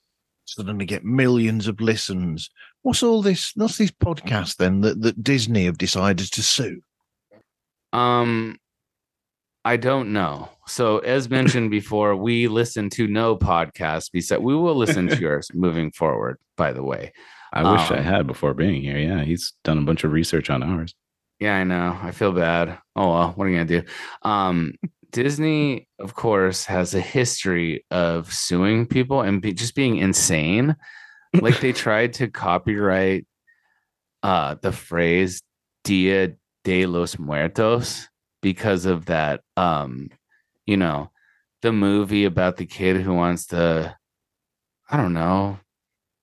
Suddenly 0.46 0.86
get 0.86 1.04
millions 1.04 1.68
of 1.68 1.80
listens. 1.80 2.50
What's 2.82 3.02
all 3.02 3.22
this? 3.22 3.52
What's 3.54 3.78
these 3.78 3.92
podcasts 3.92 4.56
then 4.56 4.80
that, 4.80 5.00
that 5.02 5.22
Disney 5.22 5.66
have 5.66 5.78
decided 5.78 6.32
to 6.32 6.42
sue? 6.42 6.80
Um, 7.92 8.56
I 9.64 9.76
don't 9.76 10.12
know. 10.12 10.48
So, 10.66 10.98
as 10.98 11.30
mentioned 11.30 11.70
before, 11.78 12.16
we 12.16 12.48
listen 12.48 12.90
to 12.90 13.06
no 13.06 13.36
podcasts. 13.36 14.10
Besides, 14.12 14.42
we 14.42 14.56
will 14.56 14.74
listen 14.74 15.08
to 15.08 15.18
yours 15.20 15.50
moving 15.54 15.92
forward. 15.92 16.38
By 16.56 16.72
the 16.72 16.82
way, 16.82 17.12
I 17.52 17.70
wish 17.72 17.90
I 17.90 17.98
Um, 17.98 18.04
had 18.04 18.26
before 18.26 18.54
being 18.54 18.82
here. 18.82 18.98
Yeah, 18.98 19.22
he's 19.24 19.52
done 19.64 19.78
a 19.78 19.82
bunch 19.82 20.04
of 20.04 20.12
research 20.12 20.50
on 20.50 20.62
ours. 20.62 20.94
yeah, 21.40 21.56
I 21.56 21.64
know. 21.64 21.98
I 22.02 22.10
feel 22.12 22.32
bad. 22.32 22.78
Oh 22.96 23.12
well, 23.12 23.32
what 23.36 23.46
are 23.46 23.50
you 23.50 23.56
gonna 23.58 23.80
do? 23.82 23.88
Um, 24.22 24.74
Disney, 25.10 25.86
of 26.00 26.14
course, 26.14 26.64
has 26.64 26.94
a 26.94 27.00
history 27.00 27.84
of 27.90 28.32
suing 28.32 28.86
people 28.86 29.20
and 29.20 29.42
be, 29.42 29.52
just 29.52 29.74
being 29.74 29.96
insane. 29.96 30.74
Like 31.40 31.60
they 31.60 31.72
tried 31.86 32.14
to 32.14 32.28
copyright 32.28 33.26
uh, 34.22 34.56
the 34.62 34.72
phrase 34.72 35.42
"Dia 35.84 36.32
de 36.64 36.86
los 36.86 37.18
Muertos" 37.18 38.08
because 38.42 38.84
of 38.84 39.06
that. 39.06 39.40
Um, 39.56 40.10
you 40.66 40.76
know, 40.76 41.10
the 41.62 41.72
movie 41.72 42.24
about 42.26 42.56
the 42.58 42.66
kid 42.66 43.00
who 43.00 43.14
wants 43.14 43.46
to, 43.46 43.96
I 44.90 44.96
don't 44.96 45.14
know, 45.14 45.58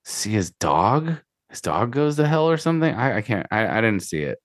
see 0.05 0.31
his 0.31 0.51
dog. 0.51 1.15
His 1.49 1.61
dog 1.61 1.91
goes 1.91 2.17
to 2.17 2.27
hell 2.27 2.47
or 2.47 2.57
something. 2.57 2.93
I, 2.93 3.17
I 3.17 3.21
can't. 3.21 3.47
I, 3.49 3.67
I 3.79 3.81
didn't 3.81 4.03
see 4.03 4.21
it. 4.21 4.37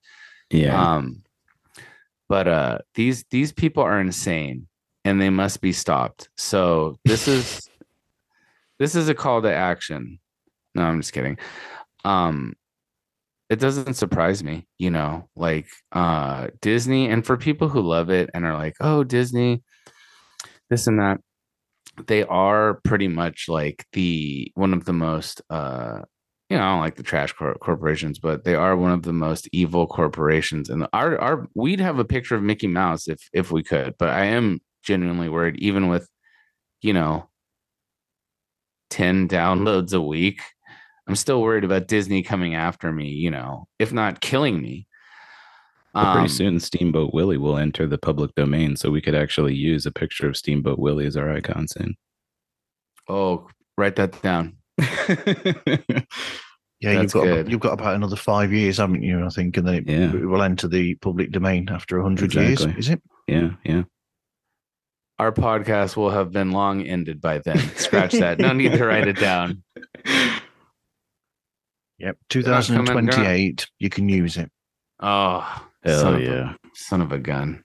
Yeah, 0.51 0.95
Um, 0.97 1.23
but 2.29 2.49
uh 2.49 2.79
these 2.95 3.25
these 3.31 3.53
people 3.53 3.83
are 3.83 4.01
insane 4.01 4.67
and 5.05 5.21
they 5.21 5.31
must 5.31 5.61
be 5.61 5.73
stopped 5.73 6.29
so 6.37 6.97
this 7.05 7.29
is 7.29 7.69
this 8.79 8.95
is 8.95 9.09
a 9.09 9.15
call 9.15 9.43
to 9.43 9.53
action 9.53 10.19
no 10.75 10.83
i'm 10.83 11.01
just 11.01 11.13
kidding 11.13 11.37
um 12.05 12.55
it 13.51 13.59
doesn't 13.61 13.95
surprise 13.95 14.43
me 14.43 14.67
you 14.79 14.91
know 14.91 15.29
like 15.37 15.67
uh 15.93 16.49
disney 16.61 17.09
and 17.09 17.27
for 17.27 17.37
people 17.37 17.69
who 17.69 17.81
love 17.81 18.11
it 18.11 18.31
and 18.35 18.45
are 18.45 18.55
like 18.55 18.75
oh 18.81 19.05
disney 19.05 19.63
this 20.71 20.87
and 20.87 20.99
that 21.01 21.19
they 22.07 22.25
are 22.25 22.81
pretty 22.85 23.09
much 23.09 23.47
like 23.49 23.87
the 23.93 24.51
one 24.55 24.75
of 24.75 24.85
the 24.85 24.93
most 24.93 25.43
uh 25.51 26.01
you 26.51 26.59
know, 26.59 26.63
I 26.65 26.71
don't 26.73 26.81
like 26.81 26.97
the 26.97 27.03
trash 27.03 27.33
cor- 27.33 27.55
corporations, 27.55 28.19
but 28.19 28.45
they 28.45 28.55
are 28.55 28.77
one 28.77 28.93
of 28.93 29.03
the 29.03 29.13
most 29.13 29.49
evil 29.53 29.87
corporations. 29.87 30.69
And 30.71 30.87
our 30.93 31.19
our 31.19 31.49
we'd 31.55 31.81
have 31.81 31.99
a 31.99 32.05
picture 32.05 32.35
of 32.37 32.43
Mickey 32.43 32.67
Mouse 32.67 33.09
if 33.09 33.29
if 33.33 33.51
we 33.51 33.63
could, 33.63 33.95
but 33.99 34.11
I 34.11 34.27
am 34.27 34.61
genuinely 34.83 35.29
worried, 35.29 35.57
even 35.57 35.89
with, 35.89 36.09
you 36.83 36.93
know, 36.93 37.29
ten 38.91 39.29
downloads 39.29 39.93
a 39.93 40.01
week. 40.01 40.41
I'm 41.07 41.17
still 41.17 41.43
worried 41.43 41.65
about 41.65 41.87
Disney 41.89 42.23
coming 42.23 42.55
after 42.55 42.91
me, 42.93 43.09
you 43.09 43.31
know, 43.31 43.69
if 43.79 43.93
not 43.93 44.21
killing 44.21 44.61
me. 44.63 44.87
But 45.93 46.13
pretty 46.13 46.23
Um, 46.25 46.29
soon, 46.29 46.61
Steamboat 46.61 47.13
Willie 47.15 47.37
will 47.39 47.57
enter 47.59 47.87
the 47.87 47.99
public 47.99 48.35
domain, 48.35 48.75
so 48.77 48.91
we 48.91 49.01
could 49.01 49.15
actually 49.15 49.55
use 49.55 49.87
a 49.87 49.93
picture 49.93 50.27
of 50.29 50.37
Steamboat 50.37 50.79
Willie 50.79 51.07
as 51.07 51.17
our 51.17 51.31
icon 51.31 51.69
soon. 51.69 51.95
Oh, 53.09 53.47
write 53.77 53.97
that 53.97 54.21
down. 54.23 54.57
Yeah, 56.81 57.01
you've 57.01 57.13
got 57.13 57.25
good. 57.25 57.51
you've 57.51 57.61
got 57.61 57.73
about 57.75 57.95
another 57.95 58.17
five 58.17 58.53
years, 58.53 58.77
haven't 58.77 59.03
you? 59.03 59.25
I 59.25 59.29
think, 59.31 59.57
and 59.57 59.67
then 59.67 59.75
it, 59.77 59.89
Yeah. 59.89 60.13
it 60.15 60.27
will 60.27 60.43
enter 60.43 60.69
the 60.69 60.97
public 60.97 61.31
domain 61.31 61.67
after 61.71 62.03
hundred 62.03 62.35
years. 62.35 62.61
Is 62.63 62.91
it? 62.91 63.01
yeah, 63.27 63.51
yeah. 63.65 63.85
Our 65.19 65.33
podcast 65.33 65.97
will 65.97 66.11
have 66.11 66.31
been 66.31 66.51
long 66.51 66.83
ended 66.83 67.23
by 67.23 67.39
then. 67.39 67.57
Scratch 67.77 68.13
that. 68.13 68.39
No 68.39 68.53
need 68.53 68.73
to 68.73 68.85
write 68.85 69.09
it 69.09 69.17
down. 69.17 69.63
Yep. 71.99 72.17
not 72.29 72.87
coming- 72.87 72.87
they're 72.87 72.95
not- 73.05 73.13
2028. 73.13 73.67
You 73.79 73.91
can 73.91 74.09
use 74.09 74.37
it. 74.37 74.51
Oh, 75.01 75.41
Hell 75.85 76.01
son 76.01 76.15
of 76.15 76.21
a- 76.21 76.25
yeah. 76.25 76.53
son 76.75 77.01
of 77.01 77.13
a 77.13 77.19
gun. 77.19 77.63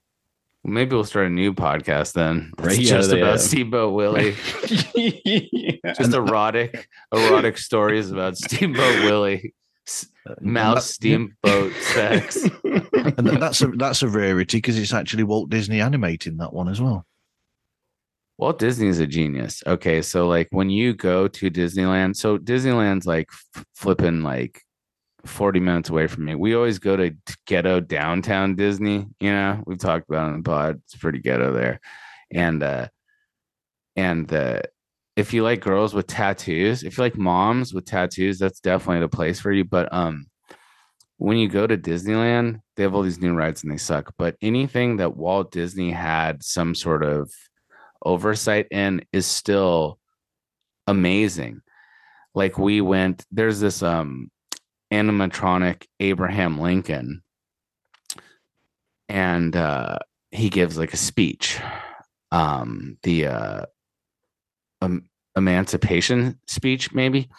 Well, 0.63 0.73
maybe 0.73 0.93
we'll 0.93 1.05
start 1.05 1.27
a 1.27 1.29
new 1.29 1.53
podcast 1.53 2.13
then. 2.13 2.51
Right, 2.59 2.71
It's 2.77 2.89
yeah, 2.89 2.97
just 2.97 3.11
about 3.11 3.31
have. 3.31 3.41
Steamboat 3.41 3.93
Willie. 3.93 4.35
just 5.97 6.13
erotic, 6.13 6.87
erotic 7.13 7.57
stories 7.57 8.11
about 8.11 8.37
Steamboat 8.37 9.03
Willie, 9.03 9.53
S- 9.87 10.07
uh, 10.29 10.35
mouse 10.41 10.89
steamboat 10.91 11.73
sex. 11.93 12.37
And 12.63 13.27
that's 13.41 13.61
a 13.61 13.67
that's 13.67 14.03
a 14.03 14.07
rarity 14.07 14.57
because 14.57 14.77
it's 14.77 14.93
actually 14.93 15.23
Walt 15.23 15.49
Disney 15.49 15.79
animating 15.81 16.37
that 16.37 16.53
one 16.53 16.67
as 16.67 16.81
well. 16.81 17.05
Walt 18.39 18.57
Disney's 18.57 18.99
a 18.99 19.05
genius. 19.05 19.61
Okay, 19.67 20.01
so 20.01 20.25
like 20.25 20.47
when 20.51 20.69
you 20.69 20.93
go 20.93 21.27
to 21.27 21.51
Disneyland, 21.51 22.15
so 22.15 22.37
Disneyland's 22.37 23.05
like 23.05 23.27
flipping 23.75 24.23
like 24.23 24.63
40 25.25 25.59
minutes 25.59 25.89
away 25.89 26.07
from 26.07 26.23
me. 26.23 26.35
We 26.35 26.55
always 26.55 26.79
go 26.79 26.95
to 26.95 27.13
ghetto 27.45 27.81
downtown 27.81 28.55
Disney, 28.55 29.07
you 29.19 29.31
know. 29.33 29.61
We've 29.65 29.77
talked 29.77 30.07
about 30.07 30.29
it 30.29 30.31
on 30.31 30.37
the 30.37 30.49
pod. 30.49 30.81
It's 30.85 30.95
pretty 30.95 31.19
ghetto 31.19 31.51
there. 31.51 31.81
And 32.31 32.63
uh 32.63 32.87
and 33.97 34.25
the 34.29 34.61
if 35.17 35.33
you 35.33 35.43
like 35.43 35.59
girls 35.59 35.93
with 35.93 36.07
tattoos, 36.07 36.83
if 36.83 36.97
you 36.97 37.03
like 37.03 37.17
moms 37.17 37.73
with 37.73 37.83
tattoos, 37.83 38.39
that's 38.39 38.61
definitely 38.61 39.01
the 39.01 39.09
place 39.09 39.41
for 39.41 39.51
you. 39.51 39.65
But 39.65 39.91
um 39.91 40.27
when 41.17 41.35
you 41.35 41.49
go 41.49 41.67
to 41.67 41.77
Disneyland, 41.77 42.61
they 42.77 42.83
have 42.83 42.95
all 42.95 43.01
these 43.01 43.19
new 43.19 43.33
rides 43.33 43.63
and 43.63 43.71
they 43.73 43.77
suck. 43.77 44.13
But 44.17 44.37
anything 44.41 44.95
that 44.95 45.17
Walt 45.17 45.51
Disney 45.51 45.91
had 45.91 46.41
some 46.41 46.73
sort 46.73 47.03
of 47.03 47.29
oversight 48.03 48.67
in 48.71 49.01
is 49.11 49.25
still 49.25 49.99
amazing. 50.87 51.61
Like 52.35 52.57
we 52.57 52.81
went, 52.81 53.25
there's 53.31 53.59
this 53.59 53.81
um 53.83 54.31
animatronic 54.91 55.85
Abraham 55.99 56.59
Lincoln, 56.59 57.21
and 59.07 59.55
uh 59.55 59.99
he 60.31 60.49
gives 60.49 60.77
like 60.77 60.93
a 60.93 60.97
speech. 60.97 61.59
Um 62.31 62.97
the 63.03 63.27
uh 63.27 63.65
um, 64.81 65.09
emancipation 65.35 66.39
speech, 66.47 66.93
maybe. 66.93 67.29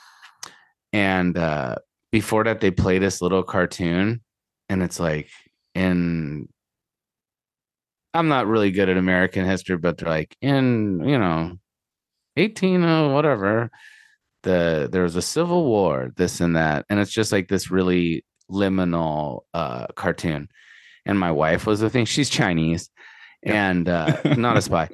And 0.93 1.37
uh 1.39 1.77
before 2.13 2.45
that, 2.45 2.61
they 2.61 2.73
play 2.73 2.99
this 2.99 3.23
little 3.23 3.45
cartoon, 3.45 4.21
and 4.69 4.83
it's 4.83 4.99
like 4.99 5.31
in 5.75 6.49
I'm 8.13 8.29
not 8.29 8.47
really 8.47 8.71
good 8.71 8.89
at 8.89 8.97
American 8.97 9.47
history, 9.47 9.77
but 9.77 9.99
they're 9.99 10.09
like 10.09 10.37
in, 10.41 11.03
you 11.07 11.19
know, 11.19 11.59
18 12.37 12.83
oh, 12.85 13.15
whatever. 13.15 13.71
The 14.43 14.89
there 14.91 15.03
was 15.03 15.17
a 15.17 15.23
civil 15.23 15.67
war, 15.67 16.13
this 16.17 16.41
and 16.41 16.57
that. 16.57 16.87
And 16.89 16.99
it's 16.99 17.13
just 17.13 17.31
like 17.31 17.49
this 17.49 17.71
really 17.71 18.25
liminal 18.51 19.43
uh 19.55 19.87
cartoon. 19.95 20.49
And 21.07 21.19
my 21.19 21.31
wife 21.31 21.67
was 21.67 21.81
the 21.81 21.91
thing. 21.91 22.05
She's 22.07 22.31
Chinese 22.31 22.91
and 23.43 23.89
uh 23.89 24.21
not 24.37 24.57
a 24.57 24.63
spy. 24.63 24.89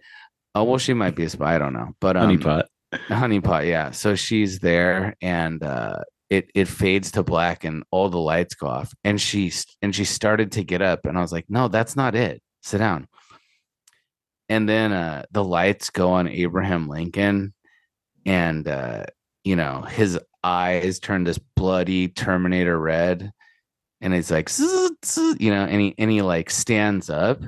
Oh 0.55 0.65
well, 0.65 0.79
she 0.79 0.95
might 0.95 1.15
be 1.15 1.25
a 1.25 1.31
spy, 1.31 1.55
I 1.55 1.59
don't 1.59 1.73
know. 1.73 1.95
But 2.01 2.17
um 2.17 2.37
Honeypot. 2.37 2.65
honeypot, 2.93 3.67
yeah. 3.67 3.93
So 3.93 4.15
she's 4.15 4.59
there 4.59 5.15
and 5.23 5.63
uh 5.63 6.01
it 6.29 6.51
it 6.55 6.67
fades 6.67 7.13
to 7.13 7.23
black 7.23 7.63
and 7.63 7.85
all 7.93 8.09
the 8.09 8.19
lights 8.19 8.55
go 8.57 8.67
off. 8.67 8.93
And 9.05 9.21
she 9.21 9.53
and 9.81 9.95
she 9.95 10.05
started 10.05 10.53
to 10.53 10.65
get 10.65 10.83
up 10.83 11.07
and 11.07 11.17
I 11.17 11.21
was 11.21 11.33
like, 11.33 11.47
no, 11.49 11.69
that's 11.69 11.95
not 11.97 12.15
it 12.17 12.43
sit 12.67 12.79
down. 12.79 13.09
And 14.49 14.69
then 14.69 14.93
uh 14.93 15.25
the 15.31 15.45
lights 15.45 15.91
go 15.91 16.11
on 16.11 16.29
Abraham 16.29 16.89
Lincoln 16.89 17.55
and 18.25 18.67
uh 18.69 19.05
you 19.45 19.57
know 19.57 19.83
his 19.83 20.19
eyes 20.45 20.99
turn 21.01 21.25
this 21.25 21.39
bloody 21.57 22.09
Terminator 22.09 22.79
red 22.79 23.33
and 24.01 24.15
it's 24.15 24.31
like 24.31 24.49
"Zzz, 24.49 24.93
zzz," 25.05 25.37
you 25.41 25.51
know 25.51 25.65
and 25.65 25.81
he 25.81 25.95
and 25.99 26.11
he 26.11 26.23
like 26.23 26.51
stands 26.51 27.11
up. 27.11 27.41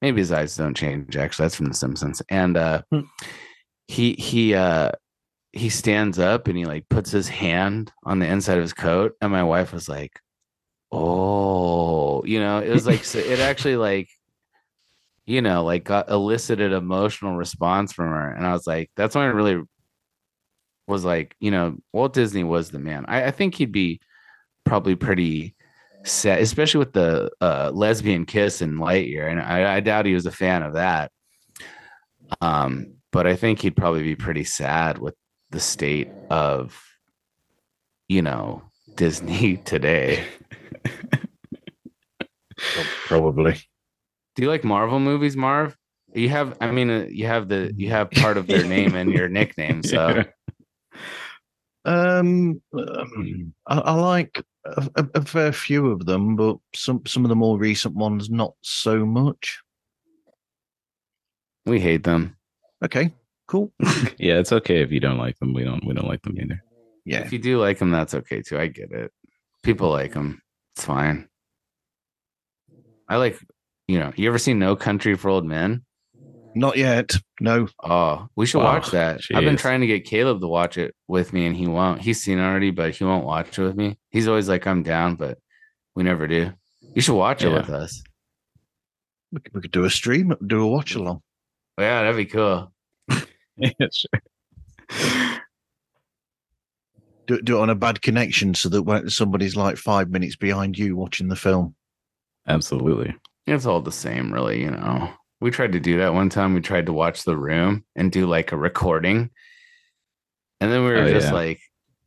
Maybe 0.00 0.20
his 0.20 0.32
eyes 0.32 0.56
don't 0.56 0.76
change 0.76 1.16
actually 1.16 1.44
that's 1.44 1.54
from 1.54 1.66
the 1.66 1.74
Simpsons. 1.74 2.22
And 2.28 2.56
uh 2.56 2.82
Hmm. 2.90 3.00
he 3.86 4.14
he 4.14 4.54
uh 4.54 4.92
he 5.52 5.68
stands 5.68 6.18
up 6.18 6.48
and 6.48 6.58
he 6.58 6.66
like 6.66 6.88
puts 6.88 7.10
his 7.10 7.28
hand 7.28 7.92
on 8.04 8.18
the 8.18 8.26
inside 8.26 8.58
of 8.58 8.62
his 8.62 8.74
coat 8.74 9.14
and 9.20 9.32
my 9.32 9.42
wife 9.42 9.72
was 9.72 9.88
like 9.88 10.20
oh 10.90 12.24
you 12.24 12.40
know 12.40 12.58
it 12.58 12.70
was 12.70 12.86
like 12.86 13.02
it 13.14 13.40
actually 13.40 13.76
like 13.76 14.08
you 15.26 15.42
know 15.42 15.62
like 15.62 15.84
got 15.84 16.08
elicited 16.08 16.72
emotional 16.72 17.36
response 17.36 17.92
from 17.92 18.08
her 18.08 18.30
and 18.30 18.46
i 18.46 18.52
was 18.52 18.66
like 18.66 18.90
that's 18.96 19.14
when 19.14 19.24
i 19.24 19.28
really 19.28 19.62
was 20.86 21.04
like 21.04 21.36
you 21.38 21.50
know 21.50 21.76
walt 21.92 22.14
disney 22.14 22.42
was 22.42 22.70
the 22.70 22.78
man. 22.78 23.04
I, 23.06 23.24
I 23.24 23.30
think 23.30 23.54
he'd 23.54 23.72
be 23.72 24.00
probably 24.64 24.96
pretty 24.96 25.54
sad 26.04 26.40
especially 26.40 26.78
with 26.78 26.94
the 26.94 27.30
uh, 27.40 27.70
lesbian 27.74 28.24
kiss 28.24 28.62
in 28.62 28.76
lightyear 28.76 29.30
and 29.30 29.40
I, 29.40 29.76
I 29.76 29.80
doubt 29.80 30.06
he 30.06 30.14
was 30.14 30.26
a 30.26 30.30
fan 30.30 30.62
of 30.62 30.74
that. 30.74 31.12
Um 32.40 32.94
but 33.10 33.26
i 33.26 33.36
think 33.36 33.60
he'd 33.60 33.76
probably 33.76 34.02
be 34.02 34.16
pretty 34.16 34.44
sad 34.44 34.98
with 34.98 35.14
the 35.50 35.60
state 35.60 36.08
of 36.30 36.80
you 38.08 38.22
know 38.22 38.62
disney 38.94 39.56
today 39.64 40.24
Probably. 43.06 43.54
Do 44.34 44.42
you 44.42 44.48
like 44.48 44.64
Marvel 44.64 45.00
movies, 45.00 45.36
Marv? 45.36 45.76
You 46.14 46.28
have, 46.30 46.56
I 46.60 46.70
mean, 46.70 46.90
uh, 46.90 47.06
you 47.10 47.26
have 47.26 47.48
the, 47.48 47.72
you 47.76 47.90
have 47.90 48.10
part 48.10 48.36
of 48.36 48.46
their 48.46 48.64
name 48.64 48.94
and 48.94 49.12
your 49.12 49.28
nickname. 49.38 49.82
So 49.82 50.08
Yeah. 50.08 50.24
Um, 51.84 52.60
um, 52.74 53.54
I, 53.66 53.78
I 53.78 53.92
like 53.92 54.42
a, 54.66 54.88
a, 54.96 55.08
a 55.14 55.22
fair 55.24 55.52
few 55.52 55.90
of 55.90 56.04
them, 56.04 56.36
but 56.36 56.58
some 56.74 57.00
some 57.06 57.24
of 57.24 57.30
the 57.30 57.36
more 57.36 57.56
recent 57.56 57.94
ones 57.94 58.28
not 58.28 58.52
so 58.60 59.06
much. 59.06 59.60
we 61.64 61.80
hate 61.80 62.04
them. 62.04 62.36
Okay, 62.84 63.14
cool. 63.46 63.72
yeah, 64.18 64.38
it's 64.38 64.52
okay 64.52 64.82
if 64.82 64.92
you 64.92 65.00
don't 65.00 65.16
like 65.16 65.38
them. 65.38 65.54
We 65.54 65.64
don't 65.64 65.84
we 65.86 65.94
don't 65.94 66.08
like 66.08 66.20
them 66.22 66.38
either. 66.38 66.62
Yeah, 67.06 67.20
If 67.20 67.32
you 67.32 67.38
do 67.38 67.58
like 67.58 67.78
them, 67.78 67.90
that's 67.90 68.12
okay 68.12 68.42
too. 68.42 68.58
I 68.58 68.66
get 68.66 68.92
it. 68.92 69.10
People 69.62 69.88
like 69.88 70.12
them. 70.12 70.42
It's 70.78 70.84
fine. 70.84 71.26
I 73.08 73.16
like, 73.16 73.36
you 73.88 73.98
know, 73.98 74.12
you 74.14 74.28
ever 74.28 74.38
seen 74.38 74.60
No 74.60 74.76
Country 74.76 75.16
for 75.16 75.28
Old 75.28 75.44
Men? 75.44 75.82
not 76.54 76.76
yet. 76.76 77.16
No. 77.40 77.66
Oh, 77.82 78.28
we 78.36 78.46
should 78.46 78.60
Oh, 78.60 78.64
watch 78.64 78.92
that. 78.92 79.20
I've 79.34 79.42
been 79.44 79.56
trying 79.56 79.80
to 79.80 79.88
get 79.88 80.06
Kaleb 80.06 80.40
to 80.40 80.46
watch 80.46 80.78
it 80.78 80.94
with 81.08 81.32
me 81.32 81.46
and 81.46 81.56
he 81.56 81.66
won't. 81.66 82.00
He's 82.00 82.22
seen 82.22 82.38
it 82.38 82.42
already, 82.42 82.70
but 82.70 82.94
he 82.94 83.02
won't 83.04 83.24
watch 83.24 83.58
it 83.58 83.62
with 83.62 83.74
me. 83.76 83.98
He's 84.10 84.28
always 84.28 84.48
like, 84.48 84.68
I'm 84.68 84.84
down, 84.84 85.16
but 85.16 85.38
we 85.96 86.04
never 86.04 86.28
do. 86.28 86.52
You 86.94 87.02
should 87.02 87.16
watch 87.16 87.42
it 87.42 87.52
with 87.52 87.70
us. 87.70 88.00
We 89.32 89.40
could, 89.40 89.54
we 89.54 89.60
could 89.62 89.72
do 89.72 89.84
a 89.84 89.90
stream, 89.90 90.32
do 90.46 90.62
a 90.62 90.66
watch 90.68 90.94
along. 90.94 91.22
Yeah, 91.76 92.02
that'd 92.02 92.16
be 92.16 92.26
cool. 92.26 92.72
yeah, 93.56 93.70
sure. 93.92 94.20
Do, 97.28 97.40
do 97.42 97.58
it 97.58 97.60
on 97.60 97.70
a 97.70 97.74
bad 97.76 98.02
connection 98.02 98.54
so 98.54 98.68
that 98.70 98.82
when 98.82 99.08
somebody's 99.08 99.54
like 99.54 99.76
five 99.76 100.10
minutes 100.10 100.34
behind 100.34 100.76
you 100.76 100.96
watching 100.96 101.28
the 101.28 101.36
film. 101.36 101.74
Absolutely. 102.48 103.14
It's 103.46 103.66
all 103.66 103.80
the 103.80 103.92
same, 103.92 104.32
really. 104.32 104.60
You 104.62 104.70
know, 104.72 105.10
we 105.40 105.50
tried 105.50 105.72
to 105.72 105.80
do 105.80 105.98
that 105.98 106.14
one 106.14 106.28
time. 106.30 106.54
We 106.54 106.60
tried 106.60 106.86
to 106.86 106.92
watch 106.92 107.24
The 107.24 107.36
Room 107.36 107.84
and 107.94 108.10
do 108.10 108.26
like 108.26 108.50
a 108.52 108.56
recording, 108.56 109.30
and 110.60 110.72
then 110.72 110.82
we 110.84 110.90
were 110.90 110.96
Oh, 111.02 111.10
just 111.10 111.28
yeah. 111.28 111.32
like, 111.34 111.60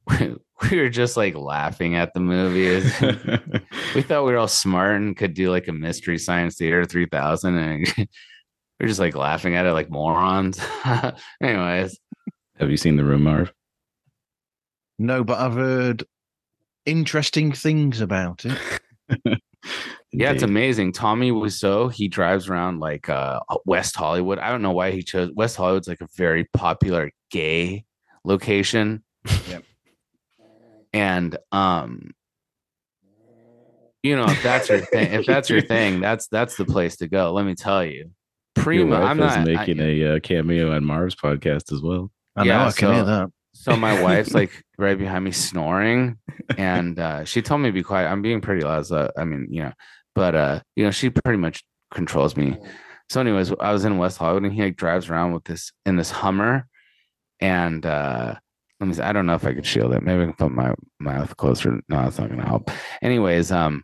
we 0.71 0.77
were 0.81 0.89
just 0.89 1.15
like 1.17 1.35
laughing 1.35 1.95
at 1.95 2.13
the 2.13 2.19
movies. 2.19 2.91
we 3.95 4.01
thought 4.01 4.25
we 4.25 4.31
were 4.31 4.37
all 4.37 4.47
smart 4.47 4.97
and 4.97 5.15
could 5.15 5.33
do 5.33 5.49
like 5.51 5.67
a 5.67 5.73
mystery 5.73 6.17
science 6.17 6.57
theater 6.57 6.83
3000 6.85 7.57
and 7.57 8.07
we're 8.79 8.87
just 8.87 8.99
like 8.99 9.15
laughing 9.15 9.55
at 9.55 9.65
it 9.67 9.73
like 9.73 9.89
morons 9.91 10.59
anyways 11.41 11.99
Have 12.59 12.69
you 12.71 12.77
seen 12.77 12.95
the 12.97 13.03
room, 13.05 13.23
Marv? 13.23 13.53
No, 15.01 15.23
but 15.23 15.39
I've 15.39 15.53
heard 15.55 16.03
interesting 16.85 17.51
things 17.51 18.01
about 18.01 18.45
it. 18.45 18.57
yeah 20.13 20.31
it's 20.31 20.41
amazing 20.43 20.91
tommy 20.91 21.31
Wiseau, 21.31 21.91
he 21.91 22.07
drives 22.07 22.49
around 22.49 22.79
like 22.79 23.07
uh 23.09 23.39
west 23.65 23.95
hollywood 23.95 24.39
i 24.39 24.49
don't 24.49 24.61
know 24.63 24.71
why 24.71 24.89
he 24.91 25.03
chose 25.03 25.29
west 25.35 25.55
hollywood's 25.57 25.87
like 25.87 26.01
a 26.01 26.07
very 26.17 26.45
popular 26.55 27.11
gay 27.29 27.83
location 28.23 29.03
Yep. 29.49 29.63
and 30.93 31.37
um 31.51 32.11
you 34.01 34.15
know 34.15 34.25
if 34.25 34.41
that's 34.41 34.69
your 34.69 34.79
thing 34.79 35.11
if 35.13 35.25
that's 35.27 35.49
your 35.49 35.61
thing 35.61 35.99
that's 36.01 36.27
that's 36.27 36.55
the 36.57 36.65
place 36.65 36.95
to 36.97 37.07
go 37.07 37.31
let 37.33 37.45
me 37.45 37.53
tell 37.53 37.85
you 37.85 38.09
Your 38.55 38.63
prima 38.63 38.99
wife 39.01 39.11
i'm 39.11 39.19
is 39.19 39.25
not 39.25 39.37
I- 39.39 39.43
making 39.43 39.79
a 39.79 40.15
uh, 40.15 40.19
cameo 40.19 40.73
on 40.73 40.83
Marv's 40.83 41.15
podcast 41.15 41.71
as 41.71 41.81
well. 41.81 42.11
I 42.35 42.43
Yeah, 42.45 42.57
know 42.59 42.65
I 42.65 42.71
can 42.71 42.93
hear 42.93 43.03
that. 43.05 43.29
So 43.53 43.75
my 43.75 44.01
wife's 44.01 44.33
like 44.33 44.51
right 44.77 44.97
behind 44.97 45.25
me 45.25 45.31
snoring, 45.31 46.17
and 46.57 46.97
uh, 46.97 47.25
she 47.25 47.41
told 47.41 47.61
me 47.61 47.69
to 47.69 47.73
be 47.73 47.83
quiet. 47.83 48.07
I'm 48.07 48.21
being 48.21 48.41
pretty 48.41 48.65
loud. 48.65 48.85
So, 48.87 49.11
I 49.17 49.23
mean, 49.23 49.47
you 49.49 49.63
know, 49.63 49.73
but 50.15 50.35
uh, 50.35 50.59
you 50.75 50.83
know, 50.83 50.91
she 50.91 51.09
pretty 51.09 51.37
much 51.37 51.63
controls 51.91 52.35
me. 52.35 52.57
So, 53.09 53.19
anyways, 53.19 53.51
I 53.59 53.71
was 53.71 53.85
in 53.85 53.97
West 53.97 54.17
Hollywood, 54.17 54.43
and 54.43 54.53
he 54.53 54.61
like 54.61 54.77
drives 54.77 55.09
around 55.09 55.33
with 55.33 55.43
this 55.43 55.71
in 55.85 55.97
this 55.97 56.11
Hummer, 56.11 56.67
and 57.39 57.85
uh, 57.85 58.35
let 58.79 58.87
me. 58.87 58.93
See, 58.93 59.01
I 59.01 59.13
don't 59.13 59.25
know 59.25 59.35
if 59.35 59.45
I 59.45 59.53
could 59.53 59.65
shield 59.65 59.93
it. 59.93 60.03
Maybe 60.03 60.23
I 60.23 60.25
can 60.25 60.33
put 60.33 60.51
my 60.51 60.73
mouth 60.99 61.35
closer. 61.37 61.79
No, 61.89 62.07
it's 62.07 62.17
not 62.17 62.29
gonna 62.29 62.47
help. 62.47 62.71
Anyways, 63.01 63.51
um, 63.51 63.83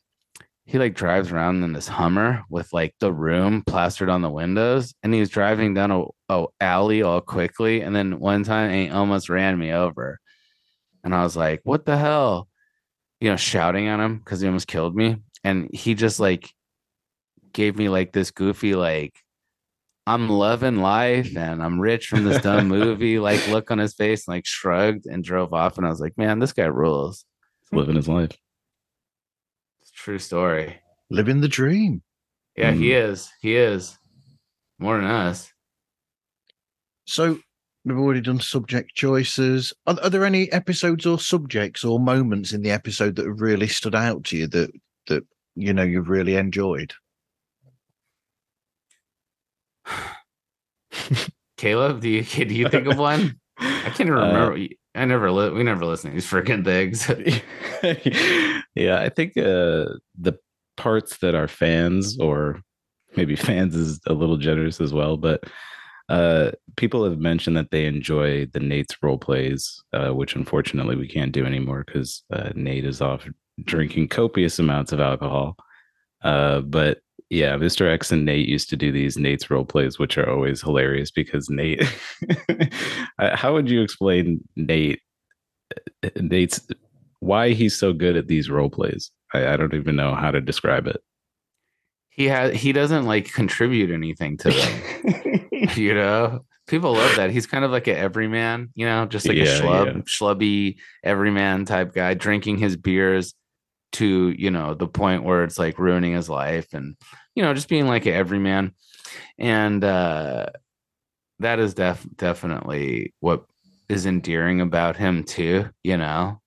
he 0.68 0.78
like 0.78 0.96
drives 0.96 1.32
around 1.32 1.64
in 1.64 1.72
this 1.72 1.88
Hummer 1.88 2.44
with 2.50 2.74
like 2.74 2.94
the 3.00 3.12
room 3.12 3.64
plastered 3.66 4.10
on 4.10 4.22
the 4.22 4.30
windows, 4.30 4.94
and 5.02 5.14
he 5.14 5.22
was 5.22 5.30
driving 5.30 5.74
down 5.74 5.92
a, 5.92 6.04
a 6.28 6.46
alley 6.60 7.02
all 7.02 7.22
quickly, 7.22 7.82
and 7.82 7.96
then 7.96 8.20
one 8.20 8.44
time 8.44 8.72
he 8.72 8.90
almost 8.90 9.30
ran 9.30 9.58
me 9.58 9.72
over, 9.72 10.20
and 11.06 11.16
I 11.16 11.24
was 11.24 11.38
like, 11.38 11.62
"What 11.64 11.86
the 11.86 11.98
hell?" 11.98 12.50
You 13.22 13.30
know, 13.30 13.38
shouting 13.38 13.88
at 13.88 14.02
him 14.02 14.18
because 14.18 14.42
he 14.42 14.48
almost 14.48 14.68
killed 14.68 14.94
me, 14.94 15.16
and 15.42 15.70
he 15.74 15.94
just 15.94 16.20
like 16.20 16.52
gave 17.54 17.78
me 17.78 17.88
like 17.90 18.12
this 18.12 18.32
goofy 18.32 18.76
like. 18.76 19.16
I'm 20.10 20.30
loving 20.30 20.78
life 20.78 21.36
and 21.36 21.62
I'm 21.62 21.82
rich 21.82 22.08
from 22.08 22.24
this 22.24 22.42
dumb 22.42 22.68
movie. 22.70 23.20
Like, 23.20 23.46
look 23.50 23.72
on 23.72 23.78
his 23.78 23.94
face, 23.94 24.26
and 24.26 24.36
like 24.36 24.46
shrugged 24.46 25.06
and 25.06 25.22
drove 25.22 25.54
off. 25.54 25.78
And 25.78 25.86
I 25.86 25.90
was 25.90 26.00
like, 26.00 26.18
man, 26.18 26.40
this 26.40 26.54
guy 26.54 26.64
rules. 26.64 27.26
He's 27.60 27.78
living 27.78 27.98
his 27.98 28.08
life. 28.08 28.32
True 29.98 30.20
story. 30.20 30.80
Living 31.10 31.42
the 31.42 31.48
dream. 31.48 32.02
Yeah, 32.56 32.72
he 32.72 32.90
Mm. 32.92 33.10
is. 33.12 33.30
He 33.42 33.56
is 33.56 33.98
more 34.80 34.98
than 34.98 35.06
us. 35.06 35.52
So 37.06 37.40
we've 37.84 37.98
already 37.98 38.22
done 38.22 38.40
subject 38.40 38.94
choices. 38.96 39.74
Are, 39.88 39.98
are 40.04 40.10
there 40.10 40.24
any 40.26 40.52
episodes 40.52 41.06
or 41.06 41.20
subjects 41.20 41.84
or 41.84 42.00
moments 42.00 42.54
in 42.54 42.62
the 42.62 42.72
episode 42.72 43.16
that 43.16 43.26
have 43.26 43.42
really 43.42 43.68
stood 43.68 43.96
out 43.96 44.24
to 44.26 44.38
you 44.38 44.48
that 44.48 44.72
that 45.08 45.24
you 45.56 45.74
know 45.74 45.84
you've 45.84 46.10
really 46.10 46.36
enjoyed? 46.36 46.94
Kaleb, 51.58 52.02
do 52.02 52.10
you 52.10 52.24
do 52.46 52.54
you 52.54 52.70
think 52.70 52.88
of 52.88 52.98
one? 52.98 53.40
I 53.60 53.90
can't 53.90 54.02
even 54.02 54.14
Uh, 54.18 54.28
remember. 54.28 54.58
I 54.98 55.06
never 55.06 55.32
li- 55.32 55.52
we 55.52 55.64
never 55.64 55.86
listen 55.86 56.10
to 56.10 56.14
these 56.14 56.30
freaking 56.30 56.66
things. 56.66 57.08
yeah, 58.76 59.00
I 59.00 59.10
think 59.10 59.38
uh, 59.38 59.96
the 60.20 60.38
parts 60.76 61.18
that 61.18 61.36
are 61.36 61.48
fans, 61.48 62.18
or 62.20 62.62
maybe 63.16 63.36
fans 63.36 63.76
is 63.76 64.00
a 64.08 64.14
little 64.14 64.38
generous 64.38 64.82
as 64.82 64.94
well, 64.94 65.18
but 65.18 65.44
uh, 66.10 66.52
people 66.78 67.04
have 67.04 67.20
mentioned 67.20 67.58
that 67.58 67.72
they 67.72 67.86
enjoy 67.86 68.46
the 68.48 68.60
Nate's 68.60 68.96
role 69.02 69.18
plays, 69.18 69.84
uh, 69.94 70.10
which 70.10 70.36
unfortunately 70.36 70.96
we 70.96 71.08
can't 71.08 71.34
do 71.34 71.46
anymore 71.46 71.84
because 71.86 72.24
uh, 72.32 72.50
Nate 72.56 72.86
is 72.86 73.02
off 73.02 73.28
drinking 73.66 74.08
copious 74.08 74.60
amounts 74.60 74.92
of 74.92 75.00
alcohol. 75.00 75.58
Uh, 76.24 76.62
but 76.62 77.00
yeah, 77.30 77.56
Mr. 77.58 77.92
X 77.92 78.12
and 78.12 78.26
Nate 78.26 78.48
used 78.48 78.70
to 78.70 78.78
do 78.78 78.92
these 78.92 79.18
Nate's 79.18 79.50
role 79.50 79.66
plays, 79.66 80.00
which 80.00 80.18
are 80.18 80.30
always 80.30 80.62
hilarious 80.62 81.12
because 81.12 81.50
Nate. 81.50 81.84
How 83.20 83.54
would 83.54 83.70
you 83.70 83.82
explain 83.82 84.48
Nate? 84.56 85.02
Eh, 85.76 86.10
eh, 86.16 86.22
Nate's 86.22 86.66
why 87.20 87.50
he's 87.50 87.78
so 87.78 87.92
good 87.92 88.16
at 88.16 88.28
these 88.28 88.50
role 88.50 88.70
plays. 88.70 89.12
I, 89.34 89.48
I 89.48 89.58
don't 89.58 89.74
even 89.74 89.96
know 89.96 90.16
how 90.16 90.32
to 90.32 90.40
describe 90.40 90.88
it. 90.88 91.02
he 92.10 92.26
has 92.26 92.54
he 92.54 92.72
doesn't 92.72 93.06
like 93.06 93.34
contribute 93.34 93.92
anything 93.92 94.38
to 94.38 94.52
them. 94.52 95.50
you 95.76 95.94
know, 95.94 96.46
people 96.68 96.94
love 96.94 97.16
that. 97.18 97.32
He's 97.32 97.48
kind 97.48 97.66
of 97.66 97.72
like 97.72 97.88
an 97.88 97.98
everyman. 97.98 98.70
You 98.76 98.86
know, 98.86 99.06
just 99.06 99.28
like 99.28 99.38
a 99.38 99.42
schlub, 99.42 99.86
yeah. 99.88 100.02
schlubby 100.04 100.78
everyman 101.04 101.66
type 101.66 101.94
guy, 101.94 102.14
drinking 102.14 102.60
his 102.60 102.78
beers 102.78 103.34
to 103.94 104.30
you 104.38 104.52
know 104.52 104.74
the 104.74 104.88
point 104.88 105.24
where 105.24 105.44
it's 105.44 105.60
like 105.60 105.80
ruining 105.80 106.14
his 106.14 106.30
life, 106.30 106.74
and 106.74 106.96
you 107.36 107.44
know 107.44 107.54
just 107.54 107.70
being 107.70 107.88
like 107.88 108.06
an 108.06 108.14
everyman. 108.14 108.74
And 109.40 109.84
uh, 109.84 110.48
that 111.40 111.60
is 111.60 111.74
def 111.74 112.06
definitely 112.16 113.14
what 113.20 113.46
is 113.90 114.06
endearing 114.06 114.62
about 114.62 114.98
him 114.98 115.24
too. 115.24 115.70
You 115.84 115.98
know, 115.98 116.42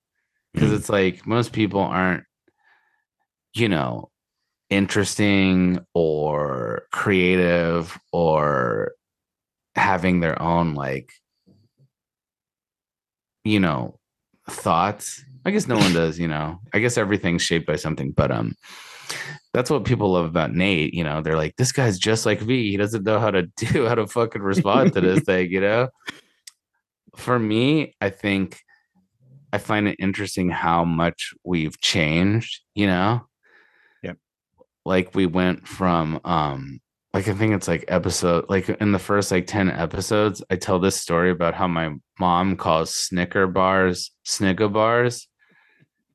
because 0.54 0.70
Mhm. 0.70 0.76
it's 0.76 0.88
like 0.88 1.26
most 1.26 1.52
people 1.52 1.80
aren't, 1.80 2.24
you 3.54 3.68
know, 3.68 4.10
interesting 4.70 5.80
or 5.94 6.84
creative 6.92 7.98
or 8.12 8.92
having 9.76 10.20
their 10.20 10.40
own 10.42 10.74
like, 10.74 11.12
you 13.44 13.60
know, 13.60 13.98
thoughts. 14.48 15.24
I 15.44 15.50
guess 15.50 15.66
no 15.66 15.76
one 15.76 15.92
does, 15.92 16.18
you 16.18 16.28
know. 16.28 16.60
I 16.72 16.78
guess 16.80 16.98
everything's 16.98 17.42
shaped 17.42 17.66
by 17.66 17.76
something, 17.76 18.12
but 18.12 18.30
um 18.30 18.54
that's 19.52 19.70
what 19.70 19.84
people 19.84 20.12
love 20.12 20.26
about 20.26 20.52
Nate, 20.52 20.94
you 20.94 21.02
know. 21.02 21.20
They're 21.20 21.36
like, 21.36 21.56
this 21.56 21.72
guy's 21.72 21.98
just 21.98 22.24
like 22.24 22.40
V. 22.40 22.70
He 22.70 22.76
doesn't 22.76 23.04
know 23.04 23.18
how 23.18 23.30
to 23.30 23.42
do 23.56 23.86
how 23.86 23.94
to 23.94 24.06
fucking 24.06 24.42
respond 24.42 24.92
to 24.94 25.00
this 25.00 25.20
thing, 25.24 25.50
you 25.50 25.60
know. 25.60 25.88
For 27.16 27.38
me, 27.38 27.94
I 28.00 28.10
think 28.10 28.60
I 29.52 29.58
find 29.58 29.88
it 29.88 29.96
interesting 29.98 30.50
how 30.50 30.84
much 30.84 31.32
we've 31.44 31.80
changed, 31.80 32.60
you 32.74 32.86
know? 32.86 33.26
Yep. 34.02 34.18
Like 34.84 35.14
we 35.14 35.26
went 35.26 35.66
from 35.66 36.20
um 36.24 36.80
like 37.12 37.26
I 37.28 37.34
think 37.34 37.54
it's 37.54 37.68
like 37.68 37.84
episode 37.88 38.46
like 38.48 38.68
in 38.68 38.92
the 38.92 38.98
first 38.98 39.30
like 39.32 39.46
10 39.46 39.70
episodes, 39.70 40.42
I 40.50 40.56
tell 40.56 40.78
this 40.78 41.00
story 41.00 41.30
about 41.30 41.54
how 41.54 41.66
my 41.66 41.94
mom 42.18 42.56
calls 42.56 42.94
Snicker 42.94 43.46
bars 43.46 44.12
Snicker 44.24 44.68
bars. 44.68 45.28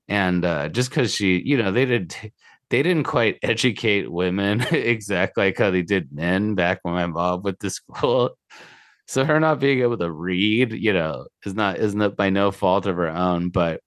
And 0.08 0.46
uh 0.46 0.70
just 0.70 0.89
because 0.89 1.14
she, 1.14 1.41
you 1.43 1.58
know, 1.58 1.72
they 1.72 1.86
did 1.86 2.16
they 2.70 2.82
didn't 2.82 3.04
quite 3.04 3.39
educate 3.43 4.12
women 4.12 4.62
exactly 4.72 5.46
like 5.46 5.58
how 5.58 5.72
they 5.72 5.82
did 5.82 6.14
men 6.14 6.56
back 6.56 6.80
when 6.84 6.93
my 6.93 7.08
mom 7.08 7.43
went 7.43 7.60
to 7.60 7.70
school. 7.70 8.32
So 9.08 9.24
her 9.24 9.39
not 9.39 9.60
being 9.60 9.82
able 9.82 9.98
to 9.98 10.12
read, 10.12 10.72
you 10.74 10.93
know, 10.93 11.28
is 11.46 11.54
not 11.54 11.78
isn't 11.78 12.16
by 12.16 12.30
no 12.30 12.52
fault 12.52 12.86
of 12.88 12.96
her 12.96 13.10
own, 13.10 13.50
but 13.50 13.82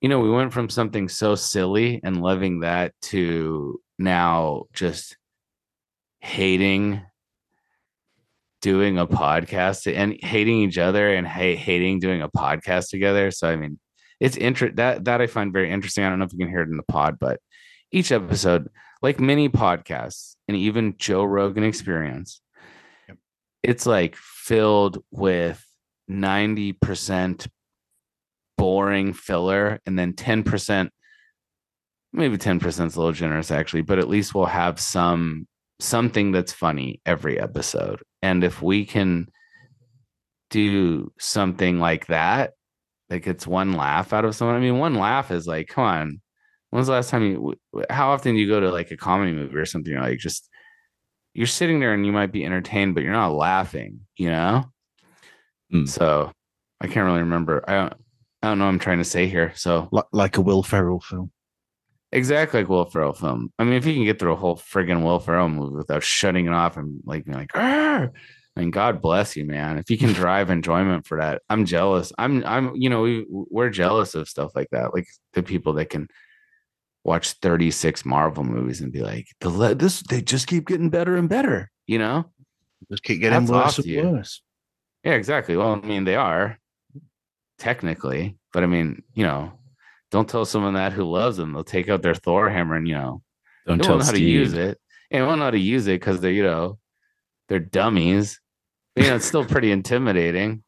you 0.00 0.08
know, 0.08 0.20
we 0.20 0.30
went 0.30 0.52
from 0.52 0.68
something 0.68 1.08
so 1.08 1.34
silly 1.34 2.00
and 2.04 2.22
loving 2.22 2.60
that 2.60 2.92
to 3.02 3.80
now 3.98 4.64
just 4.74 5.16
hating 6.24 7.02
doing 8.62 8.96
a 8.98 9.06
podcast 9.06 9.94
and 9.94 10.16
hating 10.22 10.62
each 10.62 10.78
other 10.78 11.14
and 11.14 11.26
ha- 11.28 11.54
hating 11.54 12.00
doing 12.00 12.22
a 12.22 12.30
podcast 12.30 12.88
together. 12.88 13.30
So 13.30 13.46
I 13.48 13.56
mean, 13.56 13.78
it's 14.20 14.36
inter- 14.38 14.72
that 14.72 15.04
that 15.04 15.20
I 15.20 15.26
find 15.26 15.52
very 15.52 15.70
interesting. 15.70 16.02
I 16.02 16.08
don't 16.08 16.18
know 16.18 16.24
if 16.24 16.32
you 16.32 16.38
can 16.38 16.48
hear 16.48 16.62
it 16.62 16.70
in 16.70 16.78
the 16.78 16.82
pod, 16.84 17.18
but 17.20 17.40
each 17.92 18.10
episode, 18.10 18.70
like 19.02 19.20
many 19.20 19.50
podcasts 19.50 20.36
and 20.48 20.56
even 20.56 20.94
Joe 20.96 21.24
Rogan 21.24 21.62
Experience, 21.62 22.40
Yep. 23.08 23.18
it's 23.62 23.84
like 23.84 24.16
filled 24.16 25.04
with 25.10 25.62
ninety 26.08 26.72
percent 26.72 27.46
boring 28.56 29.12
filler, 29.12 29.78
and 29.84 29.98
then 29.98 30.14
ten 30.14 30.42
percent, 30.42 30.90
maybe 32.14 32.38
ten 32.38 32.60
percent 32.60 32.86
is 32.92 32.96
a 32.96 32.98
little 32.98 33.12
generous 33.12 33.50
actually, 33.50 33.82
but 33.82 33.98
at 33.98 34.08
least 34.08 34.34
we'll 34.34 34.46
have 34.46 34.80
some 34.80 35.46
something 35.80 36.32
that's 36.32 36.52
funny 36.52 37.00
every 37.04 37.38
episode. 37.38 38.02
And 38.22 38.44
if 38.44 38.62
we 38.62 38.84
can 38.84 39.28
do 40.50 41.12
something 41.18 41.78
like 41.78 42.06
that, 42.06 42.52
that 43.08 43.20
gets 43.20 43.46
one 43.46 43.72
laugh 43.72 44.12
out 44.12 44.24
of 44.24 44.34
someone. 44.34 44.56
I 44.56 44.60
mean, 44.60 44.78
one 44.78 44.94
laugh 44.94 45.30
is 45.30 45.46
like, 45.46 45.68
come 45.68 45.84
on, 45.84 46.20
When's 46.74 46.88
the 46.88 46.92
last 46.94 47.08
time 47.08 47.22
you? 47.22 47.54
How 47.88 48.10
often 48.10 48.34
do 48.34 48.40
you 48.40 48.48
go 48.48 48.58
to 48.58 48.68
like 48.72 48.90
a 48.90 48.96
comedy 48.96 49.30
movie 49.30 49.54
or 49.54 49.64
something? 49.64 49.92
You're 49.92 50.02
like 50.02 50.18
just 50.18 50.50
you're 51.32 51.46
sitting 51.46 51.78
there 51.78 51.94
and 51.94 52.04
you 52.04 52.10
might 52.10 52.32
be 52.32 52.44
entertained, 52.44 52.96
but 52.96 53.04
you're 53.04 53.12
not 53.12 53.32
laughing. 53.32 54.00
You 54.16 54.30
know. 54.32 54.64
Hmm. 55.70 55.86
So 55.86 56.32
I 56.80 56.88
can't 56.88 57.06
really 57.06 57.20
remember. 57.20 57.62
I 57.68 57.74
don't. 57.74 57.92
I 58.42 58.48
don't 58.48 58.58
know. 58.58 58.64
What 58.64 58.72
I'm 58.72 58.80
trying 58.80 58.98
to 58.98 59.04
say 59.04 59.28
here. 59.28 59.52
So 59.54 59.88
Like 59.92 60.06
like 60.10 60.36
a 60.36 60.40
Will 60.40 60.64
Ferrell 60.64 60.98
film. 60.98 61.30
Exactly 62.14 62.60
like 62.60 62.68
Will 62.68 62.84
Ferrell 62.86 63.12
film. 63.12 63.52
I 63.58 63.64
mean, 63.64 63.74
if 63.74 63.86
you 63.86 63.94
can 63.94 64.04
get 64.04 64.18
through 64.18 64.32
a 64.32 64.36
whole 64.36 64.56
friggin' 64.56 65.02
Will 65.04 65.20
Ferrell 65.20 65.48
movie 65.48 65.76
without 65.76 66.02
shutting 66.02 66.46
it 66.46 66.52
off 66.52 66.76
and 66.76 67.00
like 67.04 67.24
being 67.24 67.36
like, 67.36 67.54
"Arr!" 67.54 68.12
I 68.56 68.60
mean, 68.60 68.70
God 68.70 69.02
bless 69.02 69.36
you, 69.36 69.44
man. 69.44 69.78
If 69.78 69.90
you 69.90 69.98
can 69.98 70.12
drive 70.14 70.50
enjoyment 70.50 71.06
for 71.06 71.18
that, 71.18 71.42
I'm 71.48 71.64
jealous. 71.64 72.12
I'm, 72.18 72.44
I'm, 72.46 72.74
you 72.76 72.88
know, 72.88 73.02
we 73.02 73.26
we're 73.28 73.70
jealous 73.70 74.14
of 74.14 74.28
stuff 74.28 74.52
like 74.54 74.70
that. 74.70 74.94
Like 74.94 75.06
the 75.32 75.42
people 75.42 75.74
that 75.74 75.90
can 75.90 76.08
watch 77.04 77.32
36 77.32 78.04
Marvel 78.04 78.44
movies 78.44 78.80
and 78.80 78.92
be 78.92 79.02
like, 79.02 79.26
the 79.40 79.50
le- 79.50 79.74
this 79.74 80.02
they 80.02 80.22
just 80.22 80.46
keep 80.46 80.66
getting 80.66 80.90
better 80.90 81.16
and 81.16 81.28
better. 81.28 81.70
You 81.86 81.98
know? 81.98 82.30
Just 82.90 83.02
keep 83.02 83.20
getting 83.20 83.40
Hats 83.40 83.50
worse 83.50 83.78
and 83.78 84.12
worse. 84.12 84.42
Yeah, 85.02 85.12
exactly. 85.12 85.56
Well, 85.56 85.80
I 85.82 85.86
mean, 85.86 86.04
they 86.04 86.16
are 86.16 86.58
technically, 87.58 88.38
but 88.52 88.62
I 88.62 88.66
mean, 88.66 89.02
you 89.14 89.24
know, 89.24 89.52
don't 90.10 90.28
tell 90.28 90.44
someone 90.44 90.74
that 90.74 90.92
who 90.92 91.04
loves 91.04 91.36
them. 91.36 91.52
They'll 91.52 91.64
take 91.64 91.88
out 91.88 92.02
their 92.02 92.14
Thor 92.14 92.48
hammer 92.48 92.76
and 92.76 92.86
you 92.88 92.94
know 92.94 93.22
Don't 93.66 93.78
they 93.78 93.84
tell 93.84 93.96
won't 93.96 94.00
know 94.00 94.06
how 94.06 94.12
Steve. 94.12 94.24
to 94.26 94.30
use 94.30 94.52
it. 94.54 94.78
And 95.10 95.22
they 95.22 95.26
won't 95.26 95.38
know 95.38 95.46
how 95.46 95.50
to 95.50 95.58
use 95.58 95.86
it 95.86 96.00
because 96.00 96.20
they're, 96.20 96.32
you 96.32 96.42
know, 96.44 96.78
they're 97.48 97.58
dummies. 97.60 98.40
But, 98.94 99.04
you 99.04 99.10
know, 99.10 99.16
it's 99.16 99.26
still 99.26 99.44
pretty 99.44 99.70
intimidating. 99.72 100.62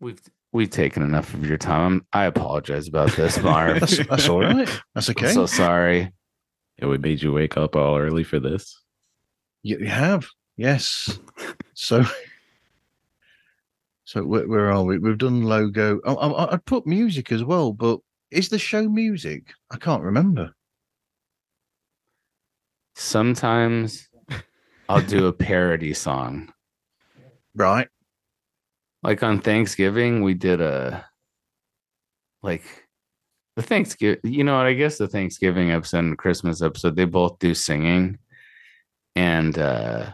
We've 0.00 0.20
we've 0.52 0.70
taken 0.70 1.02
enough 1.02 1.32
of 1.34 1.46
your 1.46 1.58
time. 1.58 2.06
I 2.12 2.24
apologize 2.24 2.88
about 2.88 3.12
this, 3.12 3.40
Marv. 3.42 3.80
That's, 3.80 4.06
that's 4.06 4.28
all 4.28 4.40
right. 4.40 4.68
That's 4.94 5.10
okay. 5.10 5.28
I'm 5.28 5.34
so 5.34 5.46
sorry. 5.46 6.12
Yeah, 6.78 6.88
we 6.88 6.98
made 6.98 7.22
you 7.22 7.32
wake 7.32 7.56
up 7.56 7.74
all 7.76 7.96
early 7.98 8.24
for 8.24 8.38
this. 8.38 8.82
You, 9.62 9.78
you 9.78 9.86
have, 9.86 10.28
yes. 10.56 11.18
So, 11.74 12.04
so 14.06 14.22
where, 14.22 14.46
where 14.46 14.72
are 14.72 14.84
we? 14.84 14.98
We've 14.98 15.18
done 15.18 15.42
logo. 15.42 16.00
Oh, 16.04 16.14
I, 16.14 16.54
I'd 16.54 16.64
put 16.64 16.86
music 16.86 17.32
as 17.32 17.42
well, 17.42 17.72
but 17.72 17.98
is 18.30 18.48
the 18.48 18.58
show 18.58 18.88
music? 18.88 19.52
I 19.72 19.76
can't 19.78 20.02
remember. 20.02 20.54
Sometimes 22.94 24.08
I'll 24.88 25.02
do 25.02 25.26
a 25.26 25.32
parody 25.32 25.92
song. 25.92 26.52
Right. 27.56 27.88
like 29.02 29.24
on 29.24 29.40
Thanksgiving, 29.40 30.22
we 30.22 30.34
did 30.34 30.60
a 30.60 31.04
like 32.44 32.62
the 33.56 33.62
Thanksgiving. 33.62 34.20
You 34.22 34.44
know 34.44 34.56
what? 34.56 34.66
I 34.66 34.74
guess 34.74 34.98
the 34.98 35.08
Thanksgiving 35.08 35.72
episode 35.72 35.98
and 35.98 36.18
Christmas 36.18 36.62
episode, 36.62 36.94
they 36.94 37.06
both 37.06 37.40
do 37.40 37.54
singing, 37.54 38.18
and 39.16 39.58
uh 39.58 40.12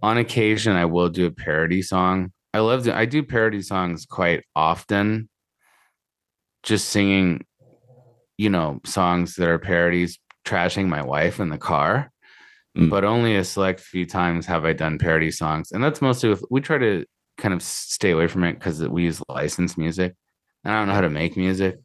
on 0.00 0.16
occasion, 0.16 0.72
I 0.72 0.86
will 0.86 1.10
do 1.10 1.26
a 1.26 1.30
parody 1.30 1.82
song. 1.82 2.32
I 2.54 2.60
love 2.60 2.84
to. 2.84 2.96
I 2.96 3.06
do 3.06 3.22
parody 3.22 3.62
songs 3.62 4.06
quite 4.06 4.44
often. 4.54 5.28
Just 6.62 6.90
singing, 6.90 7.44
you 8.36 8.50
know, 8.50 8.80
songs 8.84 9.34
that 9.36 9.48
are 9.48 9.58
parodies, 9.58 10.18
trashing 10.44 10.88
my 10.88 11.02
wife 11.02 11.40
in 11.40 11.48
the 11.48 11.58
car 11.58 12.12
Mm. 12.76 12.88
but 12.88 13.04
only 13.04 13.36
a 13.36 13.44
select 13.44 13.80
few 13.80 14.06
times 14.06 14.46
have 14.46 14.64
I 14.64 14.72
done 14.72 14.98
parody 14.98 15.30
songs, 15.30 15.72
and 15.72 15.84
that's 15.84 16.00
mostly 16.00 16.30
with 16.30 16.42
we 16.50 16.62
try 16.62 16.78
to 16.78 17.04
kind 17.36 17.52
of 17.52 17.62
stay 17.62 18.12
away 18.12 18.28
from 18.28 18.44
it 18.44 18.54
because 18.54 18.86
we 18.88 19.02
use 19.04 19.22
licensed 19.28 19.76
music, 19.76 20.14
and 20.64 20.72
I 20.72 20.78
don't 20.78 20.88
know 20.88 20.94
how 20.94 21.02
to 21.02 21.10
make 21.10 21.36
music. 21.36 21.76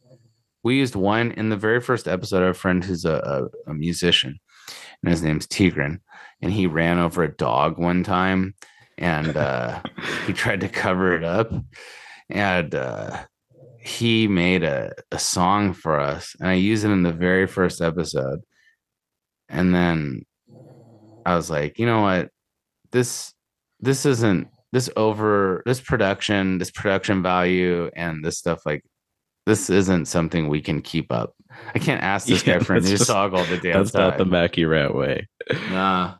We 0.63 0.77
used 0.77 0.95
one 0.95 1.31
in 1.31 1.49
the 1.49 1.57
very 1.57 1.81
first 1.81 2.07
episode. 2.07 2.41
Our 2.41 2.53
friend 2.53 2.83
who's 2.83 3.03
a, 3.03 3.49
a, 3.67 3.71
a 3.71 3.73
musician, 3.73 4.39
and 5.03 5.11
his 5.11 5.21
name's 5.21 5.45
Tigran, 5.45 5.99
and 6.41 6.53
he 6.53 6.67
ran 6.67 6.99
over 6.99 7.21
a 7.21 7.35
dog 7.35 7.77
one 7.77 8.03
time, 8.05 8.55
and 8.97 9.35
uh, 9.37 9.81
he 10.27 10.33
tried 10.33 10.61
to 10.61 10.69
cover 10.69 11.15
it 11.15 11.23
up, 11.23 11.51
and 12.29 12.73
uh, 12.75 13.23
he 13.79 14.27
made 14.27 14.63
a, 14.63 14.93
a 15.11 15.19
song 15.19 15.73
for 15.73 15.99
us, 15.99 16.35
and 16.39 16.49
I 16.49 16.53
used 16.53 16.83
it 16.85 16.89
in 16.91 17.03
the 17.03 17.11
very 17.13 17.47
first 17.47 17.81
episode, 17.81 18.41
and 19.49 19.73
then 19.73 20.23
I 21.25 21.35
was 21.35 21.49
like, 21.49 21.77
you 21.79 21.85
know 21.85 22.01
what? 22.01 22.29
This 22.91 23.33
this 23.79 24.05
isn't 24.05 24.47
this 24.71 24.89
over 24.97 25.61
this 25.65 25.79
production, 25.81 26.57
this 26.57 26.71
production 26.71 27.21
value 27.21 27.89
and 27.95 28.23
this 28.23 28.37
stuff 28.37 28.65
like 28.65 28.83
this 29.45 29.69
isn't 29.69 30.05
something 30.07 30.47
we 30.49 30.61
can 30.61 30.81
keep 30.81 31.11
up. 31.11 31.33
I 31.73 31.79
can't 31.79 32.01
ask 32.03 32.27
this 32.27 32.43
Yeah, 32.47 32.57
guy 32.57 32.63
for 32.63 32.75
a 32.75 32.81
new 32.81 32.89
just- 32.89 33.05
song 33.07 33.33
all 33.33 33.45
the 33.45 33.57
damn 33.57 33.77
That's 33.83 33.93
not 33.93 34.17
the 34.17 34.23
time. 34.25 34.31
Macky 34.31 34.65
Rat 34.65 34.93
way. 34.95 35.27
Nah. 35.69 36.15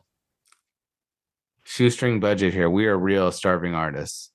Shoestring 1.72 2.18
budget 2.18 2.54
here. 2.54 2.70
We 2.70 2.86
are 2.86 2.96
real 2.96 3.30
starving 3.30 3.74
artists. 3.74 4.30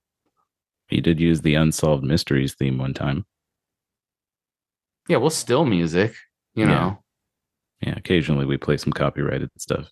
He 0.88 1.02
did 1.02 1.20
use 1.20 1.42
the 1.42 1.56
Unsolved 1.56 2.04
Mysteries 2.04 2.54
theme 2.54 2.78
one 2.78 2.94
time. 2.94 3.26
Yeah, 5.08 5.18
we'll 5.18 5.32
still 5.32 5.66
music, 5.66 6.14
you 6.54 6.68
know. 6.68 7.04
Yeah, 7.82 7.96
occasionally 7.98 8.46
we 8.46 8.58
play 8.58 8.78
some 8.78 8.94
copyrighted 8.94 9.50
stuff. 9.58 9.90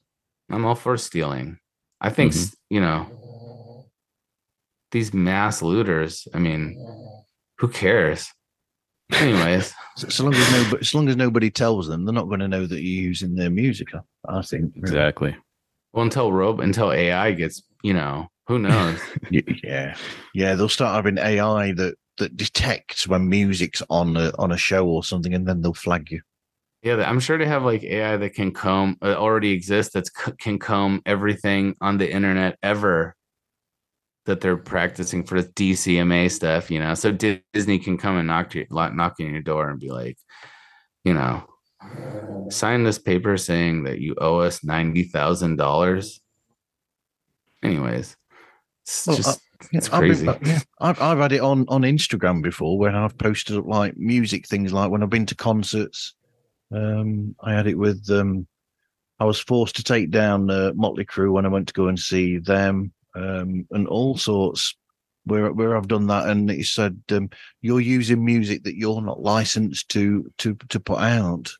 I'm 0.51 0.65
all 0.65 0.75
for 0.75 0.95
stealing. 0.97 1.57
I 1.99 2.11
think, 2.11 2.33
Mhm. 2.33 2.55
you 2.69 2.79
know, 2.79 3.11
these 4.91 5.11
mass 5.11 5.63
looters, 5.63 6.27
I 6.35 6.37
mean, 6.39 6.77
who 7.57 7.69
cares? 7.69 8.31
Anyways, 9.11 9.73
So, 9.97 10.07
so 10.09 10.23
long 10.25 10.35
as 10.35 10.51
nobody, 10.51 10.81
as 10.81 10.93
long 10.93 11.09
as 11.09 11.15
nobody 11.17 11.49
tells 11.49 11.87
them, 11.87 12.05
they're 12.05 12.13
not 12.13 12.27
going 12.29 12.39
to 12.39 12.47
know 12.47 12.65
that 12.67 12.81
you're 12.81 13.03
using 13.03 13.33
their 13.35 13.49
music. 13.49 13.87
I- 13.95 13.99
I 14.37 14.41
think. 14.43 14.73
really. 14.75 14.79
Exactly. 14.95 15.35
Well, 15.93 16.03
until 16.03 16.31
rope, 16.31 16.59
until 16.59 16.91
AI 16.91 17.31
gets, 17.31 17.61
you 17.83 17.93
know, 17.93 18.27
who 18.47 18.59
knows? 18.59 19.01
Yeah, 19.63 19.95
yeah. 20.33 20.55
They'll 20.55 20.67
start 20.69 20.95
having 20.95 21.17
AI 21.17 21.71
that 21.73 21.95
that 22.17 22.35
detects 22.35 23.07
when 23.07 23.29
music's 23.29 23.81
on 23.89 24.17
a 24.17 24.31
on 24.37 24.51
a 24.51 24.57
show 24.57 24.87
or 24.87 25.03
something, 25.03 25.33
and 25.33 25.47
then 25.47 25.61
they'll 25.61 25.73
flag 25.73 26.11
you. 26.11 26.21
yeah, 26.83 26.95
I'm 27.09 27.19
sure 27.19 27.37
they 27.37 27.45
have 27.45 27.63
like 27.63 27.83
AI 27.83 28.17
that 28.17 28.33
can 28.33 28.51
comb, 28.51 28.97
uh, 29.01 29.13
already 29.15 29.51
exists 29.51 29.93
that 29.93 30.07
c- 30.07 30.33
can 30.39 30.59
comb 30.59 31.01
everything 31.05 31.75
on 31.79 31.97
the 31.97 32.11
internet 32.11 32.57
ever 32.63 33.15
that 34.25 34.41
they're 34.41 34.57
practicing 34.57 35.23
for 35.23 35.41
the 35.41 35.47
DCMA 35.49 36.29
stuff, 36.31 36.69
you 36.69 36.79
know. 36.79 36.93
So 36.93 37.11
Disney 37.11 37.79
can 37.79 37.97
come 37.97 38.17
and 38.17 38.27
knock 38.27 38.55
you, 38.55 38.65
knock 38.69 39.15
on 39.19 39.31
your 39.31 39.41
door 39.41 39.69
and 39.69 39.79
be 39.79 39.89
like, 39.91 40.17
you 41.03 41.13
know, 41.13 41.43
sign 42.49 42.84
this 42.84 42.99
paper 42.99 43.38
saying 43.38 43.84
that 43.84 43.99
you 43.99 44.15
owe 44.19 44.39
us 44.39 44.63
ninety 44.63 45.03
thousand 45.03 45.55
dollars. 45.57 46.19
Anyways, 47.63 48.15
it's 48.84 49.07
Well, 49.07 49.17
just 49.17 49.41
Yeah, 49.71 49.77
It's 49.77 49.88
I've 49.93 50.01
been- 50.01 50.09
crazy. 50.09 50.27
uh, 50.27 50.59
I've, 50.79 51.01
I've 51.01 51.17
had 51.19 51.32
it 51.32 51.41
on 51.41 51.65
on 51.67 51.82
Instagram 51.84 52.41
before 52.41 52.77
where 52.79 52.95
I've 52.95 53.17
posted 53.17 53.57
up 53.57 53.65
like 53.67 53.95
music 53.97 54.47
things 54.47 54.73
like 54.73 54.89
when 54.89 55.03
I've 55.03 55.09
been 55.09 55.27
to 55.27 55.36
concerts. 55.36 56.15
Um, 56.73 57.36
I 57.43 57.53
had 57.53 57.67
it 57.67 57.77
with 57.77 58.09
um, 58.09 58.47
I 59.19 59.25
was 59.25 59.39
forced 59.39 59.75
to 59.75 59.84
take 59.84 60.09
down 60.09 60.49
uh, 60.49 60.71
Motley 60.75 61.05
Crue 61.05 61.32
when 61.32 61.45
I 61.45 61.49
went 61.49 61.67
to 61.67 61.73
go 61.75 61.88
and 61.89 61.99
see 61.99 62.39
them, 62.39 62.91
um, 63.15 63.67
and 63.71 63.88
all 63.88 64.17
sorts. 64.17 64.75
Where 65.25 65.51
where 65.53 65.77
I've 65.77 65.88
done 65.88 66.07
that, 66.07 66.27
and 66.27 66.49
it 66.49 66.65
said 66.65 66.99
um, 67.11 67.29
you're 67.61 67.79
using 67.82 68.25
music 68.25 68.63
that 68.63 68.75
you're 68.77 69.01
not 69.03 69.21
licensed 69.21 69.89
to 69.89 70.32
to 70.39 70.55
to 70.69 70.79
put 70.79 70.97
out, 70.99 71.51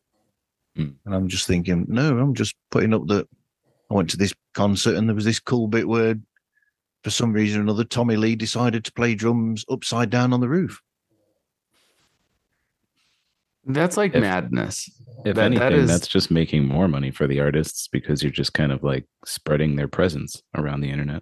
Hmm. 0.76 0.90
and 1.06 1.14
I'm 1.14 1.28
just 1.28 1.48
thinking, 1.48 1.86
no, 1.90 2.18
I'm 2.18 2.34
just 2.34 2.56
putting 2.70 2.94
up 2.94 3.08
that 3.08 3.28
I 3.90 3.94
went 3.94 4.10
to 4.12 4.18
this 4.18 4.34
concert 4.54 4.96
and 4.96 5.08
there 5.10 5.16
was 5.16 5.26
this 5.26 5.40
cool 5.40 5.68
bit 5.68 5.88
where 5.88 6.16
for 7.04 7.10
some 7.10 7.34
reason 7.34 7.60
or 7.60 7.64
another, 7.64 7.84
Tommy 7.84 8.16
Lee 8.16 8.36
decided 8.36 8.86
to 8.86 8.94
play 8.94 9.16
drums 9.16 9.66
upside 9.70 10.10
down 10.10 10.34
on 10.34 10.40
the 10.40 10.48
roof. 10.50 10.82
that's 13.66 13.96
like 13.98 14.16
If- 14.16 14.22
madness. 14.22 14.90
If 15.24 15.36
That- 15.36 15.36
that 15.36 15.46
anything, 15.72 15.74
is- 15.84 15.88
that's 15.90 16.08
just 16.08 16.32
making 16.32 16.66
more 16.68 16.88
money 16.88 17.12
for 17.12 17.28
the 17.28 17.40
artists 17.40 17.88
because 17.88 18.24
you're 18.24 18.32
just 18.32 18.54
kind 18.56 18.72
of 18.72 18.82
like 18.84 19.06
spreading 19.26 19.76
their 19.76 19.88
presence 19.88 20.42
around 20.56 20.82
the 20.82 20.90
internet. 20.90 21.22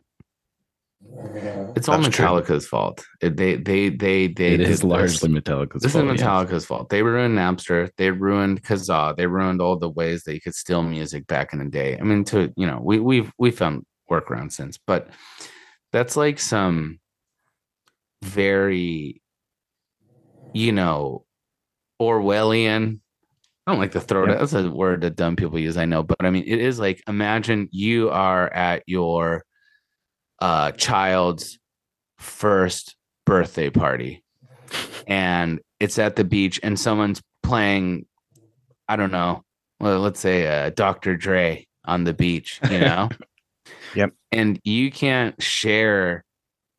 It's 1.75 1.87
all 1.87 2.01
That's 2.01 2.15
true. 2.15 2.25
Metallica's 2.25 2.67
fault. 2.67 3.05
It- 3.21 3.37
they 3.37 3.55
they 3.55 3.89
they 3.89 4.27
they 4.27 4.53
it 4.53 4.61
is 4.61 4.69
this. 4.69 4.83
largely 4.83 5.29
Metallica's 5.29 5.81
This 5.81 5.93
fault. 5.93 6.05
is 6.05 6.19
yeah. 6.21 6.27
Metallica's 6.27 6.65
fault. 6.65 6.89
They 6.89 7.03
ruined 7.03 7.37
Napster. 7.37 7.89
They 7.97 8.11
ruined 8.11 8.63
Kazaa. 8.63 9.15
They 9.15 9.27
ruined 9.27 9.61
all 9.61 9.77
the 9.77 9.89
ways 9.89 10.23
that 10.23 10.33
you 10.33 10.41
could 10.41 10.55
steal 10.55 10.83
music 10.83 11.27
back 11.27 11.53
in 11.53 11.59
the 11.59 11.65
day. 11.65 11.97
I 11.99 12.03
mean, 12.03 12.23
to 12.25 12.51
you 12.57 12.65
know, 12.67 12.79
we 12.83 12.99
we've 12.99 13.31
we 13.37 13.51
found 13.51 13.85
workarounds 14.09 14.53
since, 14.53 14.77
but 14.77 15.09
that's 15.91 16.15
like 16.17 16.39
some 16.39 16.99
very, 18.23 19.21
you 20.53 20.71
know, 20.71 21.25
Orwellian. 22.01 22.99
I 23.67 23.71
don't 23.71 23.79
like 23.79 23.91
to 23.91 24.01
throw. 24.01 24.27
Yep. 24.27 24.39
That's 24.39 24.53
a 24.53 24.69
word 24.69 25.01
that 25.01 25.15
dumb 25.15 25.35
people 25.35 25.59
use. 25.59 25.77
I 25.77 25.85
know, 25.85 26.01
but 26.01 26.17
I 26.25 26.29
mean, 26.31 26.43
it 26.47 26.59
is 26.59 26.79
like 26.79 27.03
imagine 27.07 27.67
you 27.71 28.09
are 28.09 28.51
at 28.51 28.83
your 28.87 29.45
uh 30.41 30.71
child's 30.71 31.59
first 32.17 32.95
birthday 33.25 33.69
party. 33.69 34.23
And 35.07 35.59
it's 35.79 35.97
at 35.97 36.15
the 36.15 36.23
beach 36.23 36.59
and 36.61 36.79
someone's 36.79 37.21
playing 37.43 38.05
i 38.87 38.95
don't 38.95 39.11
know 39.11 39.43
well 39.79 39.99
let's 39.99 40.19
say 40.19 40.45
uh, 40.47 40.69
dr 40.71 41.17
dre 41.17 41.65
on 41.85 42.03
the 42.03 42.13
beach 42.13 42.59
you 42.69 42.79
know? 42.79 43.09
Yep. 43.95 44.11
and 44.31 44.59
you 44.63 44.91
can't 44.91 45.41
share 45.41 46.23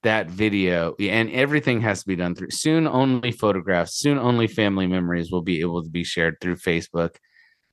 that 0.03 0.29
video 0.29 0.95
and 0.99 1.31
everything 1.31 1.81
has 1.83 2.01
to 2.01 2.07
be 2.07 2.17
done 2.17 2.35
through 2.35 2.51
soon 2.51 2.87
only 2.87 3.33
photographs 3.33 3.97
soon 3.97 4.19
only 4.19 4.47
family 4.47 4.87
memories 4.87 5.31
will 5.31 5.43
be 5.43 5.61
able 5.61 5.83
to 5.83 5.91
be 5.91 6.05
shared 6.05 6.37
through 6.41 6.57
facebook 6.57 7.17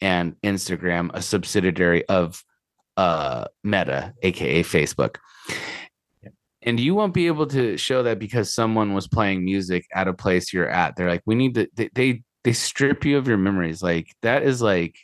and 0.01 0.35
instagram 0.43 1.09
a 1.13 1.21
subsidiary 1.21 2.05
of 2.07 2.43
uh 2.97 3.45
meta 3.63 4.13
aka 4.23 4.63
facebook 4.63 5.17
and 6.63 6.79
you 6.79 6.95
won't 6.95 7.13
be 7.13 7.27
able 7.27 7.47
to 7.47 7.77
show 7.77 8.03
that 8.03 8.19
because 8.19 8.53
someone 8.53 8.93
was 8.93 9.07
playing 9.07 9.45
music 9.45 9.85
at 9.93 10.07
a 10.07 10.13
place 10.13 10.51
you're 10.51 10.69
at. 10.69 10.95
They're 10.95 11.09
like 11.09 11.21
we 11.25 11.35
need 11.35 11.55
to 11.55 11.67
they 11.75 11.89
they, 11.93 12.23
they 12.43 12.53
strip 12.53 13.05
you 13.05 13.17
of 13.17 13.27
your 13.27 13.37
memories. 13.37 13.81
Like 13.81 14.07
that 14.21 14.43
is 14.43 14.61
like 14.61 14.95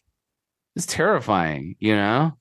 it's 0.75 0.85
terrifying 0.85 1.75
you 1.79 1.95
know? 1.95 2.33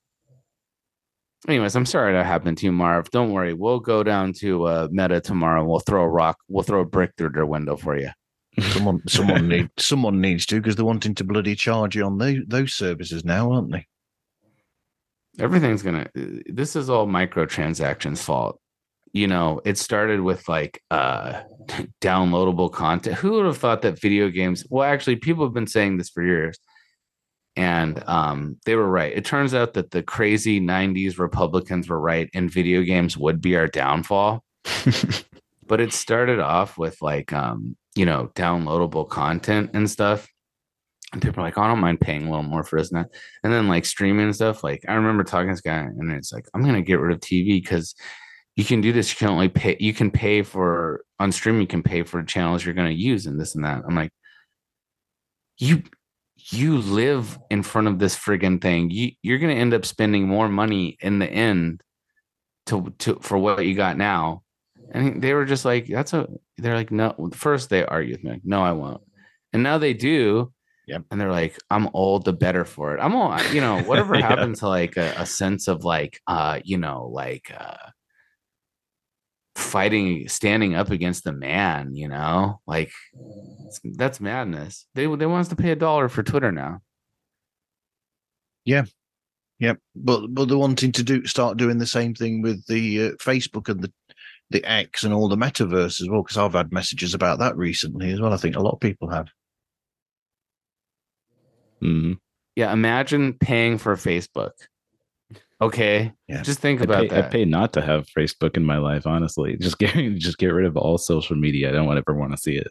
Anyways 1.48 1.74
i'm 1.74 1.86
sorry 1.86 2.12
that 2.12 2.24
happened 2.24 2.58
to 2.58 2.66
you 2.66 2.72
marv. 2.72 3.10
Don't 3.10 3.32
worry. 3.32 3.52
We'll 3.52 3.80
go 3.80 4.02
down 4.02 4.32
to 4.34 4.64
uh 4.64 4.88
meta 4.90 5.20
tomorrow 5.20 5.60
and 5.60 5.68
we'll 5.68 5.80
throw 5.80 6.02
a 6.02 6.08
rock 6.08 6.38
we'll 6.48 6.62
throw 6.62 6.80
a 6.80 6.86
brick 6.86 7.12
through 7.18 7.30
their 7.30 7.46
window 7.46 7.76
for 7.76 7.98
you. 7.98 8.10
Someone, 8.60 9.02
someone 9.08 9.48
need, 9.48 9.70
someone 9.78 10.20
needs 10.20 10.46
to 10.46 10.60
because 10.60 10.76
they're 10.76 10.84
wanting 10.84 11.14
to 11.16 11.24
bloody 11.24 11.54
charge 11.54 11.96
you 11.96 12.04
on 12.04 12.18
those 12.18 12.38
those 12.46 12.72
services 12.74 13.24
now, 13.24 13.52
aren't 13.52 13.72
they? 13.72 13.86
everything's 15.38 15.82
gonna 15.82 16.06
this 16.14 16.76
is 16.76 16.90
all 16.90 17.06
microtransactions 17.06 18.22
fault 18.22 18.60
you 19.12 19.26
know 19.26 19.60
it 19.64 19.78
started 19.78 20.20
with 20.20 20.48
like 20.48 20.82
uh 20.90 21.42
downloadable 22.00 22.72
content 22.72 23.16
who 23.16 23.32
would 23.32 23.46
have 23.46 23.58
thought 23.58 23.82
that 23.82 24.00
video 24.00 24.28
games 24.28 24.64
well 24.70 24.88
actually 24.88 25.16
people 25.16 25.44
have 25.44 25.54
been 25.54 25.66
saying 25.66 25.96
this 25.96 26.10
for 26.10 26.22
years 26.22 26.58
and 27.56 28.02
um 28.08 28.56
they 28.64 28.74
were 28.74 28.88
right 28.88 29.12
it 29.12 29.24
turns 29.24 29.54
out 29.54 29.74
that 29.74 29.90
the 29.90 30.02
crazy 30.02 30.60
90s 30.60 31.18
republicans 31.18 31.88
were 31.88 32.00
right 32.00 32.30
and 32.34 32.50
video 32.50 32.82
games 32.82 33.16
would 33.16 33.40
be 33.40 33.56
our 33.56 33.68
downfall 33.68 34.42
but 35.66 35.80
it 35.80 35.92
started 35.92 36.40
off 36.40 36.78
with 36.78 36.96
like 37.02 37.32
um 37.32 37.76
you 37.94 38.06
know 38.06 38.30
downloadable 38.34 39.08
content 39.08 39.70
and 39.74 39.90
stuff 39.90 40.26
and 41.12 41.20
people 41.20 41.42
are 41.42 41.46
like, 41.46 41.58
oh, 41.58 41.62
I 41.62 41.68
don't 41.68 41.80
mind 41.80 42.00
paying 42.00 42.22
a 42.22 42.30
little 42.30 42.42
more 42.42 42.64
for 42.64 42.78
this 42.78 42.90
and 42.90 43.04
that. 43.04 43.10
And 43.44 43.52
then 43.52 43.68
like 43.68 43.84
streaming 43.84 44.24
and 44.24 44.34
stuff. 44.34 44.64
Like 44.64 44.82
I 44.88 44.94
remember 44.94 45.24
talking 45.24 45.48
to 45.48 45.52
this 45.52 45.60
guy, 45.60 45.80
and 45.80 46.10
it's 46.10 46.32
like, 46.32 46.46
I'm 46.54 46.64
gonna 46.64 46.80
get 46.80 47.00
rid 47.00 47.12
of 47.12 47.20
TV 47.20 47.62
because 47.62 47.94
you 48.56 48.64
can 48.64 48.80
do 48.80 48.92
this. 48.92 49.10
You 49.10 49.16
can 49.16 49.28
only 49.28 49.48
pay. 49.48 49.76
You 49.80 49.94
can 49.94 50.10
pay 50.10 50.42
for 50.42 51.04
on 51.18 51.32
stream. 51.32 51.60
You 51.60 51.66
can 51.66 51.82
pay 51.82 52.02
for 52.02 52.22
channels 52.22 52.64
you're 52.64 52.74
gonna 52.74 52.90
use 52.90 53.26
and 53.26 53.40
this 53.40 53.54
and 53.54 53.64
that. 53.64 53.82
I'm 53.86 53.94
like, 53.94 54.10
you 55.58 55.82
you 56.50 56.78
live 56.78 57.38
in 57.50 57.62
front 57.62 57.88
of 57.88 57.98
this 57.98 58.16
friggin' 58.16 58.60
thing. 58.60 58.90
You 58.90 59.12
you're 59.22 59.38
gonna 59.38 59.54
end 59.54 59.74
up 59.74 59.84
spending 59.86 60.26
more 60.26 60.48
money 60.48 60.96
in 61.00 61.18
the 61.18 61.26
end 61.30 61.82
to 62.66 62.92
to 62.98 63.18
for 63.22 63.38
what 63.38 63.64
you 63.66 63.74
got 63.74 63.96
now. 63.96 64.42
And 64.94 65.22
they 65.22 65.32
were 65.32 65.44
just 65.46 65.64
like, 65.64 65.86
that's 65.86 66.12
a. 66.12 66.28
They're 66.58 66.74
like, 66.74 66.90
no. 66.90 67.14
First 67.34 67.70
they 67.70 67.84
argue 67.84 68.12
with 68.14 68.24
me, 68.24 68.32
like, 68.32 68.44
no, 68.44 68.62
I 68.62 68.72
won't. 68.72 69.02
And 69.52 69.62
now 69.62 69.78
they 69.78 69.94
do 69.94 70.52
Yep. 70.88 71.02
and 71.12 71.20
they're 71.20 71.30
like 71.30 71.56
i'm 71.70 71.88
old 71.94 72.24
the 72.24 72.32
better 72.32 72.64
for 72.64 72.92
it 72.92 73.00
i'm 73.00 73.14
all 73.14 73.40
you 73.54 73.60
know 73.60 73.80
whatever 73.84 74.14
Yeah. 74.18 74.26
happened 74.26 74.56
to 74.56 74.68
like 74.68 74.96
a, 74.96 75.14
a 75.16 75.24
sense 75.24 75.68
of 75.68 75.84
like 75.84 76.20
uh 76.26 76.58
you 76.64 76.76
know 76.76 77.06
like 77.06 77.54
uh 77.56 77.76
fighting 79.56 80.28
standing 80.28 80.74
up 80.74 80.90
against 80.90 81.24
the 81.24 81.32
man 81.32 81.94
you 81.94 82.08
know 82.08 82.60
like 82.66 82.92
that's 83.96 84.20
madness 84.20 84.86
they 84.94 85.02
they 85.16 85.26
want 85.26 85.40
us 85.42 85.48
to 85.48 85.56
pay 85.56 85.70
a 85.70 85.76
dollar 85.76 86.08
for 86.08 86.22
twitter 86.22 86.52
now 86.52 86.80
Yeah. 88.64 88.84
Yep, 89.60 89.78
but 89.94 90.28
but 90.34 90.48
they're 90.48 90.58
wanting 90.58 90.92
to 90.92 91.02
do 91.04 91.26
start 91.26 91.56
doing 91.56 91.78
the 91.78 91.86
same 91.86 92.14
thing 92.14 92.42
with 92.42 92.66
the 92.66 93.02
uh, 93.06 93.10
Facebook 93.12 93.68
and 93.68 93.82
the 93.82 93.92
the 94.50 94.64
X 94.64 95.04
and 95.04 95.14
all 95.14 95.28
the 95.28 95.36
metaverse 95.36 96.00
as 96.00 96.08
well. 96.10 96.22
Because 96.22 96.38
I've 96.38 96.54
had 96.54 96.72
messages 96.72 97.14
about 97.14 97.38
that 97.40 97.56
recently 97.56 98.10
as 98.12 98.20
well. 98.20 98.32
I 98.32 98.38
think 98.38 98.56
a 98.56 98.60
lot 98.62 98.74
of 98.74 98.80
people 98.80 99.10
have. 99.10 99.28
Mhm. 101.82 102.18
yeah 102.56 102.72
imagine 102.72 103.34
paying 103.34 103.78
for 103.78 103.94
facebook 103.96 104.52
okay 105.62 106.12
Yeah. 106.28 106.42
just 106.42 106.58
think 106.60 106.80
I 106.80 106.84
about 106.84 107.08
pay, 107.08 107.18
I 107.18 107.22
pay 107.22 107.44
not 107.44 107.72
to 107.74 107.82
have 107.82 108.06
Facebook 108.16 108.56
in 108.56 108.64
my 108.64 108.78
life. 108.78 109.06
Honestly, 109.06 109.56
just 109.60 109.78
get 109.78 109.94
just 110.16 110.38
get 110.38 110.48
rid 110.48 110.66
of 110.66 110.76
all 110.76 110.98
social 110.98 111.36
media. 111.36 111.68
I 111.68 111.72
don't 111.72 111.86
want 111.86 111.98
ever 111.98 112.18
want 112.18 112.32
to 112.32 112.38
see 112.38 112.56
it. 112.56 112.68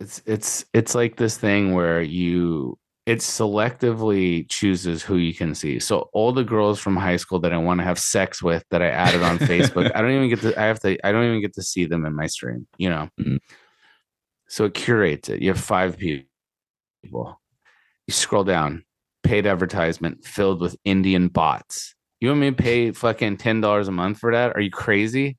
it's 0.00 0.22
it's 0.26 0.64
it's 0.72 0.94
like 0.94 1.16
this 1.16 1.36
thing 1.36 1.74
where 1.74 2.00
you 2.02 2.78
it 3.06 3.18
selectively 3.18 4.48
chooses 4.48 5.02
who 5.02 5.16
you 5.16 5.34
can 5.34 5.54
see. 5.54 5.80
So 5.80 6.08
all 6.12 6.32
the 6.32 6.44
girls 6.44 6.78
from 6.78 6.96
high 6.96 7.16
school 7.16 7.40
that 7.40 7.52
I 7.52 7.56
want 7.58 7.80
to 7.80 7.84
have 7.84 7.98
sex 7.98 8.42
with 8.42 8.62
that 8.70 8.82
I 8.82 8.88
added 8.88 9.22
on 9.22 9.38
Facebook, 9.38 9.90
I 9.96 10.00
don't 10.00 10.12
even 10.12 10.28
get 10.28 10.40
to 10.42 10.58
I 10.60 10.64
have 10.66 10.80
to 10.80 10.96
I 11.06 11.10
don't 11.12 11.24
even 11.24 11.40
get 11.40 11.54
to 11.54 11.62
see 11.62 11.86
them 11.86 12.04
in 12.06 12.14
my 12.14 12.26
stream, 12.26 12.66
you 12.78 12.90
know. 12.90 13.08
Mhm. 13.20 13.38
So 14.48 14.64
it 14.64 14.74
curates 14.74 15.28
it. 15.28 15.40
You 15.42 15.48
have 15.48 15.60
five 15.60 15.96
people. 15.96 16.26
You 17.04 18.12
scroll 18.12 18.44
down, 18.44 18.84
paid 19.22 19.46
advertisement 19.46 20.24
filled 20.24 20.60
with 20.60 20.76
Indian 20.84 21.28
bots. 21.28 21.94
You 22.20 22.28
want 22.28 22.40
me 22.40 22.50
to 22.50 22.56
pay 22.56 22.92
fucking 22.92 23.38
ten 23.38 23.60
dollars 23.60 23.88
a 23.88 23.92
month 23.92 24.18
for 24.18 24.32
that? 24.32 24.56
Are 24.56 24.60
you 24.60 24.70
crazy? 24.70 25.36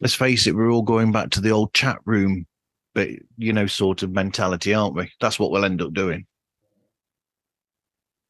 Let's 0.00 0.14
face 0.14 0.48
it, 0.48 0.56
we're 0.56 0.70
all 0.70 0.82
going 0.82 1.12
back 1.12 1.30
to 1.30 1.40
the 1.40 1.52
old 1.52 1.72
chat 1.74 1.98
room, 2.04 2.46
but 2.92 3.08
you 3.38 3.52
know, 3.52 3.66
sort 3.66 4.02
of 4.02 4.10
mentality, 4.10 4.74
aren't 4.74 4.96
we? 4.96 5.12
That's 5.20 5.38
what 5.38 5.52
we'll 5.52 5.64
end 5.64 5.80
up 5.80 5.94
doing. 5.94 6.26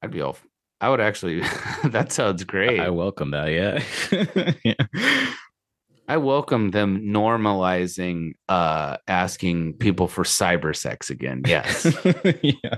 I'd 0.02 0.10
be 0.10 0.20
all 0.20 0.36
I 0.82 0.90
would 0.90 1.00
actually 1.00 1.40
that 1.84 2.12
sounds 2.12 2.44
great. 2.44 2.80
I 2.80 2.90
welcome 2.90 3.30
that. 3.30 3.46
Yeah. 3.46 4.52
yeah. 4.64 5.26
I 6.08 6.16
welcome 6.16 6.72
them 6.72 7.00
normalizing 7.02 8.32
uh 8.48 8.96
asking 9.06 9.74
people 9.74 10.08
for 10.08 10.24
cyber 10.24 10.76
sex 10.76 11.08
again. 11.08 11.42
Yes. 11.46 11.86
yeah. 12.42 12.76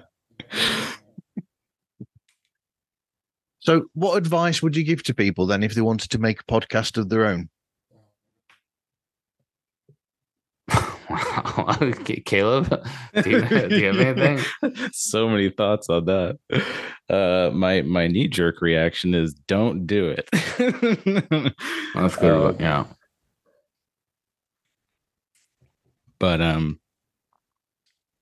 So, 3.61 3.87
what 3.95 4.19
advice 4.19 4.63
would 4.63 4.77
you 4.77 4.85
give 4.85 5.03
to 5.05 5.15
people 5.15 5.47
then 5.47 5.63
if 5.63 5.75
they 5.75 5.81
wanted 5.81 6.11
to 6.11 6.19
make 6.19 6.41
a 6.41 6.45
podcast 6.45 6.99
of 6.99 7.09
their 7.09 7.25
own? 7.25 7.49
wow. 10.69 10.77
Kaleb, 12.27 12.69
do 13.23 13.31
you, 13.31 13.69
do 13.69 13.79
you 13.79 13.87
have 13.87 14.19
anything? 14.19 14.91
so 14.93 15.29
many 15.29 15.49
thoughts 15.49 15.89
on 15.89 16.05
that. 16.05 16.39
Uh, 17.09 17.51
my 17.55 17.81
my 17.83 18.07
knee 18.07 18.29
jerk 18.29 18.61
reaction 18.61 19.15
is 19.15 19.33
don't 19.33 19.87
do 19.87 20.09
it. 20.09 20.29
That's 21.95 22.17
good. 22.17 22.31
Uh, 22.31 22.39
look, 22.39 22.61
yeah. 22.61 22.85
but 26.25 26.41
um 26.41 26.81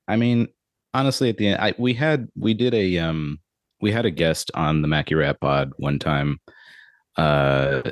i 0.08 0.16
mean 0.16 0.48
honestly 0.94 1.28
at 1.28 1.36
the 1.36 1.48
end 1.48 1.60
I, 1.60 1.74
we 1.78 1.94
had 1.94 2.28
we 2.36 2.54
did 2.54 2.74
a 2.74 2.98
um 2.98 3.38
we 3.80 3.92
had 3.92 4.06
a 4.06 4.10
guest 4.10 4.50
on 4.54 4.82
the 4.82 4.88
macky 4.88 5.14
rat 5.14 5.40
pod 5.40 5.72
one 5.76 5.98
time 5.98 6.40
uh 7.16 7.82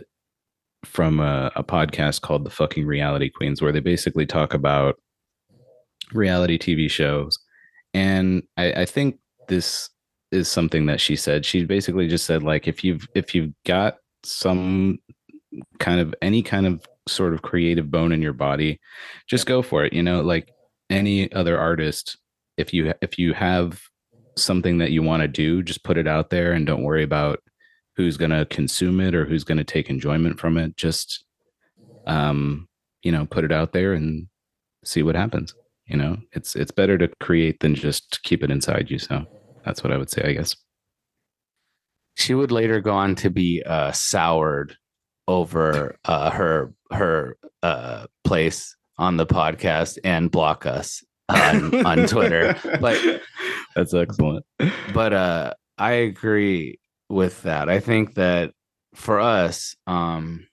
from 0.84 1.20
a, 1.20 1.53
a 1.57 1.62
podcast 1.62 2.22
called 2.22 2.44
the 2.44 2.51
fucking 2.51 2.86
reality 2.86 3.28
queens 3.28 3.61
where 3.61 3.72
they 3.72 3.80
basically 3.80 4.24
talk 4.24 4.55
about 4.55 4.96
reality 6.12 6.59
tv 6.59 6.90
shows. 6.90 7.38
And 7.92 8.42
i 8.57 8.72
i 8.72 8.84
think 8.84 9.18
this 9.48 9.90
is 10.32 10.48
something 10.48 10.86
that 10.86 11.01
she 11.01 11.16
said. 11.16 11.44
She 11.44 11.64
basically 11.64 12.07
just 12.09 12.24
said 12.24 12.42
like 12.42 12.68
if 12.68 12.84
you've 12.84 13.07
if 13.14 13.34
you've 13.34 13.53
got 13.66 13.96
some 14.22 14.98
kind 15.78 16.01
of 16.01 16.14
any 16.22 16.42
kind 16.42 16.66
of 16.66 16.86
sort 17.09 17.34
of 17.34 17.42
creative 17.42 17.90
bone 17.90 18.12
in 18.12 18.22
your 18.22 18.32
body 18.32 18.78
just 19.26 19.46
go 19.46 19.62
for 19.62 19.84
it 19.84 19.92
you 19.92 20.03
know 20.03 20.20
like 20.20 20.48
any 20.90 21.32
other 21.32 21.59
artist 21.59 22.18
if 22.61 22.72
you 22.72 22.92
if 23.02 23.18
you 23.18 23.32
have 23.32 23.82
something 24.36 24.78
that 24.78 24.92
you 24.92 25.02
want 25.02 25.22
to 25.22 25.28
do 25.28 25.62
just 25.62 25.84
put 25.84 25.98
it 25.98 26.06
out 26.06 26.30
there 26.30 26.52
and 26.52 26.66
don't 26.66 26.84
worry 26.84 27.02
about 27.02 27.40
who's 27.96 28.16
going 28.16 28.30
to 28.30 28.46
consume 28.46 29.00
it 29.00 29.14
or 29.14 29.24
who's 29.24 29.44
going 29.44 29.58
to 29.58 29.64
take 29.64 29.90
enjoyment 29.90 30.38
from 30.38 30.56
it. 30.56 30.76
Just 30.76 31.24
um 32.06 32.68
you 33.02 33.12
know 33.12 33.26
put 33.26 33.44
it 33.44 33.52
out 33.52 33.72
there 33.72 33.92
and 33.92 34.26
see 34.84 35.02
what 35.02 35.14
happens 35.14 35.54
you 35.90 35.96
know? 35.96 36.16
It's 36.32 36.54
it's 36.54 36.70
better 36.70 36.96
to 36.98 37.08
create 37.20 37.58
than 37.61 37.74
just 37.74 38.22
keep 38.22 38.44
it 38.44 38.50
inside 38.50 38.90
you 38.90 38.98
so 38.98 39.26
that's 39.64 39.82
what 39.82 39.92
i 39.92 39.98
would 39.98 40.11
say 40.11 40.22
i 40.22 40.32
guess. 40.32 40.56
She 42.16 42.34
would 42.34 42.52
later 42.52 42.80
go 42.80 42.92
on 42.92 43.14
to 43.16 43.30
be 43.30 43.62
uh 43.66 43.92
soured 43.92 44.76
over 45.26 45.96
uh 46.04 46.30
her 46.30 46.72
her 46.92 47.36
uh 47.62 48.06
place 48.24 48.76
on 48.98 49.16
the 49.16 49.26
podcast 49.26 49.98
and 50.04 50.30
block 50.30 50.64
us 50.64 51.02
on 51.30 51.86
on 51.86 52.06
Twitter. 52.06 52.56
But 52.80 52.98
that's 53.76 53.94
excellent 53.94 54.44
but 54.92 55.12
uh 55.12 55.54
i 55.78 55.92
agree 55.92 56.76
with 57.08 57.40
that 57.44 57.68
i 57.68 57.78
think 57.78 58.14
that 58.14 58.50
for 58.96 59.20
us 59.20 59.76
um 59.86 60.44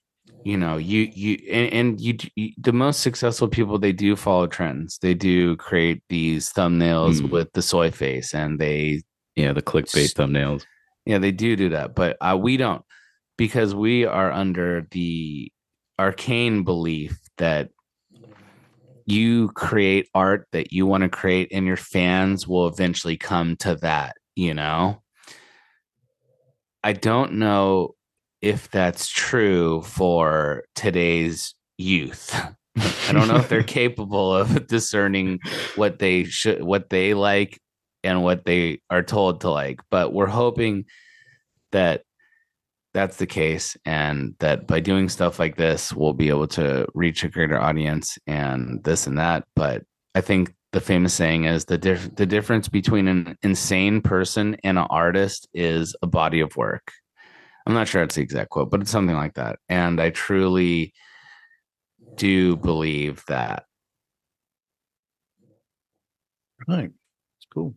you 0.43 0.55
know 0.55 0.77
you 0.77 1.09
you 1.13 1.39
and, 1.51 1.73
and 1.73 2.01
you, 2.01 2.15
you 2.35 2.51
the 2.59 2.71
most 2.71 2.99
successful 3.01 3.47
people 3.47 3.79
they 3.79 3.91
do 3.91 4.15
follow 4.15 4.45
trends 4.45 4.99
they 5.01 5.15
do 5.15 5.55
create 5.57 6.03
these 6.09 6.53
thumbnails 6.53 7.19
Mm. 7.21 7.31
with 7.31 7.51
the 7.53 7.61
soy 7.63 7.89
face 7.89 8.35
and 8.35 8.59
they 8.59 9.01
Yeah, 9.35 9.53
the 9.53 9.63
clickbait 9.63 10.13
thumbnails. 10.13 10.63
yeah 11.07 11.17
they 11.17 11.31
do 11.31 11.55
do 11.55 11.69
that 11.69 11.95
but 11.95 12.17
uh, 12.21 12.37
we 12.39 12.55
don't 12.57 12.83
because 13.35 13.73
we 13.73 14.05
are 14.05 14.31
under 14.31 14.87
the 14.91 15.51
arcane 15.99 16.63
belief 16.63 17.17
that 17.39 17.69
you 19.07 19.49
create 19.49 20.07
art 20.13 20.47
that 20.51 20.71
you 20.71 20.85
want 20.85 21.01
to 21.01 21.09
create 21.09 21.49
and 21.51 21.65
your 21.65 21.77
fans 21.77 22.47
will 22.47 22.67
eventually 22.67 23.17
come 23.17 23.55
to 23.57 23.75
that 23.75 24.15
you 24.37 24.53
know? 24.53 25.01
I 26.83 26.93
don't 26.93 27.33
know 27.33 27.95
if 28.41 28.69
that's 28.69 29.09
true 29.09 29.81
for 29.81 30.63
today's 30.75 31.55
youth. 31.77 32.33
I 32.77 33.11
don't 33.11 33.27
know 33.27 33.37
if 33.37 33.49
they're 33.49 33.63
capable 33.81 34.33
of 34.33 34.67
discerning 34.67 35.39
what 35.75 35.97
they 35.97 36.23
should 36.25 36.63
what 36.63 36.89
they 36.89 37.15
like 37.15 37.59
and 38.03 38.23
what 38.23 38.45
they 38.45 38.79
are 38.91 39.01
told 39.01 39.41
to 39.41 39.49
like 39.49 39.81
but 39.89 40.13
we're 40.13 40.27
hoping 40.27 40.85
that 41.71 42.03
that's 42.97 43.17
the 43.17 43.27
case 43.27 43.77
and 43.85 44.33
that 44.39 44.65
by 44.65 44.79
doing 44.79 45.07
stuff 45.07 45.37
like 45.37 45.55
this 45.55 45.93
we'll 45.93 46.13
be 46.13 46.29
able 46.29 46.47
to 46.47 46.83
reach 46.95 47.23
a 47.23 47.29
greater 47.29 47.61
audience 47.61 48.17
and 48.25 48.83
this 48.83 49.05
and 49.05 49.19
that 49.19 49.43
but 49.55 49.83
i 50.15 50.19
think 50.19 50.55
the 50.71 50.81
famous 50.81 51.13
saying 51.13 51.43
is 51.43 51.65
the 51.65 51.77
the 52.15 52.25
difference 52.25 52.67
between 52.67 53.07
an 53.07 53.37
insane 53.43 54.01
person 54.01 54.57
and 54.63 54.79
an 54.79 54.87
artist 54.89 55.47
is 55.53 55.95
a 56.01 56.07
body 56.07 56.39
of 56.39 56.57
work 56.57 56.91
i'm 57.67 57.73
not 57.75 57.87
sure 57.87 58.01
it's 58.01 58.15
the 58.15 58.21
exact 58.21 58.49
quote 58.49 58.71
but 58.71 58.81
it's 58.81 58.89
something 58.89 59.15
like 59.15 59.35
that 59.35 59.59
and 59.69 60.01
i 60.01 60.09
truly 60.09 60.91
do 62.15 62.55
believe 62.55 63.23
that 63.27 63.65
Right. 66.67 66.89
It's 66.89 67.47
cool. 67.53 67.75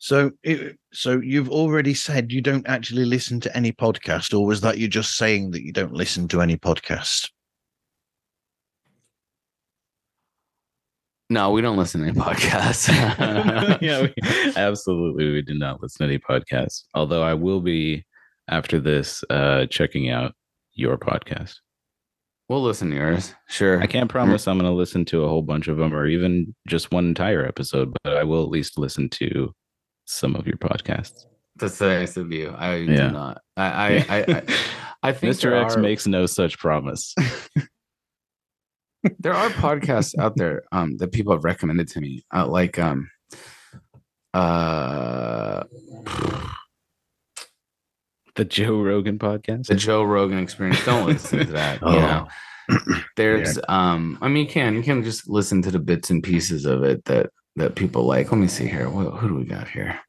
So, 0.00 0.32
it, 0.42 0.78
so 0.94 1.20
you've 1.20 1.50
already 1.50 1.92
said 1.92 2.32
you 2.32 2.40
don't 2.40 2.66
actually 2.66 3.04
listen 3.04 3.38
to 3.40 3.54
any 3.54 3.70
podcast, 3.70 4.32
or 4.32 4.46
was 4.46 4.62
that 4.62 4.78
you 4.78 4.88
just 4.88 5.18
saying 5.18 5.50
that 5.50 5.62
you 5.62 5.72
don't 5.72 5.92
listen 5.92 6.26
to 6.28 6.40
any 6.40 6.56
podcast? 6.56 7.28
no 11.30 11.52
we 11.52 11.60
don't 11.60 11.76
listen 11.76 12.00
to 12.00 12.08
any 12.08 12.18
podcasts 12.18 12.88
yeah, 13.80 14.02
we, 14.02 14.12
absolutely. 14.56 15.30
We 15.30 15.42
did 15.42 15.58
not 15.58 15.80
listen 15.80 16.06
to 16.08 16.12
any 16.12 16.18
podcasts. 16.18 16.82
Although 16.94 17.22
I 17.22 17.34
will 17.34 17.60
be 17.60 18.04
after 18.48 18.80
this 18.80 19.22
uh 19.30 19.66
checking 19.66 20.10
out 20.10 20.34
your 20.72 20.98
podcast. 20.98 21.54
we'll 22.48 22.62
listen 22.62 22.90
to 22.90 22.96
yours 22.96 23.32
sure 23.48 23.80
I 23.80 23.86
can't 23.86 24.10
promise 24.10 24.48
I'm 24.48 24.58
going 24.58 24.70
to 24.70 24.76
listen 24.76 25.04
to 25.04 25.22
a 25.22 25.28
whole 25.28 25.42
bunch 25.42 25.68
of 25.68 25.76
them 25.76 25.94
or 25.94 26.06
even 26.06 26.52
just 26.66 26.90
one 26.90 27.06
entire 27.06 27.46
episode, 27.46 27.94
but 28.02 28.16
I 28.16 28.24
will 28.24 28.42
at 28.42 28.48
least 28.48 28.76
listen 28.76 29.08
to 29.10 29.54
some 30.10 30.34
of 30.34 30.46
your 30.46 30.56
podcasts. 30.56 31.26
That's 31.56 31.80
nice 31.80 32.16
of 32.16 32.32
you. 32.32 32.50
I 32.56 32.76
Yeah. 32.76 33.08
do 33.08 33.12
not. 33.12 33.42
I 33.56 33.64
I 33.64 33.88
I, 34.08 34.42
I, 35.02 35.12
think 35.12 35.34
Mr. 35.34 35.52
X 35.64 35.76
are, 35.76 35.80
makes 35.80 36.06
no 36.06 36.26
such 36.26 36.58
promise. 36.58 37.14
there 39.18 39.34
are 39.34 39.48
podcasts 39.50 40.16
out 40.18 40.36
there 40.36 40.62
um 40.72 40.96
that 40.98 41.12
people 41.12 41.32
have 41.32 41.44
recommended 41.44 41.88
to 41.88 42.00
me. 42.00 42.24
Uh, 42.34 42.46
like 42.46 42.78
um 42.78 43.10
uh 44.34 45.64
the 48.36 48.44
Joe 48.44 48.80
Rogan 48.80 49.18
podcast. 49.18 49.66
the 49.66 49.74
Joe 49.74 50.02
Rogan 50.02 50.38
experience. 50.38 50.84
Don't 50.84 51.06
listen 51.06 51.40
to 51.46 51.52
that. 51.52 51.78
Oh. 51.82 51.94
You 51.94 52.00
know. 52.00 52.28
There's 53.16 53.58
um 53.68 54.16
I 54.20 54.28
mean 54.28 54.46
you 54.46 54.52
can 54.52 54.74
you 54.76 54.82
can 54.82 55.02
just 55.02 55.28
listen 55.28 55.60
to 55.62 55.70
the 55.72 55.80
bits 55.80 56.10
and 56.10 56.22
pieces 56.22 56.66
of 56.66 56.84
it 56.84 57.04
that 57.06 57.30
that 57.56 57.74
people 57.74 58.04
like. 58.04 58.30
Let 58.30 58.38
me 58.38 58.48
see 58.48 58.66
here. 58.66 58.88
Who, 58.88 59.10
who 59.10 59.28
do 59.28 59.34
we 59.34 59.44
got 59.44 59.68
here? 59.68 60.00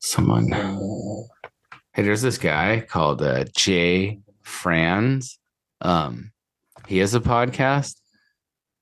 Someone. 0.00 0.50
Hey, 1.92 2.02
there's 2.02 2.22
this 2.22 2.38
guy 2.38 2.80
called 2.80 3.22
uh, 3.22 3.44
Jay 3.56 4.20
Franze. 4.42 5.38
Um, 5.80 6.32
he 6.86 6.98
has 6.98 7.14
a 7.14 7.20
podcast. 7.20 7.96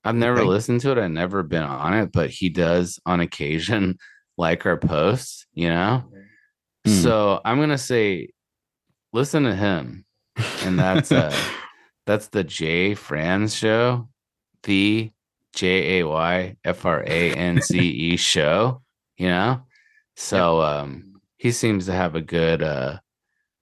I've 0.04 0.14
never 0.14 0.44
listened 0.44 0.82
to 0.82 0.92
it. 0.92 0.98
I've 0.98 1.10
never 1.10 1.42
been 1.42 1.64
on 1.64 1.94
it, 1.94 2.12
but 2.12 2.30
he 2.30 2.48
does 2.48 3.00
on 3.04 3.20
occasion 3.20 3.98
like 4.38 4.64
our 4.64 4.76
posts, 4.76 5.46
you 5.52 5.68
know? 5.68 6.04
Hmm. 6.84 6.92
So 6.92 7.40
I'm 7.44 7.58
gonna 7.58 7.78
say 7.78 8.28
listen 9.12 9.42
to 9.44 9.54
him. 9.54 10.04
And 10.62 10.78
that's 10.78 11.10
uh 11.10 11.34
that's 12.06 12.28
the 12.28 12.44
Jay 12.44 12.94
Franze 12.94 13.54
show. 13.54 14.08
The 14.62 15.10
J 15.56 15.98
A 16.00 16.06
Y 16.06 16.56
F 16.64 16.84
R 16.86 17.02
A 17.04 17.32
N 17.32 17.60
Z 17.60 17.76
E 17.78 18.16
show, 18.16 18.82
you 19.16 19.28
know? 19.28 19.62
So 20.14 20.62
um 20.62 21.14
he 21.36 21.50
seems 21.50 21.86
to 21.86 21.92
have 21.92 22.14
a 22.14 22.20
good 22.20 22.62
uh 22.62 22.98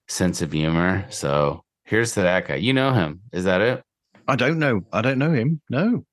sense 0.07 0.41
of 0.41 0.51
humor. 0.51 1.05
So 1.09 1.63
here's 1.85 2.13
to 2.13 2.21
that 2.21 2.47
guy. 2.47 2.55
You 2.55 2.73
know 2.73 2.93
him. 2.93 3.21
Is 3.33 3.45
that 3.45 3.61
it? 3.61 3.83
I 4.27 4.35
don't 4.35 4.59
know. 4.59 4.81
I 4.91 5.01
don't 5.01 5.17
know 5.17 5.31
him. 5.31 5.61
No. 5.69 6.05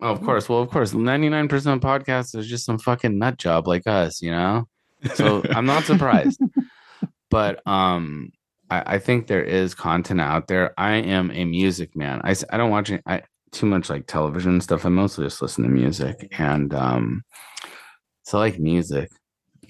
Oh, 0.00 0.10
of 0.10 0.22
course. 0.22 0.48
Well, 0.48 0.60
of 0.60 0.70
course. 0.70 0.92
99% 0.92 1.50
of 1.72 1.80
podcasts 1.80 2.36
is 2.36 2.46
just 2.46 2.64
some 2.64 2.78
fucking 2.78 3.18
nut 3.18 3.36
job 3.36 3.66
like 3.66 3.86
us, 3.86 4.22
you 4.22 4.30
know? 4.30 4.68
So 5.14 5.42
I'm 5.50 5.66
not 5.66 5.84
surprised. 5.84 6.40
but 7.30 7.66
um 7.66 8.30
I, 8.70 8.94
I 8.94 8.98
think 8.98 9.26
there 9.26 9.42
is 9.42 9.74
content 9.74 10.20
out 10.20 10.48
there. 10.48 10.74
I 10.78 10.94
am 10.94 11.30
a 11.30 11.44
music 11.44 11.96
man. 11.96 12.20
I, 12.24 12.34
I 12.50 12.56
don't 12.56 12.70
watch 12.70 12.90
I 13.06 13.22
too 13.52 13.66
much 13.66 13.90
like 13.90 14.06
television 14.06 14.60
stuff. 14.60 14.86
I 14.86 14.88
mostly 14.88 15.24
just 15.24 15.42
listen 15.42 15.64
to 15.64 15.70
music. 15.70 16.28
And 16.38 16.74
um 16.74 17.22
so 18.22 18.38
I 18.38 18.42
like 18.42 18.58
music. 18.58 19.10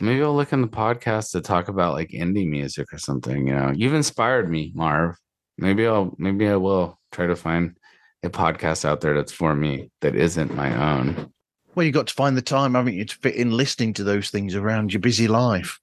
Maybe 0.01 0.22
I'll 0.22 0.35
look 0.35 0.53
in 0.53 0.62
the 0.62 0.68
podcast 0.68 1.33
to 1.33 1.41
talk 1.41 1.68
about 1.68 1.95
like 1.95 2.11
indie 2.11 2.49
music 2.49 2.93
or 2.93 2.99
something. 2.99 3.47
You 3.47 3.55
know, 3.55 3.72
you've 3.74 3.95
inspired 3.95 4.51
me, 4.51 4.72
Marv. 4.74 5.16
Maybe 5.59 5.87
I'll 5.87 6.14
maybe 6.18 6.49
I 6.49 6.57
will 6.57 6.99
try 7.12 7.26
to 7.26 7.37
find 7.37 7.76
a 8.22 8.31
podcast 8.31 8.85
out 8.85 9.01
there 9.01 9.14
that's 9.14 9.33
for 9.33 9.55
me 9.55 9.91
that 10.01 10.16
isn't 10.16 10.55
my 10.55 10.99
own. 10.99 11.33
Well, 11.74 11.87
you 11.87 11.93
got 11.93 12.09
to 12.09 12.14
find 12.14 12.37
the 12.37 12.43
time, 12.43 12.74
haven't 12.74 12.95
you, 12.95 13.05
to 13.05 13.16
fit 13.16 13.37
in 13.37 13.53
listening 13.53 13.93
to 13.95 14.05
those 14.05 14.31
things 14.31 14.57
around 14.57 14.93
your 14.93 15.01
busy 15.01 15.29
life. 15.29 15.79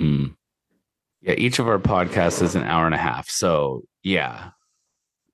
Mm. 0.00 0.34
Yeah, 1.20 1.34
each 1.34 1.58
of 1.58 1.68
our 1.68 1.78
podcasts 1.78 2.42
is 2.42 2.54
an 2.54 2.64
hour 2.64 2.86
and 2.86 2.94
a 2.94 2.98
half. 2.98 3.28
So 3.28 3.82
yeah. 4.02 4.50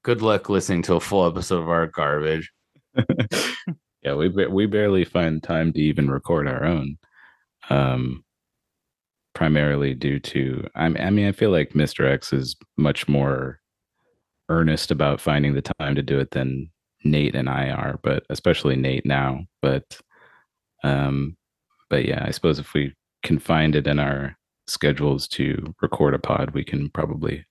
Good 0.04 0.20
luck 0.20 0.50
listening 0.50 0.82
to 0.82 0.96
a 0.96 1.00
full 1.00 1.26
episode 1.26 1.62
of 1.62 1.70
our 1.70 1.86
garbage. 1.86 2.52
yeah, 4.02 4.14
we 4.14 4.28
we 4.28 4.66
barely 4.66 5.04
find 5.04 5.42
time 5.42 5.72
to 5.72 5.80
even 5.80 6.10
record 6.10 6.46
our 6.46 6.62
own. 6.62 6.98
Um, 7.70 8.22
primarily 9.34 9.94
due 9.94 10.20
to 10.20 10.68
I 10.74 10.84
I 10.84 11.10
mean 11.10 11.26
I 11.26 11.32
feel 11.32 11.50
like 11.50 11.70
Mr. 11.70 12.06
X 12.06 12.34
is 12.34 12.54
much 12.76 13.08
more 13.08 13.60
earnest 14.50 14.90
about 14.90 15.22
finding 15.22 15.54
the 15.54 15.62
time 15.80 15.94
to 15.94 16.02
do 16.02 16.20
it 16.20 16.32
than 16.32 16.70
Nate 17.04 17.34
and 17.34 17.48
I 17.48 17.70
are, 17.70 17.98
but 18.02 18.24
especially 18.28 18.76
Nate 18.76 19.06
now. 19.06 19.40
But 19.62 19.98
um, 20.82 21.34
but 21.88 22.04
yeah, 22.04 22.22
I 22.26 22.30
suppose 22.30 22.58
if 22.58 22.74
we 22.74 22.92
can 23.22 23.38
find 23.38 23.74
it 23.74 23.86
in 23.86 23.98
our 23.98 24.36
schedules 24.66 25.26
to 25.28 25.74
record 25.80 26.12
a 26.12 26.18
pod, 26.18 26.50
we 26.50 26.62
can 26.62 26.90
probably 26.90 27.46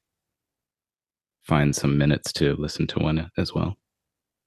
find 1.44 1.76
some 1.76 1.98
minutes 1.98 2.32
to 2.34 2.56
listen 2.56 2.88
to 2.88 3.00
one 3.00 3.30
as 3.38 3.54
well. 3.54 3.76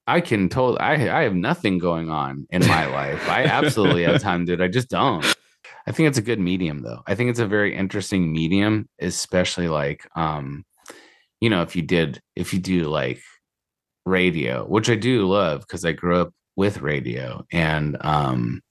I 0.07 0.21
can 0.21 0.49
totally 0.49 0.81
I 0.81 1.21
I 1.21 1.23
have 1.23 1.35
nothing 1.35 1.79
going 1.79 2.11
on 2.11 2.47
in 2.51 2.67
my 2.67 2.87
life. 2.93 3.29
I 3.29 3.45
absolutely 3.45 4.05
have 4.05 4.21
time, 4.21 4.45
dude. 4.45 4.61
I 4.61 4.69
just 4.69 4.89
don't. 4.89 5.25
I 5.87 5.93
think 5.93 6.09
it's 6.09 6.19
a 6.19 6.23
good 6.23 6.41
medium 6.41 6.83
though. 6.83 7.03
I 7.07 7.15
think 7.15 7.31
it's 7.31 7.41
a 7.41 7.47
very 7.47 7.75
interesting 7.75 8.33
medium, 8.33 8.89
especially 9.01 9.69
like 9.69 10.07
um, 10.17 10.65
you 11.41 11.51
know, 11.51 11.63
if 11.63 11.77
you 11.77 11.83
did 11.83 12.21
if 12.35 12.53
you 12.53 12.61
do 12.61 12.85
like 12.85 13.21
radio, 14.05 14.65
which 14.65 14.89
I 14.89 14.95
do 14.95 15.27
love 15.27 15.61
because 15.61 15.85
I 15.85 15.93
grew 15.93 16.21
up 16.21 16.33
with 16.57 16.81
radio 16.81 17.45
and 17.53 17.99
um 18.01 18.63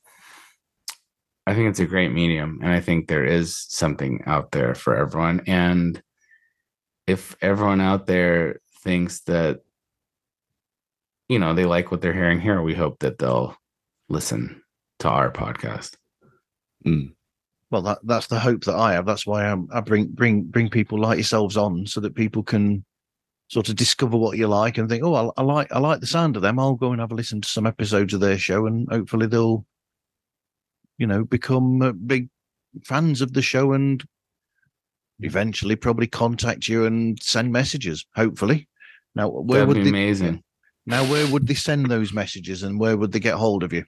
I 1.46 1.54
think 1.54 1.70
it's 1.70 1.80
a 1.80 1.86
great 1.86 2.12
medium 2.12 2.60
and 2.64 2.72
I 2.72 2.80
think 2.80 3.08
there 3.08 3.26
is 3.26 3.64
something 3.70 4.24
out 4.26 4.52
there 4.52 4.74
for 4.74 4.96
everyone. 4.96 5.42
And 5.46 6.02
if 7.08 7.36
everyone 7.42 7.82
out 7.82 8.08
there 8.08 8.60
thinks 8.82 9.22
that 9.22 9.62
you 11.30 11.40
know 11.40 11.54
they 11.54 11.66
like 11.66 11.92
what 11.92 12.02
they're 12.02 12.14
hearing 12.14 12.40
here 12.40 12.62
we 12.62 12.74
hope 12.74 13.00
that 13.00 13.18
they'll 13.18 13.56
listen 14.10 14.62
to 15.00 15.10
our 15.10 15.32
podcast 15.32 15.96
Well, 17.72 17.82
that 17.82 18.00
that's 18.04 18.28
the 18.28 18.40
hope 18.40 18.64
that 18.66 18.76
I 18.76 18.94
have. 18.94 19.06
That's 19.06 19.26
why 19.26 19.46
I'm, 19.46 19.68
I 19.74 19.82
bring 19.82 20.08
bring 20.08 20.44
bring 20.44 20.70
people 20.70 21.00
like 21.00 21.18
yourselves 21.18 21.58
on, 21.58 21.88
so 21.88 22.00
that 22.02 22.16
people 22.16 22.44
can 22.44 22.86
sort 23.48 23.70
of 23.70 23.76
discover 23.76 24.18
what 24.18 24.38
you 24.38 24.48
like 24.48 24.78
and 24.78 24.88
think, 24.90 25.04
oh, 25.04 25.14
I, 25.14 25.42
I 25.42 25.44
like 25.44 25.72
I 25.72 25.80
like 25.80 26.00
the 26.00 26.08
sound 26.08 26.36
of 26.36 26.42
them. 26.42 26.60
I'll 26.60 26.76
go 26.76 26.92
and 26.92 27.02
have 27.02 27.12
a 27.12 27.16
listen 27.16 27.42
to 27.42 27.50
some 27.50 27.66
episodes 27.66 28.14
of 28.14 28.20
their 28.20 28.38
show, 28.38 28.68
and 28.68 28.88
hopefully 28.90 29.28
they'll, 29.28 29.66
you 30.98 31.08
know, 31.08 31.24
become 31.24 31.82
uh, 31.82 31.92
big 31.92 32.30
fans 32.84 33.22
of 33.22 33.34
the 33.34 33.42
show 33.42 33.74
and 33.74 34.06
eventually 35.20 35.76
probably 35.76 36.08
contact 36.08 36.68
you 36.68 36.86
and 36.86 37.18
send 37.22 37.52
messages. 37.52 38.06
Hopefully, 38.16 38.68
Now, 39.16 39.30
where 39.30 39.62
That'd 39.62 39.68
would 39.70 39.78
be 39.78 39.84
they, 39.84 39.90
amazing. 39.90 40.44
now 40.86 41.04
where 41.06 41.26
would 41.32 41.48
they 41.48 41.54
send 41.56 41.88
those 41.90 42.14
messages, 42.14 42.64
and 42.64 42.80
where 42.80 42.98
would 42.98 43.12
they 43.12 43.20
get 43.20 43.36
hold 43.36 43.64
of 43.64 43.74
you? 43.74 43.86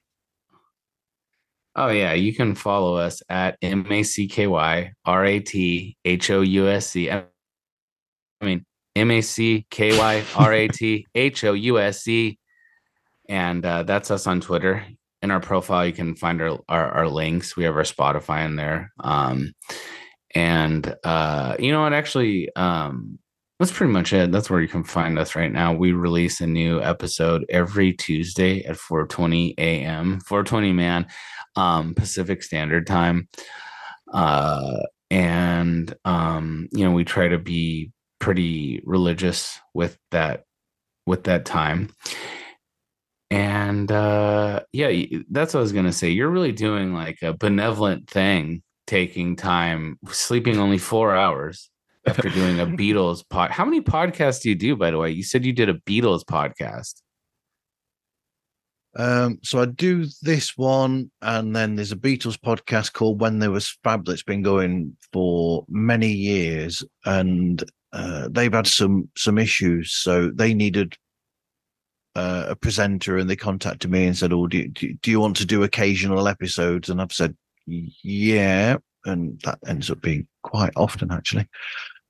Oh 1.76 1.90
yeah, 1.90 2.14
you 2.14 2.34
can 2.34 2.56
follow 2.56 2.96
us 2.96 3.22
at 3.30 3.58
M 3.62 3.86
A 3.92 4.02
C 4.04 4.28
K 4.28 4.48
Y 4.48 4.92
R 5.06 5.26
A 5.26 5.40
T 5.40 5.96
H 6.06 6.32
O 6.32 6.42
U 6.42 6.68
S 6.68 6.88
C. 6.90 7.12
I 7.12 7.26
mean 8.42 8.66
M 8.96 9.12
A 9.12 9.22
C 9.22 9.68
K 9.70 9.98
Y 9.98 10.24
R 10.36 10.54
A 10.54 10.68
T 10.68 11.06
H 11.14 11.44
O 11.44 11.54
U 11.54 11.78
S 11.80 12.02
C, 12.04 12.40
and 13.30 13.64
uh, 13.64 13.84
that's 13.84 14.10
us 14.10 14.26
on 14.26 14.42
Twitter. 14.42 14.84
In 15.22 15.30
our 15.32 15.40
profile, 15.40 15.86
you 15.86 15.94
can 15.94 16.16
find 16.16 16.42
our, 16.42 16.58
our 16.68 16.92
our 16.92 17.08
links. 17.08 17.56
We 17.56 17.64
have 17.66 17.76
our 17.76 17.84
Spotify 17.84 18.46
in 18.46 18.56
there. 18.56 18.92
Um, 19.00 19.52
and 20.38 20.96
uh, 21.04 21.56
you 21.58 21.72
know 21.72 21.82
what? 21.82 21.94
Actually, 21.94 22.56
um, 22.56 23.18
that's 23.58 23.72
pretty 23.72 23.92
much 23.92 24.14
it. 24.14 24.32
That's 24.32 24.52
where 24.52 24.62
you 24.62 24.68
can 24.68 24.84
find 24.84 25.18
us 25.18 25.36
right 25.36 25.52
now. 25.52 25.74
We 25.74 25.94
release 25.94 26.42
a 26.42 26.46
new 26.46 26.80
episode 26.80 27.44
every 27.50 27.94
Tuesday 27.94 28.64
at 28.66 28.76
4:20 28.76 29.56
a.m. 29.58 30.22
4:20 30.22 30.76
man, 30.76 31.08
um, 31.56 31.96
Pacific 31.96 32.44
Standard 32.44 32.86
Time. 32.86 33.28
Uh, 34.14 34.78
and 35.10 35.96
um, 36.06 36.70
you 36.72 36.86
know, 36.86 36.92
we 36.92 37.04
try 37.04 37.28
to 37.30 37.40
be 37.40 37.92
pretty 38.20 38.80
religious 38.86 39.60
with 39.74 39.98
that 40.12 40.44
with 41.08 41.24
that 41.24 41.46
time. 41.46 41.90
And 43.32 43.92
uh 43.92 44.62
yeah, 44.72 44.92
that's 45.32 45.54
what 45.56 45.62
I 45.62 45.64
was 45.64 45.74
gonna 45.74 45.92
say. 45.92 46.12
You're 46.12 46.30
really 46.30 46.52
doing 46.52 46.94
like 46.94 47.24
a 47.24 47.34
benevolent 47.34 48.08
thing, 48.10 48.62
taking 48.88 49.36
time, 49.36 50.00
sleeping 50.10 50.58
only 50.58 50.78
four 50.78 51.16
hours 51.16 51.70
after 52.08 52.30
doing 52.30 52.60
a 52.60 52.66
Beatles 52.66 53.24
pod. 53.30 53.52
How 53.52 53.66
many 53.66 53.82
podcasts 53.82 54.42
do 54.42 54.50
you 54.50 54.56
do, 54.56 54.76
by 54.76 54.90
the 54.90 54.98
way? 54.98 55.12
You 55.12 55.24
said 55.24 55.46
you 55.46 55.54
did 55.54 55.70
a 55.70 55.76
Beatles 55.76 56.24
podcast. 56.24 57.02
Um, 58.96 59.38
so 59.44 59.62
I 59.62 59.66
do 59.66 60.08
this 60.24 60.58
one, 60.58 61.12
and 61.22 61.56
then 61.56 61.76
there's 61.76 61.92
a 61.92 61.98
Beatles 61.98 62.38
podcast 62.38 62.94
called 62.94 63.22
When 63.22 63.38
There 63.38 63.52
Was 63.52 63.78
Fab 63.84 64.06
that's 64.06 64.24
been 64.24 64.42
going 64.42 64.98
for 65.14 65.66
many 65.70 66.12
years, 66.12 66.84
and 67.06 67.64
uh, 67.94 68.28
they've 68.32 68.52
had 68.52 68.66
some 68.66 69.10
some 69.16 69.38
issues, 69.38 69.92
so 69.92 70.32
they 70.34 70.56
needed 70.56 70.98
uh, 72.16 72.46
a 72.50 72.56
presenter, 72.56 73.18
and 73.18 73.30
they 73.30 73.36
contacted 73.36 73.92
me 73.92 74.08
and 74.08 74.18
said, 74.18 74.34
"Oh, 74.34 74.48
do 74.48 74.68
do 74.68 74.94
do 74.94 75.12
you 75.12 75.20
want 75.20 75.36
to 75.38 75.46
do 75.46 75.62
occasional 75.62 76.28
episodes?" 76.28 76.90
And 76.90 77.00
I've 77.00 77.14
said, 77.14 77.38
"Yeah," 77.68 78.78
and 79.06 79.40
that 79.42 79.60
ends 79.68 79.92
up 79.92 80.02
being 80.02 80.28
quite 80.44 80.74
often 80.76 81.12
actually. 81.12 81.48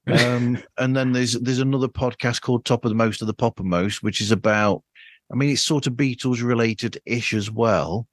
Um, 0.07 0.61
and 0.77 0.95
then 0.95 1.11
there's 1.11 1.33
there's 1.33 1.59
another 1.59 1.87
podcast 1.87 2.41
called 2.41 2.63
Top 2.63 2.85
of 2.85 2.89
the 2.89 2.95
Most 2.95 3.21
of 3.21 3.27
the 3.27 3.33
Poppermost, 3.33 4.03
which 4.03 4.21
is 4.21 4.31
about 4.31 4.83
I 5.31 5.35
mean, 5.35 5.49
it's 5.49 5.63
sort 5.63 5.87
of 5.87 5.93
Beatles 5.93 6.41
related 6.41 6.99
ish 7.05 7.33
as 7.33 7.51
well. 7.51 8.07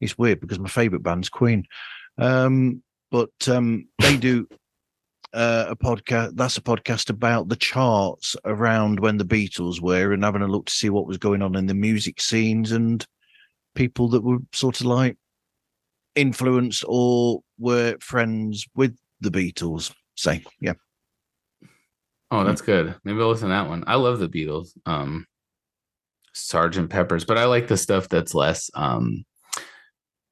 It's 0.00 0.18
weird 0.18 0.40
because 0.40 0.58
my 0.58 0.68
favorite 0.68 1.02
band's 1.02 1.28
Queen. 1.28 1.64
Um, 2.18 2.82
but 3.10 3.30
um, 3.48 3.88
they 4.00 4.16
do 4.16 4.46
uh, 5.32 5.66
a 5.68 5.76
podcast. 5.76 6.36
That's 6.36 6.58
a 6.58 6.62
podcast 6.62 7.10
about 7.10 7.48
the 7.48 7.56
charts 7.56 8.36
around 8.44 9.00
when 9.00 9.16
the 9.16 9.24
Beatles 9.24 9.80
were 9.80 10.12
and 10.12 10.24
having 10.24 10.42
a 10.42 10.48
look 10.48 10.66
to 10.66 10.72
see 10.72 10.90
what 10.90 11.06
was 11.06 11.18
going 11.18 11.42
on 11.42 11.56
in 11.56 11.66
the 11.66 11.74
music 11.74 12.20
scenes 12.20 12.72
and 12.72 13.04
people 13.74 14.08
that 14.08 14.22
were 14.22 14.38
sort 14.52 14.80
of 14.80 14.86
like 14.86 15.16
influenced 16.20 16.84
or 16.86 17.40
were 17.58 17.96
friends 18.00 18.66
with 18.74 18.96
the 19.20 19.30
Beatles. 19.30 19.92
Say, 20.16 20.44
yeah. 20.60 20.74
Oh, 22.30 22.44
that's 22.44 22.60
good. 22.62 22.94
Maybe 23.04 23.20
I'll 23.20 23.28
listen 23.30 23.48
to 23.48 23.54
that 23.54 23.68
one. 23.68 23.82
I 23.86 23.96
love 23.96 24.18
the 24.18 24.28
Beatles. 24.28 24.68
Um 24.86 25.26
Sergeant 26.32 26.90
Peppers, 26.90 27.24
but 27.24 27.38
I 27.38 27.44
like 27.46 27.66
the 27.68 27.76
stuff 27.76 28.08
that's 28.08 28.34
less 28.34 28.70
um 28.74 29.24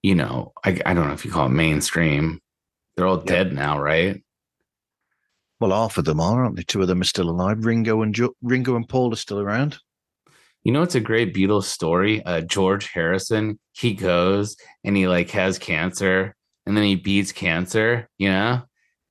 you 0.03 0.15
know, 0.15 0.53
I 0.65 0.81
I 0.87 0.95
don't 0.95 1.09
know 1.09 1.13
if 1.15 1.25
you 1.25 1.31
call 1.31 1.47
it 1.47 1.51
mainstream. 1.51 2.41
They're 2.97 3.07
all 3.07 3.19
Yeah. 3.19 3.25
dead 3.35 3.53
now, 3.53 3.81
right? 3.81 4.23
Well, 5.61 5.73
half 5.73 5.99
of 5.99 6.05
them 6.05 6.21
are, 6.21 6.45
aren't 6.45 6.55
they? 6.57 6.63
Two 6.63 6.83
of 6.83 6.87
them 6.89 7.01
are 7.01 7.05
still 7.05 7.29
alive. 7.29 7.65
Ringo 7.65 8.03
and 8.03 8.15
jo- 8.15 8.37
Ringo 8.43 8.77
and 8.77 8.89
Paul 8.89 9.13
are 9.13 9.17
still 9.17 9.41
around. 9.41 9.79
You 10.69 10.73
know, 10.75 10.83
it's 10.83 10.97
a 10.97 11.01
great 11.01 11.33
Beatles 11.33 11.63
story. 11.65 12.23
Uh, 12.27 12.43
George 12.43 12.89
Harrison, 12.89 13.59
he 13.73 13.95
goes 13.95 14.55
and 14.85 14.95
he 14.95 15.09
like 15.09 15.31
has 15.31 15.59
cancer 15.59 16.37
and 16.67 16.77
then 16.77 16.85
he 16.85 16.95
beats 16.95 17.33
cancer, 17.33 18.07
you 18.19 18.29
know? 18.29 18.61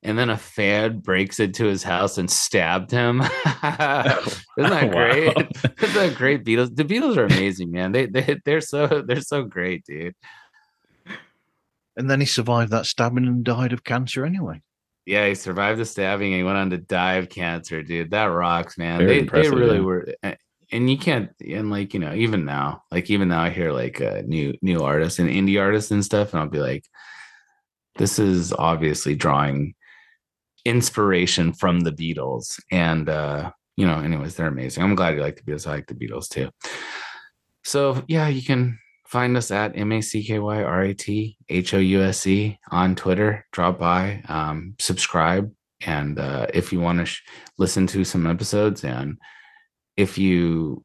And 0.03 0.19
then 0.19 0.29
a 0.29 0.37
fan 0.37 0.99
breaks 0.99 1.39
into 1.39 1.65
his 1.65 1.81
house 1.81 2.19
and 2.19 2.29
stabbed 2.29 2.91
him. 2.91 3.21
Isn't 3.23 3.31
that 3.63 4.43
Wow. 4.93 5.11
great? 5.11 5.35
Isn't 5.81 5.95
that 5.95 6.13
great? 6.15 6.45
Beatles. 6.45 6.75
The 6.75 6.85
Beatles 6.85 7.17
are 7.17 7.25
amazing, 7.25 7.71
man. 7.71 7.91
They 7.91 8.05
they 8.05 8.39
they're 8.45 8.61
so 8.61 8.85
they're 9.07 9.21
so 9.21 9.41
great, 9.43 9.83
dude. 9.83 10.13
And 11.95 12.07
then 12.07 12.19
he 12.19 12.27
survived 12.27 12.71
that 12.71 12.85
stabbing 12.85 13.25
and 13.25 13.43
died 13.43 13.73
of 13.73 13.83
cancer 13.83 14.23
anyway. 14.27 14.61
Yeah, 15.07 15.27
he 15.27 15.33
survived 15.33 15.79
the 15.79 15.85
stabbing 15.85 16.33
and 16.33 16.37
he 16.37 16.43
went 16.43 16.59
on 16.59 16.69
to 16.69 16.77
die 16.77 17.15
of 17.15 17.29
cancer, 17.29 17.81
dude. 17.81 18.11
That 18.11 18.25
rocks, 18.25 18.77
man. 18.77 18.99
Very 18.99 19.21
they 19.21 19.41
they 19.41 19.49
really 19.49 19.81
were 19.81 20.07
uh, 20.21 20.33
and 20.71 20.89
you 20.89 20.97
can't 20.97 21.29
and 21.39 21.69
like, 21.69 21.93
you 21.93 21.99
know, 21.99 22.13
even 22.13 22.45
now, 22.45 22.83
like 22.91 23.09
even 23.09 23.29
now 23.29 23.41
I 23.41 23.49
hear 23.49 23.71
like 23.71 24.01
uh, 24.01 24.21
new 24.25 24.53
new 24.61 24.81
artists 24.81 25.19
and 25.19 25.29
indie 25.29 25.61
artists 25.61 25.91
and 25.91 26.03
stuff 26.03 26.33
and 26.33 26.41
I'll 26.41 26.49
be 26.49 26.59
like 26.59 26.85
this 27.95 28.19
is 28.19 28.53
obviously 28.53 29.15
drawing 29.15 29.73
inspiration 30.65 31.53
from 31.53 31.79
the 31.79 31.91
Beatles 31.91 32.59
and 32.71 33.09
uh 33.09 33.51
you 33.77 33.85
know, 33.85 33.99
anyways, 33.99 34.35
they're 34.35 34.47
amazing. 34.47 34.83
I'm 34.83 34.95
glad 34.95 35.15
you 35.15 35.21
like 35.21 35.37
the 35.37 35.43
Beatles. 35.43 35.67
I 35.67 35.71
like 35.71 35.87
the 35.87 35.93
Beatles 35.93 36.27
too. 36.27 36.49
So, 37.63 38.03
yeah, 38.07 38.27
you 38.27 38.41
can 38.41 38.79
find 39.07 39.37
us 39.37 39.51
at 39.51 39.77
M 39.77 39.91
A 39.91 40.01
C 40.01 40.23
K 40.23 40.39
Y 40.39 40.63
R 40.63 40.81
A 40.81 40.93
T 40.93 41.37
H 41.47 41.73
O 41.75 41.77
U 41.77 42.01
S 42.01 42.25
E 42.25 42.59
on 42.71 42.95
Twitter. 42.95 43.45
Drop 43.51 43.77
by, 43.79 44.23
um, 44.27 44.75
subscribe, 44.79 45.51
and 45.81 46.19
uh, 46.19 46.47
if 46.53 46.73
you 46.73 46.79
want 46.79 46.99
to 46.99 47.05
sh- 47.05 47.21
listen 47.57 47.85
to 47.87 48.03
some 48.03 48.25
episodes, 48.25 48.83
and 48.83 49.17
if 49.97 50.17
you 50.17 50.83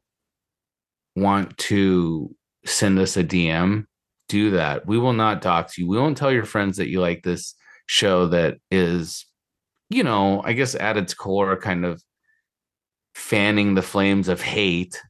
want 1.15 1.57
to 1.57 2.35
send 2.65 2.99
us 2.99 3.15
a 3.15 3.23
DM, 3.23 3.85
do 4.29 4.51
that. 4.51 4.85
We 4.85 4.97
will 4.97 5.13
not 5.13 5.41
dox 5.41 5.77
you. 5.77 5.87
We 5.87 5.97
won't 5.97 6.17
tell 6.17 6.31
your 6.31 6.45
friends 6.45 6.77
that 6.77 6.89
you 6.89 6.99
like 6.99 7.23
this 7.23 7.55
show 7.85 8.27
that 8.27 8.57
is, 8.71 9.25
you 9.89 10.03
know, 10.03 10.41
I 10.43 10.53
guess 10.53 10.75
at 10.75 10.97
its 10.97 11.13
core, 11.13 11.55
kind 11.57 11.85
of 11.85 12.01
fanning 13.13 13.75
the 13.75 13.81
flames 13.81 14.27
of 14.27 14.41
hate. 14.41 15.01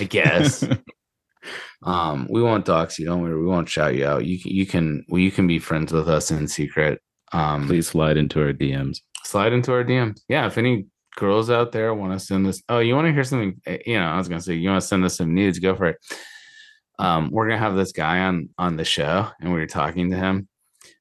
I 0.00 0.04
guess. 0.04 0.66
Um, 1.84 2.28
we 2.30 2.40
won't 2.40 2.64
dox 2.64 2.96
you. 2.98 3.06
Don't 3.06 3.22
worry. 3.22 3.36
We 3.36 3.46
won't 3.46 3.68
shout 3.68 3.96
you 3.96 4.06
out. 4.06 4.24
You 4.24 4.40
can, 4.40 4.52
you 4.52 4.66
can, 4.66 5.04
well, 5.08 5.20
you 5.20 5.32
can 5.32 5.48
be 5.48 5.58
friends 5.58 5.92
with 5.92 6.08
us 6.08 6.30
in 6.30 6.46
secret. 6.46 7.00
Um, 7.32 7.66
Please 7.66 7.88
slide 7.88 8.16
into 8.16 8.40
our 8.40 8.52
DMs. 8.52 8.98
slide 9.24 9.52
into 9.52 9.72
our 9.72 9.82
DMs. 9.82 10.20
Yeah, 10.28 10.46
if 10.46 10.58
any 10.58 10.86
girls 11.16 11.50
out 11.50 11.72
there 11.72 11.92
want 11.94 12.12
to 12.18 12.24
send 12.24 12.46
this, 12.46 12.62
oh, 12.68 12.78
you 12.80 12.94
want 12.94 13.06
to 13.06 13.12
hear 13.12 13.24
something? 13.24 13.60
eh, 13.66 13.78
You 13.86 13.98
know, 13.98 14.06
I 14.06 14.16
was 14.18 14.28
gonna 14.28 14.40
say 14.40 14.54
you 14.54 14.68
want 14.70 14.80
to 14.82 14.86
send 14.86 15.04
us 15.04 15.16
some 15.16 15.34
nudes, 15.34 15.58
go 15.58 15.74
for 15.74 15.86
it. 15.86 15.96
Um, 16.98 17.30
we're 17.30 17.48
gonna 17.48 17.58
have 17.58 17.76
this 17.76 17.92
guy 17.92 18.20
on 18.20 18.48
on 18.58 18.76
the 18.76 18.84
show, 18.84 19.28
and 19.40 19.52
we 19.52 19.58
were 19.58 19.66
talking 19.66 20.10
to 20.10 20.16
him, 20.16 20.48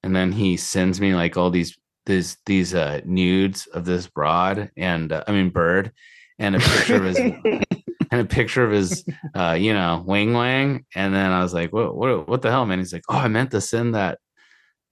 and 0.03 0.15
then 0.15 0.31
he 0.31 0.57
sends 0.57 0.99
me 1.01 1.13
like 1.15 1.37
all 1.37 1.49
these 1.51 1.77
these 2.05 2.37
these 2.45 2.73
uh 2.73 3.01
nudes 3.05 3.67
of 3.67 3.85
this 3.85 4.07
broad 4.07 4.71
and 4.75 5.11
uh, 5.11 5.23
I 5.27 5.31
mean 5.31 5.49
bird, 5.49 5.91
and 6.39 6.55
a 6.55 6.59
picture 6.59 6.95
of 6.95 7.03
his 7.03 7.19
and 8.11 8.21
a 8.21 8.25
picture 8.25 8.63
of 8.65 8.71
his 8.71 9.05
uh 9.35 9.55
you 9.59 9.73
know 9.73 10.03
wing 10.05 10.33
wang, 10.33 10.85
and 10.95 11.13
then 11.13 11.31
I 11.31 11.43
was 11.43 11.53
like, 11.53 11.71
what 11.73 11.95
what 11.95 12.27
what 12.27 12.41
the 12.41 12.49
hell, 12.49 12.65
man? 12.65 12.79
He's 12.79 12.93
like, 12.93 13.03
oh, 13.09 13.17
I 13.17 13.27
meant 13.27 13.51
to 13.51 13.61
send 13.61 13.93
that 13.95 14.17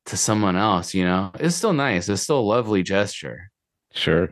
to 0.07 0.17
someone 0.17 0.55
else. 0.57 0.93
You 0.93 1.05
know, 1.05 1.31
it's 1.39 1.55
still 1.55 1.73
nice. 1.73 2.09
It's 2.09 2.21
still 2.23 2.39
a 2.39 2.41
lovely 2.41 2.83
gesture. 2.83 3.49
Sure. 3.93 4.29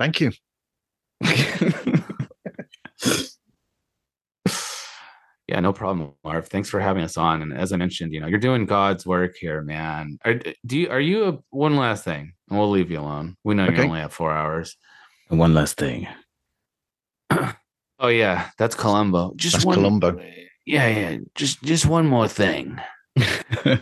Thank 0.00 0.20
you. 0.20 0.32
Yeah, 5.48 5.58
no 5.58 5.72
problem, 5.72 6.12
Marv. 6.22 6.46
Thanks 6.46 6.68
for 6.68 6.78
having 6.78 7.02
us 7.02 7.16
on. 7.16 7.42
And 7.42 7.52
as 7.52 7.72
I 7.72 7.76
mentioned, 7.76 8.12
you 8.12 8.20
know, 8.20 8.28
you're 8.28 8.38
doing 8.38 8.66
God's 8.66 9.04
work 9.04 9.34
here, 9.36 9.62
man. 9.62 10.16
Are 10.24 10.34
do 10.64 10.78
you 10.78 10.88
are 10.90 11.00
you 11.00 11.24
a 11.24 11.38
one 11.50 11.74
last 11.74 12.04
thing? 12.04 12.34
And 12.48 12.56
we'll 12.56 12.70
leave 12.70 12.88
you 12.88 13.00
alone. 13.00 13.36
We 13.42 13.54
know 13.56 13.64
you 13.64 13.72
Okay. 13.72 13.82
only 13.82 13.98
have 13.98 14.12
four 14.12 14.30
hours. 14.30 14.76
And 15.28 15.40
one 15.40 15.52
last 15.52 15.76
thing. 15.76 16.06
Oh 17.98 18.06
yeah, 18.08 18.48
that's 18.58 18.74
Columbo. 18.76 19.34
Just 19.36 19.56
That's 19.56 19.64
one 19.66 19.74
Columbo. 19.74 20.18
Yeah, 20.64 20.86
yeah. 20.86 21.18
Just 21.34 21.62
just 21.64 21.84
one 21.84 22.06
more 22.06 22.28
thing. 22.28 22.78
Do 23.64 23.80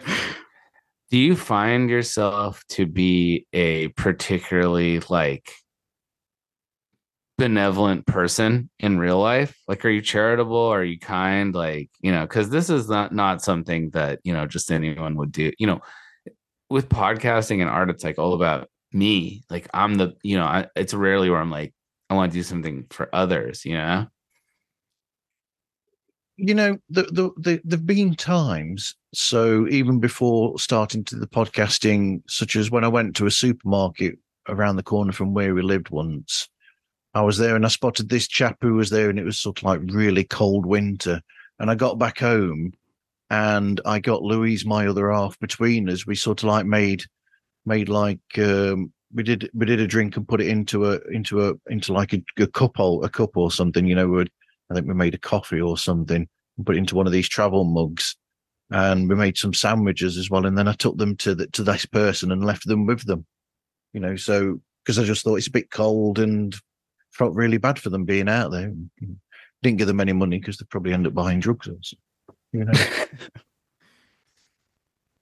you 1.13 1.37
find 1.37 1.89
yourself 1.91 2.65
to 2.71 2.87
be 2.87 3.47
a 3.53 3.89
particularly 3.89 5.01
like 5.09 5.53
benevolent 7.39 8.07
person 8.07 8.69
in 8.79 8.99
real 8.99 9.19
life? 9.19 9.57
Like 9.67 9.85
are 9.85 9.91
you 9.91 10.03
charitable? 10.03 10.57
Are 10.57 10.85
you 10.85 10.99
kind? 10.99 11.55
Like, 11.55 11.91
you 12.01 12.13
know, 12.13 12.23
because 12.23 12.51
this 12.51 12.69
is 12.69 12.89
not 12.89 13.15
not 13.15 13.43
something 13.43 13.91
that, 13.91 14.21
you 14.25 14.35
know, 14.35 14.47
just 14.47 14.71
anyone 14.71 15.17
would 15.17 15.33
do. 15.33 15.53
You 15.59 15.69
know, 15.69 15.81
with 16.69 16.89
podcasting 16.89 17.61
and 17.61 17.71
art, 17.71 17.91
it's 17.91 18.05
like 18.05 18.19
all 18.19 18.35
about 18.35 18.69
me. 18.93 19.43
Like 19.49 19.69
I'm 19.73 19.95
the, 19.95 20.15
you 20.23 20.37
know, 20.37 20.45
I, 20.45 20.67
it's 20.77 20.93
rarely 20.93 21.31
where 21.31 21.41
I'm 21.41 21.51
like, 21.51 21.73
I 22.11 22.15
want 22.15 22.33
to 22.33 22.39
do 22.39 22.43
something 22.43 22.87
for 22.91 23.09
others, 23.15 23.65
you 23.65 23.75
know? 23.75 24.07
you 26.39 26.55
know 26.55 26.79
the, 26.89 27.03
the 27.03 27.31
the 27.37 27.61
there've 27.65 27.85
been 27.85 28.15
times 28.15 28.95
so 29.13 29.67
even 29.69 29.99
before 29.99 30.57
starting 30.57 31.03
to 31.03 31.17
the 31.17 31.27
podcasting 31.27 32.23
such 32.29 32.55
as 32.55 32.71
when 32.71 32.85
i 32.85 32.89
went 32.89 33.17
to 33.17 33.27
a 33.27 33.31
supermarket 33.31 34.17
around 34.49 34.77
the 34.77 34.83
corner 34.83 35.11
from 35.11 35.35
where 35.35 35.53
we 35.53 35.63
lived 35.63 35.91
once 35.91 36.49
i 37.15 37.21
was 37.21 37.39
there 37.39 37.57
and 37.57 37.65
i 37.65 37.69
spotted 37.69 38.09
this 38.09 38.29
chap 38.29 38.57
who 38.61 38.75
was 38.75 38.91
there 38.91 39.11
and 39.11 39.19
it 39.19 39.25
was 39.25 39.39
sort 39.39 39.59
of 39.59 39.65
like 39.65 39.81
really 39.87 40.25
cold 40.25 40.67
winter 40.67 41.21
and 41.59 41.71
i 41.71 41.75
got 41.75 41.99
back 41.99 42.19
home 42.19 42.73
and 43.31 43.81
i 43.85 43.99
got 43.99 44.23
louise 44.23 44.65
my 44.65 44.87
other 44.87 45.11
half 45.11 45.39
between 45.41 45.89
us 45.89 46.07
we 46.07 46.15
sort 46.15 46.43
of 46.43 46.49
like 46.49 46.67
made 46.67 47.05
made 47.67 47.89
like 47.89 48.21
um 48.39 48.93
we 49.15 49.23
did 49.23 49.51
we 49.55 49.65
did 49.65 49.81
a 49.81 49.87
drink 49.87 50.17
and 50.17 50.29
put 50.29 50.41
it 50.41 50.49
into 50.49 50.91
a 50.91 50.99
into 51.11 51.49
a 51.49 51.55
into 51.69 51.93
like 51.93 52.13
a, 52.13 52.23
a 52.39 52.47
cup 52.47 52.79
or 52.79 53.05
a 53.05 53.09
cup 53.09 53.37
or 53.37 53.51
something 53.51 53.87
you 53.87 53.95
know 53.95 54.07
we 54.07 54.27
I 54.71 54.75
think 54.75 54.87
we 54.87 54.95
made 54.95 55.15
a 55.15 55.19
coffee 55.19 55.61
or 55.61 55.79
something 55.79 56.29
and 56.57 56.67
put 56.67 56.77
it 56.77 56.79
into 56.79 56.95
one 56.95 57.07
of 57.07 57.13
these 57.13 57.29
travel 57.29 57.65
mugs. 57.65 58.17
And 58.71 59.09
we 59.09 59.15
made 59.15 59.39
some 59.39 59.55
sandwiches 59.55 60.19
as 60.19 60.29
well. 60.29 60.45
And 60.45 60.59
then 60.59 60.69
I 60.69 60.75
took 60.75 60.99
them 60.99 61.17
to 61.19 61.35
the, 61.35 61.47
to 61.49 61.63
this 61.63 61.87
person 61.87 62.31
and 62.31 62.45
left 62.45 62.67
them 62.67 62.85
with 62.85 63.07
them. 63.07 63.25
You 63.95 64.01
know, 64.01 64.17
so 64.17 64.61
because 64.85 64.99
I 64.99 65.05
just 65.05 65.25
thought 65.25 65.37
it's 65.37 65.47
a 65.47 65.53
bit 65.53 65.71
cold 65.71 66.19
and 66.19 66.55
felt 67.19 67.35
really 67.35 67.59
bad 67.59 67.79
for 67.79 67.91
them 67.91 68.05
being 68.05 68.29
out 68.29 68.51
there. 68.53 68.73
Didn't 69.63 69.79
give 69.79 69.89
them 69.89 70.01
any 70.01 70.13
money 70.13 70.39
because 70.39 70.57
they 70.57 70.67
probably 70.71 70.93
end 70.95 71.07
up 71.07 71.15
buying 71.15 71.41
drugs 71.41 71.69
or 71.69 71.77
something. 71.83 71.99
You 72.53 72.65
know. 72.65 72.73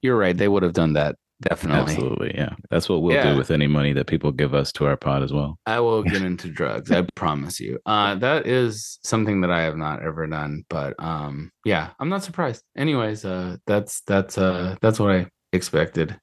You're 0.03 0.19
right. 0.19 0.37
They 0.37 0.49
would 0.49 0.63
have 0.63 0.75
done 0.75 0.93
that 0.93 1.17
Definitely. 1.43 1.93
Absolutely. 1.93 2.35
Yeah. 2.35 2.55
That's 2.71 2.89
what 2.89 3.03
we'll 3.03 3.15
Yeah. 3.15 3.33
do 3.33 3.37
with 3.39 3.51
any 3.51 3.67
money 3.67 3.93
that 3.93 4.07
people 4.07 4.33
give 4.33 4.55
us 4.55 4.73
to 4.73 4.87
our 4.87 4.97
pod 4.97 5.23
as 5.23 5.35
well. 5.35 5.59
I 5.67 5.81
will 5.81 6.03
get 6.03 6.23
into 6.31 6.49
drugs. 6.49 6.91
I 6.91 7.07
promise 7.15 7.61
you. 7.61 7.79
Uh, 7.85 8.15
that 8.17 8.47
is 8.47 8.99
something 9.03 9.43
that 9.43 9.51
I 9.51 9.61
have 9.63 9.77
not 9.77 10.03
ever 10.03 10.27
done, 10.27 10.65
but 10.71 10.95
um, 10.99 11.51
yeah, 11.65 11.91
I'm 12.01 12.09
not 12.09 12.25
surprised. 12.25 12.63
Anyways, 12.75 13.27
uh, 13.27 13.59
that's 13.67 14.01
that's 14.07 14.39
uh, 14.39 14.77
that's 14.81 14.99
what 14.99 15.11
I 15.15 15.27
expected. 15.53 16.19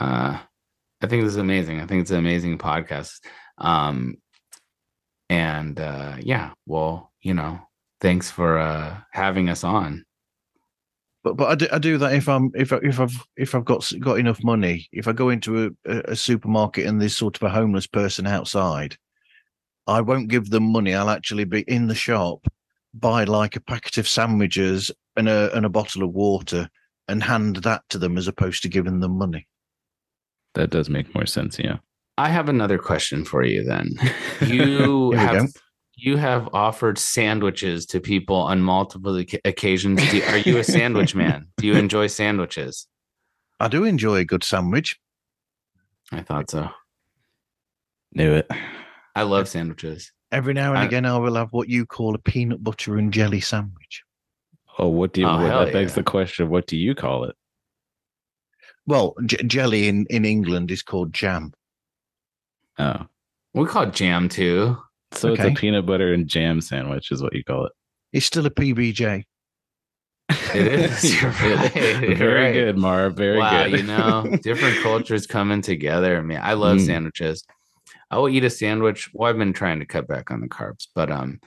Uh, 0.00 0.38
I 1.02 1.06
think 1.08 1.24
this 1.24 1.32
is 1.32 1.38
amazing. 1.38 1.80
I 1.80 1.86
think 1.86 2.02
it's 2.02 2.12
an 2.12 2.18
amazing 2.18 2.58
podcast. 2.58 3.18
Um, 3.58 4.14
and 5.28 5.80
uh, 5.80 6.16
yeah, 6.20 6.52
well, 6.66 7.12
you 7.22 7.34
know, 7.34 7.60
thanks 8.00 8.30
for 8.30 8.58
uh 8.58 8.98
having 9.12 9.48
us 9.48 9.64
on. 9.64 10.04
but 11.24 11.36
but 11.36 11.48
I 11.50 11.54
do, 11.56 11.66
I 11.72 11.78
do 11.78 11.98
that 11.98 12.12
if 12.14 12.28
I'm 12.28 12.50
if 12.54 12.72
I, 12.72 12.76
if 12.82 13.00
I've 13.00 13.26
if 13.36 13.54
I've 13.54 13.64
got 13.64 13.90
got 14.00 14.18
enough 14.20 14.42
money. 14.44 14.88
If 14.92 15.08
I 15.08 15.12
go 15.12 15.30
into 15.30 15.66
a, 15.86 15.90
a, 15.92 16.12
a 16.12 16.16
supermarket 16.16 16.86
and 16.86 17.00
there's 17.00 17.16
sort 17.16 17.36
of 17.36 17.42
a 17.42 17.50
homeless 17.50 17.86
person 17.88 18.26
outside, 18.26 18.96
I 19.88 20.00
won't 20.00 20.28
give 20.30 20.50
them 20.50 20.64
money. 20.72 20.94
I'll 20.94 21.10
actually 21.10 21.44
be 21.44 21.62
in 21.62 21.88
the 21.88 21.94
shop, 21.96 22.46
buy 22.94 23.24
like 23.24 23.56
a 23.56 23.60
packet 23.60 23.98
of 23.98 24.06
sandwiches 24.08 24.92
and 25.16 25.28
a 25.28 25.54
and 25.56 25.66
a 25.66 25.70
bottle 25.70 26.02
of 26.04 26.10
water, 26.10 26.68
and 27.08 27.22
hand 27.22 27.56
that 27.56 27.82
to 27.90 27.98
them 27.98 28.16
as 28.18 28.28
opposed 28.28 28.62
to 28.62 28.68
giving 28.68 29.00
them 29.00 29.18
money. 29.18 29.48
That 30.54 30.70
does 30.70 30.88
make 30.88 31.14
more 31.14 31.26
sense. 31.26 31.58
Yeah. 31.58 31.78
I 32.18 32.28
have 32.30 32.48
another 32.48 32.78
question 32.78 33.24
for 33.24 33.44
you 33.44 33.62
then. 33.64 33.90
You 34.46 35.12
have 35.12 35.46
go. 35.46 35.60
you 35.96 36.16
have 36.16 36.48
offered 36.52 36.98
sandwiches 36.98 37.86
to 37.86 38.00
people 38.00 38.36
on 38.36 38.60
multiple 38.60 39.16
occasions. 39.44 40.00
Do, 40.10 40.22
are 40.24 40.38
you 40.38 40.58
a 40.58 40.64
sandwich 40.64 41.14
man? 41.22 41.48
Do 41.58 41.66
you 41.66 41.74
enjoy 41.74 42.06
sandwiches? 42.08 42.86
I 43.60 43.68
do 43.68 43.84
enjoy 43.84 44.16
a 44.16 44.24
good 44.24 44.44
sandwich. 44.44 44.98
I 46.12 46.20
thought 46.22 46.50
so. 46.50 46.68
Knew 48.12 48.34
it. 48.34 48.50
I 49.14 49.22
love 49.22 49.48
sandwiches. 49.48 50.12
Every 50.30 50.52
now 50.54 50.70
and 50.70 50.78
I- 50.80 50.84
again, 50.84 51.06
I 51.06 51.16
will 51.18 51.34
have 51.36 51.52
what 51.52 51.68
you 51.68 51.86
call 51.86 52.14
a 52.14 52.18
peanut 52.18 52.62
butter 52.62 52.98
and 52.98 53.12
jelly 53.12 53.40
sandwich. 53.40 54.02
Oh, 54.78 54.88
what 54.88 55.14
do 55.14 55.22
you, 55.22 55.26
Oh, 55.26 55.38
well, 55.38 55.46
hell 55.46 55.64
that 55.64 55.72
begs 55.72 55.92
yeah. 55.92 55.96
the 55.96 56.02
question, 56.02 56.50
what 56.50 56.66
do 56.66 56.76
you 56.76 56.94
call 56.94 57.24
it? 57.24 57.34
Well, 58.86 59.14
j- 59.24 59.42
jelly 59.46 59.88
in, 59.88 60.06
in 60.10 60.24
England 60.26 60.70
is 60.70 60.82
called 60.82 61.14
jam. 61.14 61.52
Oh, 62.78 63.06
We 63.54 63.66
call 63.66 63.84
it 63.84 63.94
jam 63.94 64.28
too. 64.28 64.76
so 65.12 65.30
Okay. 65.30 65.48
it's 65.48 65.58
a 65.58 65.60
peanut 65.60 65.86
butter 65.86 66.12
and 66.12 66.26
jam 66.28 66.60
sandwich 66.60 67.10
is 67.10 67.22
what 67.22 67.34
you 67.34 67.42
call 67.44 67.66
it. 67.66 67.72
It's 68.12 68.26
still 68.26 68.46
a 68.46 68.50
PBJ. 68.50 69.24
It 70.54 70.66
is. 70.66 71.22
You're 71.22 71.30
right. 71.30 71.72
Very 72.16 72.42
right. 72.44 72.52
good, 72.52 72.76
Marv. 72.78 73.14
Very 73.16 73.38
wow, 73.38 73.64
good. 73.68 73.80
you 73.80 73.86
know, 73.86 74.36
different 74.42 74.82
cultures 74.82 75.26
coming 75.26 75.62
together. 75.62 76.22
Man, 76.22 76.40
I 76.42 76.54
love 76.54 76.78
Mm. 76.78 76.86
sandwiches. 76.86 77.44
I 78.10 78.18
will 78.18 78.28
eat 78.28 78.44
a 78.44 78.50
sandwich. 78.50 79.10
Well, 79.12 79.30
I've 79.30 79.38
been 79.38 79.52
trying 79.52 79.78
to 79.80 79.86
cut 79.86 80.06
back 80.08 80.30
on 80.30 80.40
the 80.40 80.48
carbs, 80.48 80.88
but 80.94 81.10
um, 81.10 81.40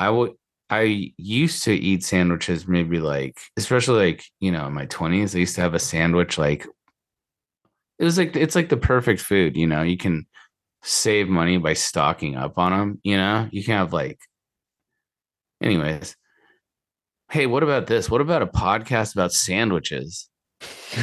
I 0.00 0.10
will. 0.10 0.34
I 0.70 1.12
used 1.18 1.62
to 1.64 1.72
eat 1.74 2.02
sandwiches 2.04 2.66
maybe 2.66 2.98
like, 2.98 3.38
especially 3.56 4.06
like 4.06 4.24
you 4.40 4.50
know, 4.50 4.66
in 4.66 4.72
my 4.74 4.86
twenties. 4.86 5.34
I 5.34 5.38
used 5.40 5.54
to 5.56 5.60
have 5.60 5.74
a 5.74 5.78
sandwich 5.78 6.36
like. 6.38 6.66
It 7.98 8.04
was 8.04 8.18
like 8.18 8.34
it's 8.36 8.54
like 8.54 8.68
the 8.70 8.76
perfect 8.76 9.20
food. 9.20 9.56
You 9.56 9.66
know, 9.66 9.82
you 9.82 9.96
can 9.96 10.26
save 10.84 11.28
money 11.28 11.56
by 11.58 11.72
stocking 11.72 12.36
up 12.36 12.58
on 12.58 12.70
them. 12.72 13.00
You 13.02 13.16
know, 13.16 13.48
you 13.50 13.64
can 13.64 13.74
have 13.74 13.92
like. 13.92 14.18
Anyways, 15.62 16.14
hey, 17.30 17.46
what 17.46 17.62
about 17.62 17.86
this? 17.86 18.10
What 18.10 18.20
about 18.20 18.42
a 18.42 18.46
podcast 18.46 19.14
about 19.14 19.32
sandwiches? 19.32 20.28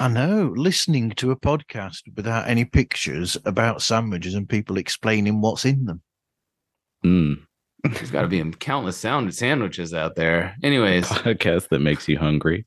I 0.00 0.08
know, 0.08 0.52
listening 0.56 1.10
to 1.12 1.30
a 1.32 1.36
podcast 1.36 2.00
without 2.16 2.48
any 2.48 2.64
pictures 2.64 3.36
about 3.44 3.82
sandwiches 3.82 4.34
and 4.34 4.48
people 4.48 4.78
explaining 4.78 5.40
what's 5.40 5.64
in 5.64 5.84
them. 5.86 6.02
Mm, 7.04 7.42
There's 7.84 8.10
got 8.10 8.22
to 8.22 8.28
be 8.28 8.42
countless 8.58 8.96
sound 8.96 9.34
sandwiches 9.34 9.92
out 9.92 10.14
there. 10.14 10.54
Anyways, 10.62 11.10
a 11.10 11.14
podcast 11.14 11.68
that 11.70 11.80
makes 11.80 12.08
you 12.08 12.18
hungry. 12.18 12.64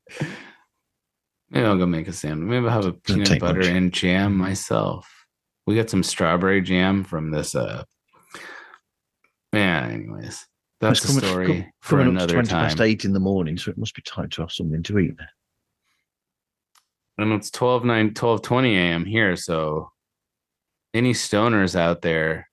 maybe 1.49 1.65
I'll 1.65 1.77
go 1.77 1.85
make 1.85 2.07
a 2.07 2.13
sandwich. 2.13 2.49
Maybe 2.49 2.65
I'll 2.67 2.71
have 2.81 2.85
a 2.85 2.93
peanut 2.93 3.39
butter 3.39 3.59
much. 3.59 3.67
and 3.67 3.93
jam 3.93 4.35
myself. 4.37 5.09
We 5.67 5.75
got 5.75 5.89
some 5.89 6.03
strawberry 6.03 6.61
jam 6.61 7.03
from 7.03 7.31
this. 7.31 7.55
Uh, 7.55 7.83
man. 9.51 9.91
Anyways, 9.91 10.45
that's 10.79 11.03
It's 11.03 11.13
the 11.13 11.21
coming- 11.21 11.29
story 11.29 11.47
com- 11.63 11.71
for 11.81 11.97
coming 11.99 12.07
up 12.07 12.11
to 12.11 12.23
another 12.23 12.33
20 12.35 12.47
time. 12.49 12.63
past 12.69 12.81
eight 12.81 13.05
in 13.05 13.13
the 13.13 13.19
morning, 13.19 13.57
so 13.57 13.71
it 13.71 13.77
must 13.77 13.95
be 13.95 14.01
time 14.03 14.29
to 14.29 14.41
have 14.41 14.51
something 14.51 14.83
to 14.83 14.99
eat. 14.99 15.15
And 17.17 17.31
it's 17.33 17.49
12, 17.51 17.85
9, 17.85 18.13
12 18.13 18.41
20 18.41 18.75
a.m. 18.75 19.05
here. 19.05 19.35
So, 19.37 19.91
any 20.93 21.13
stoners 21.13 21.75
out 21.75 22.01
there? 22.01 22.49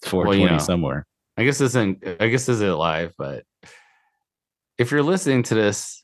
It's 0.00 0.08
420 0.10 0.42
you 0.42 0.56
know. 0.58 0.64
somewhere. 0.64 1.06
I 1.36 1.44
guess 1.44 1.58
this 1.58 1.72
isn't. 1.72 2.02
I 2.20 2.28
guess 2.28 2.46
this 2.46 2.56
isn't 2.56 2.78
live, 2.78 3.12
but 3.18 3.44
if 4.78 4.90
you're 4.90 5.02
listening 5.02 5.42
to 5.44 5.54
this 5.54 6.02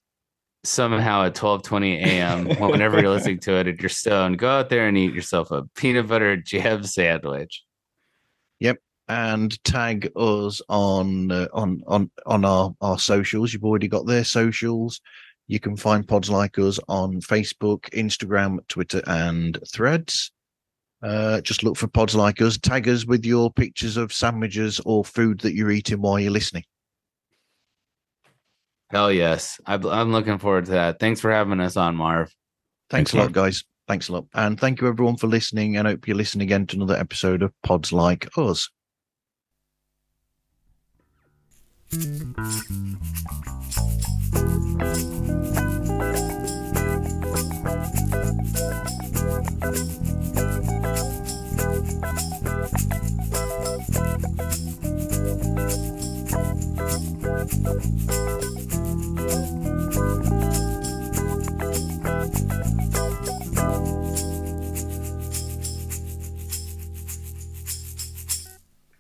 somehow 0.65 1.25
at 1.25 1.35
12 1.35 1.63
20 1.63 1.97
a.m. 1.99 2.47
whenever 2.59 3.01
you're 3.01 3.11
listening 3.11 3.39
to 3.41 3.55
it 3.57 3.69
if 3.69 3.81
you're 3.81 3.89
stoned, 3.89 4.39
go 4.39 4.49
out 4.49 4.71
there 4.71 4.89
and 4.89 4.97
eat 4.99 5.15
yourself 5.15 5.51
a 5.51 5.65
peanut 5.75 6.09
butter 6.09 6.37
jam 6.37 6.83
sandwich. 6.85 7.63
Yep. 8.61 8.79
And 9.09 9.63
tag 9.65 10.11
us 10.17 10.63
on 10.69 11.31
uh, 11.31 11.49
on 11.53 11.83
on 11.87 12.11
on 12.27 12.45
our 12.45 12.75
our 12.81 12.99
socials. 12.99 13.53
You've 13.53 13.65
already 13.65 13.89
got 13.89 14.07
their 14.07 14.25
socials. 14.25 15.01
You 15.47 15.61
can 15.61 15.77
find 15.77 16.09
pods 16.09 16.31
like 16.31 16.59
us 16.59 16.81
on 16.89 17.21
Facebook, 17.21 17.91
Instagram, 17.91 18.67
Twitter, 18.69 19.03
and 19.07 19.59
Threads. 19.71 20.33
Uh, 21.03 21.43
just 21.43 21.63
look 21.63 21.77
for 21.77 21.87
pods 21.87 22.15
like 22.15 22.41
us. 22.41 22.57
Tag 22.57 22.89
us 22.89 23.05
with 23.05 23.27
your 23.27 23.53
pictures 23.53 23.99
of 23.99 24.11
sandwiches 24.11 24.81
or 24.87 25.05
food 25.05 25.39
that 25.41 25.55
you're 25.55 25.71
eating 25.71 26.01
while 26.01 26.19
you're 26.19 26.31
listening. 26.31 26.65
Hell 28.95 29.11
yes. 29.11 29.61
I, 29.67 29.75
am 29.75 30.13
looking 30.13 30.39
forward 30.39 30.67
to 30.67 30.71
that. 30.71 31.01
Thanks 31.01 31.21
for 31.21 31.33
having 31.33 31.59
us 31.59 31.77
on, 31.77 31.97
Marv. 31.97 32.33
Thanks, 32.91 33.13
a 33.13 33.17
lot, 33.17 33.33
guys. 33.33 33.65
Thanks 33.89 34.09
a 34.09 34.13
lot. 34.13 34.27
And 34.35 34.59
thank 34.59 34.81
you, 34.81 34.87
everyone, 34.87 35.17
for 35.17 35.27
listening. 35.27 35.77
And 35.77 35.89
hope 35.89 36.07
you 36.07 36.15
listen 36.15 36.41
again 36.41 36.65
to 36.69 36.77
another 36.77 36.95
episode 36.95 37.43
of 37.43 37.53
Pods 37.65 37.93
Like 37.93 38.29
Us. 38.39 38.71
Thank 41.91 42.69
you. 58.59 58.74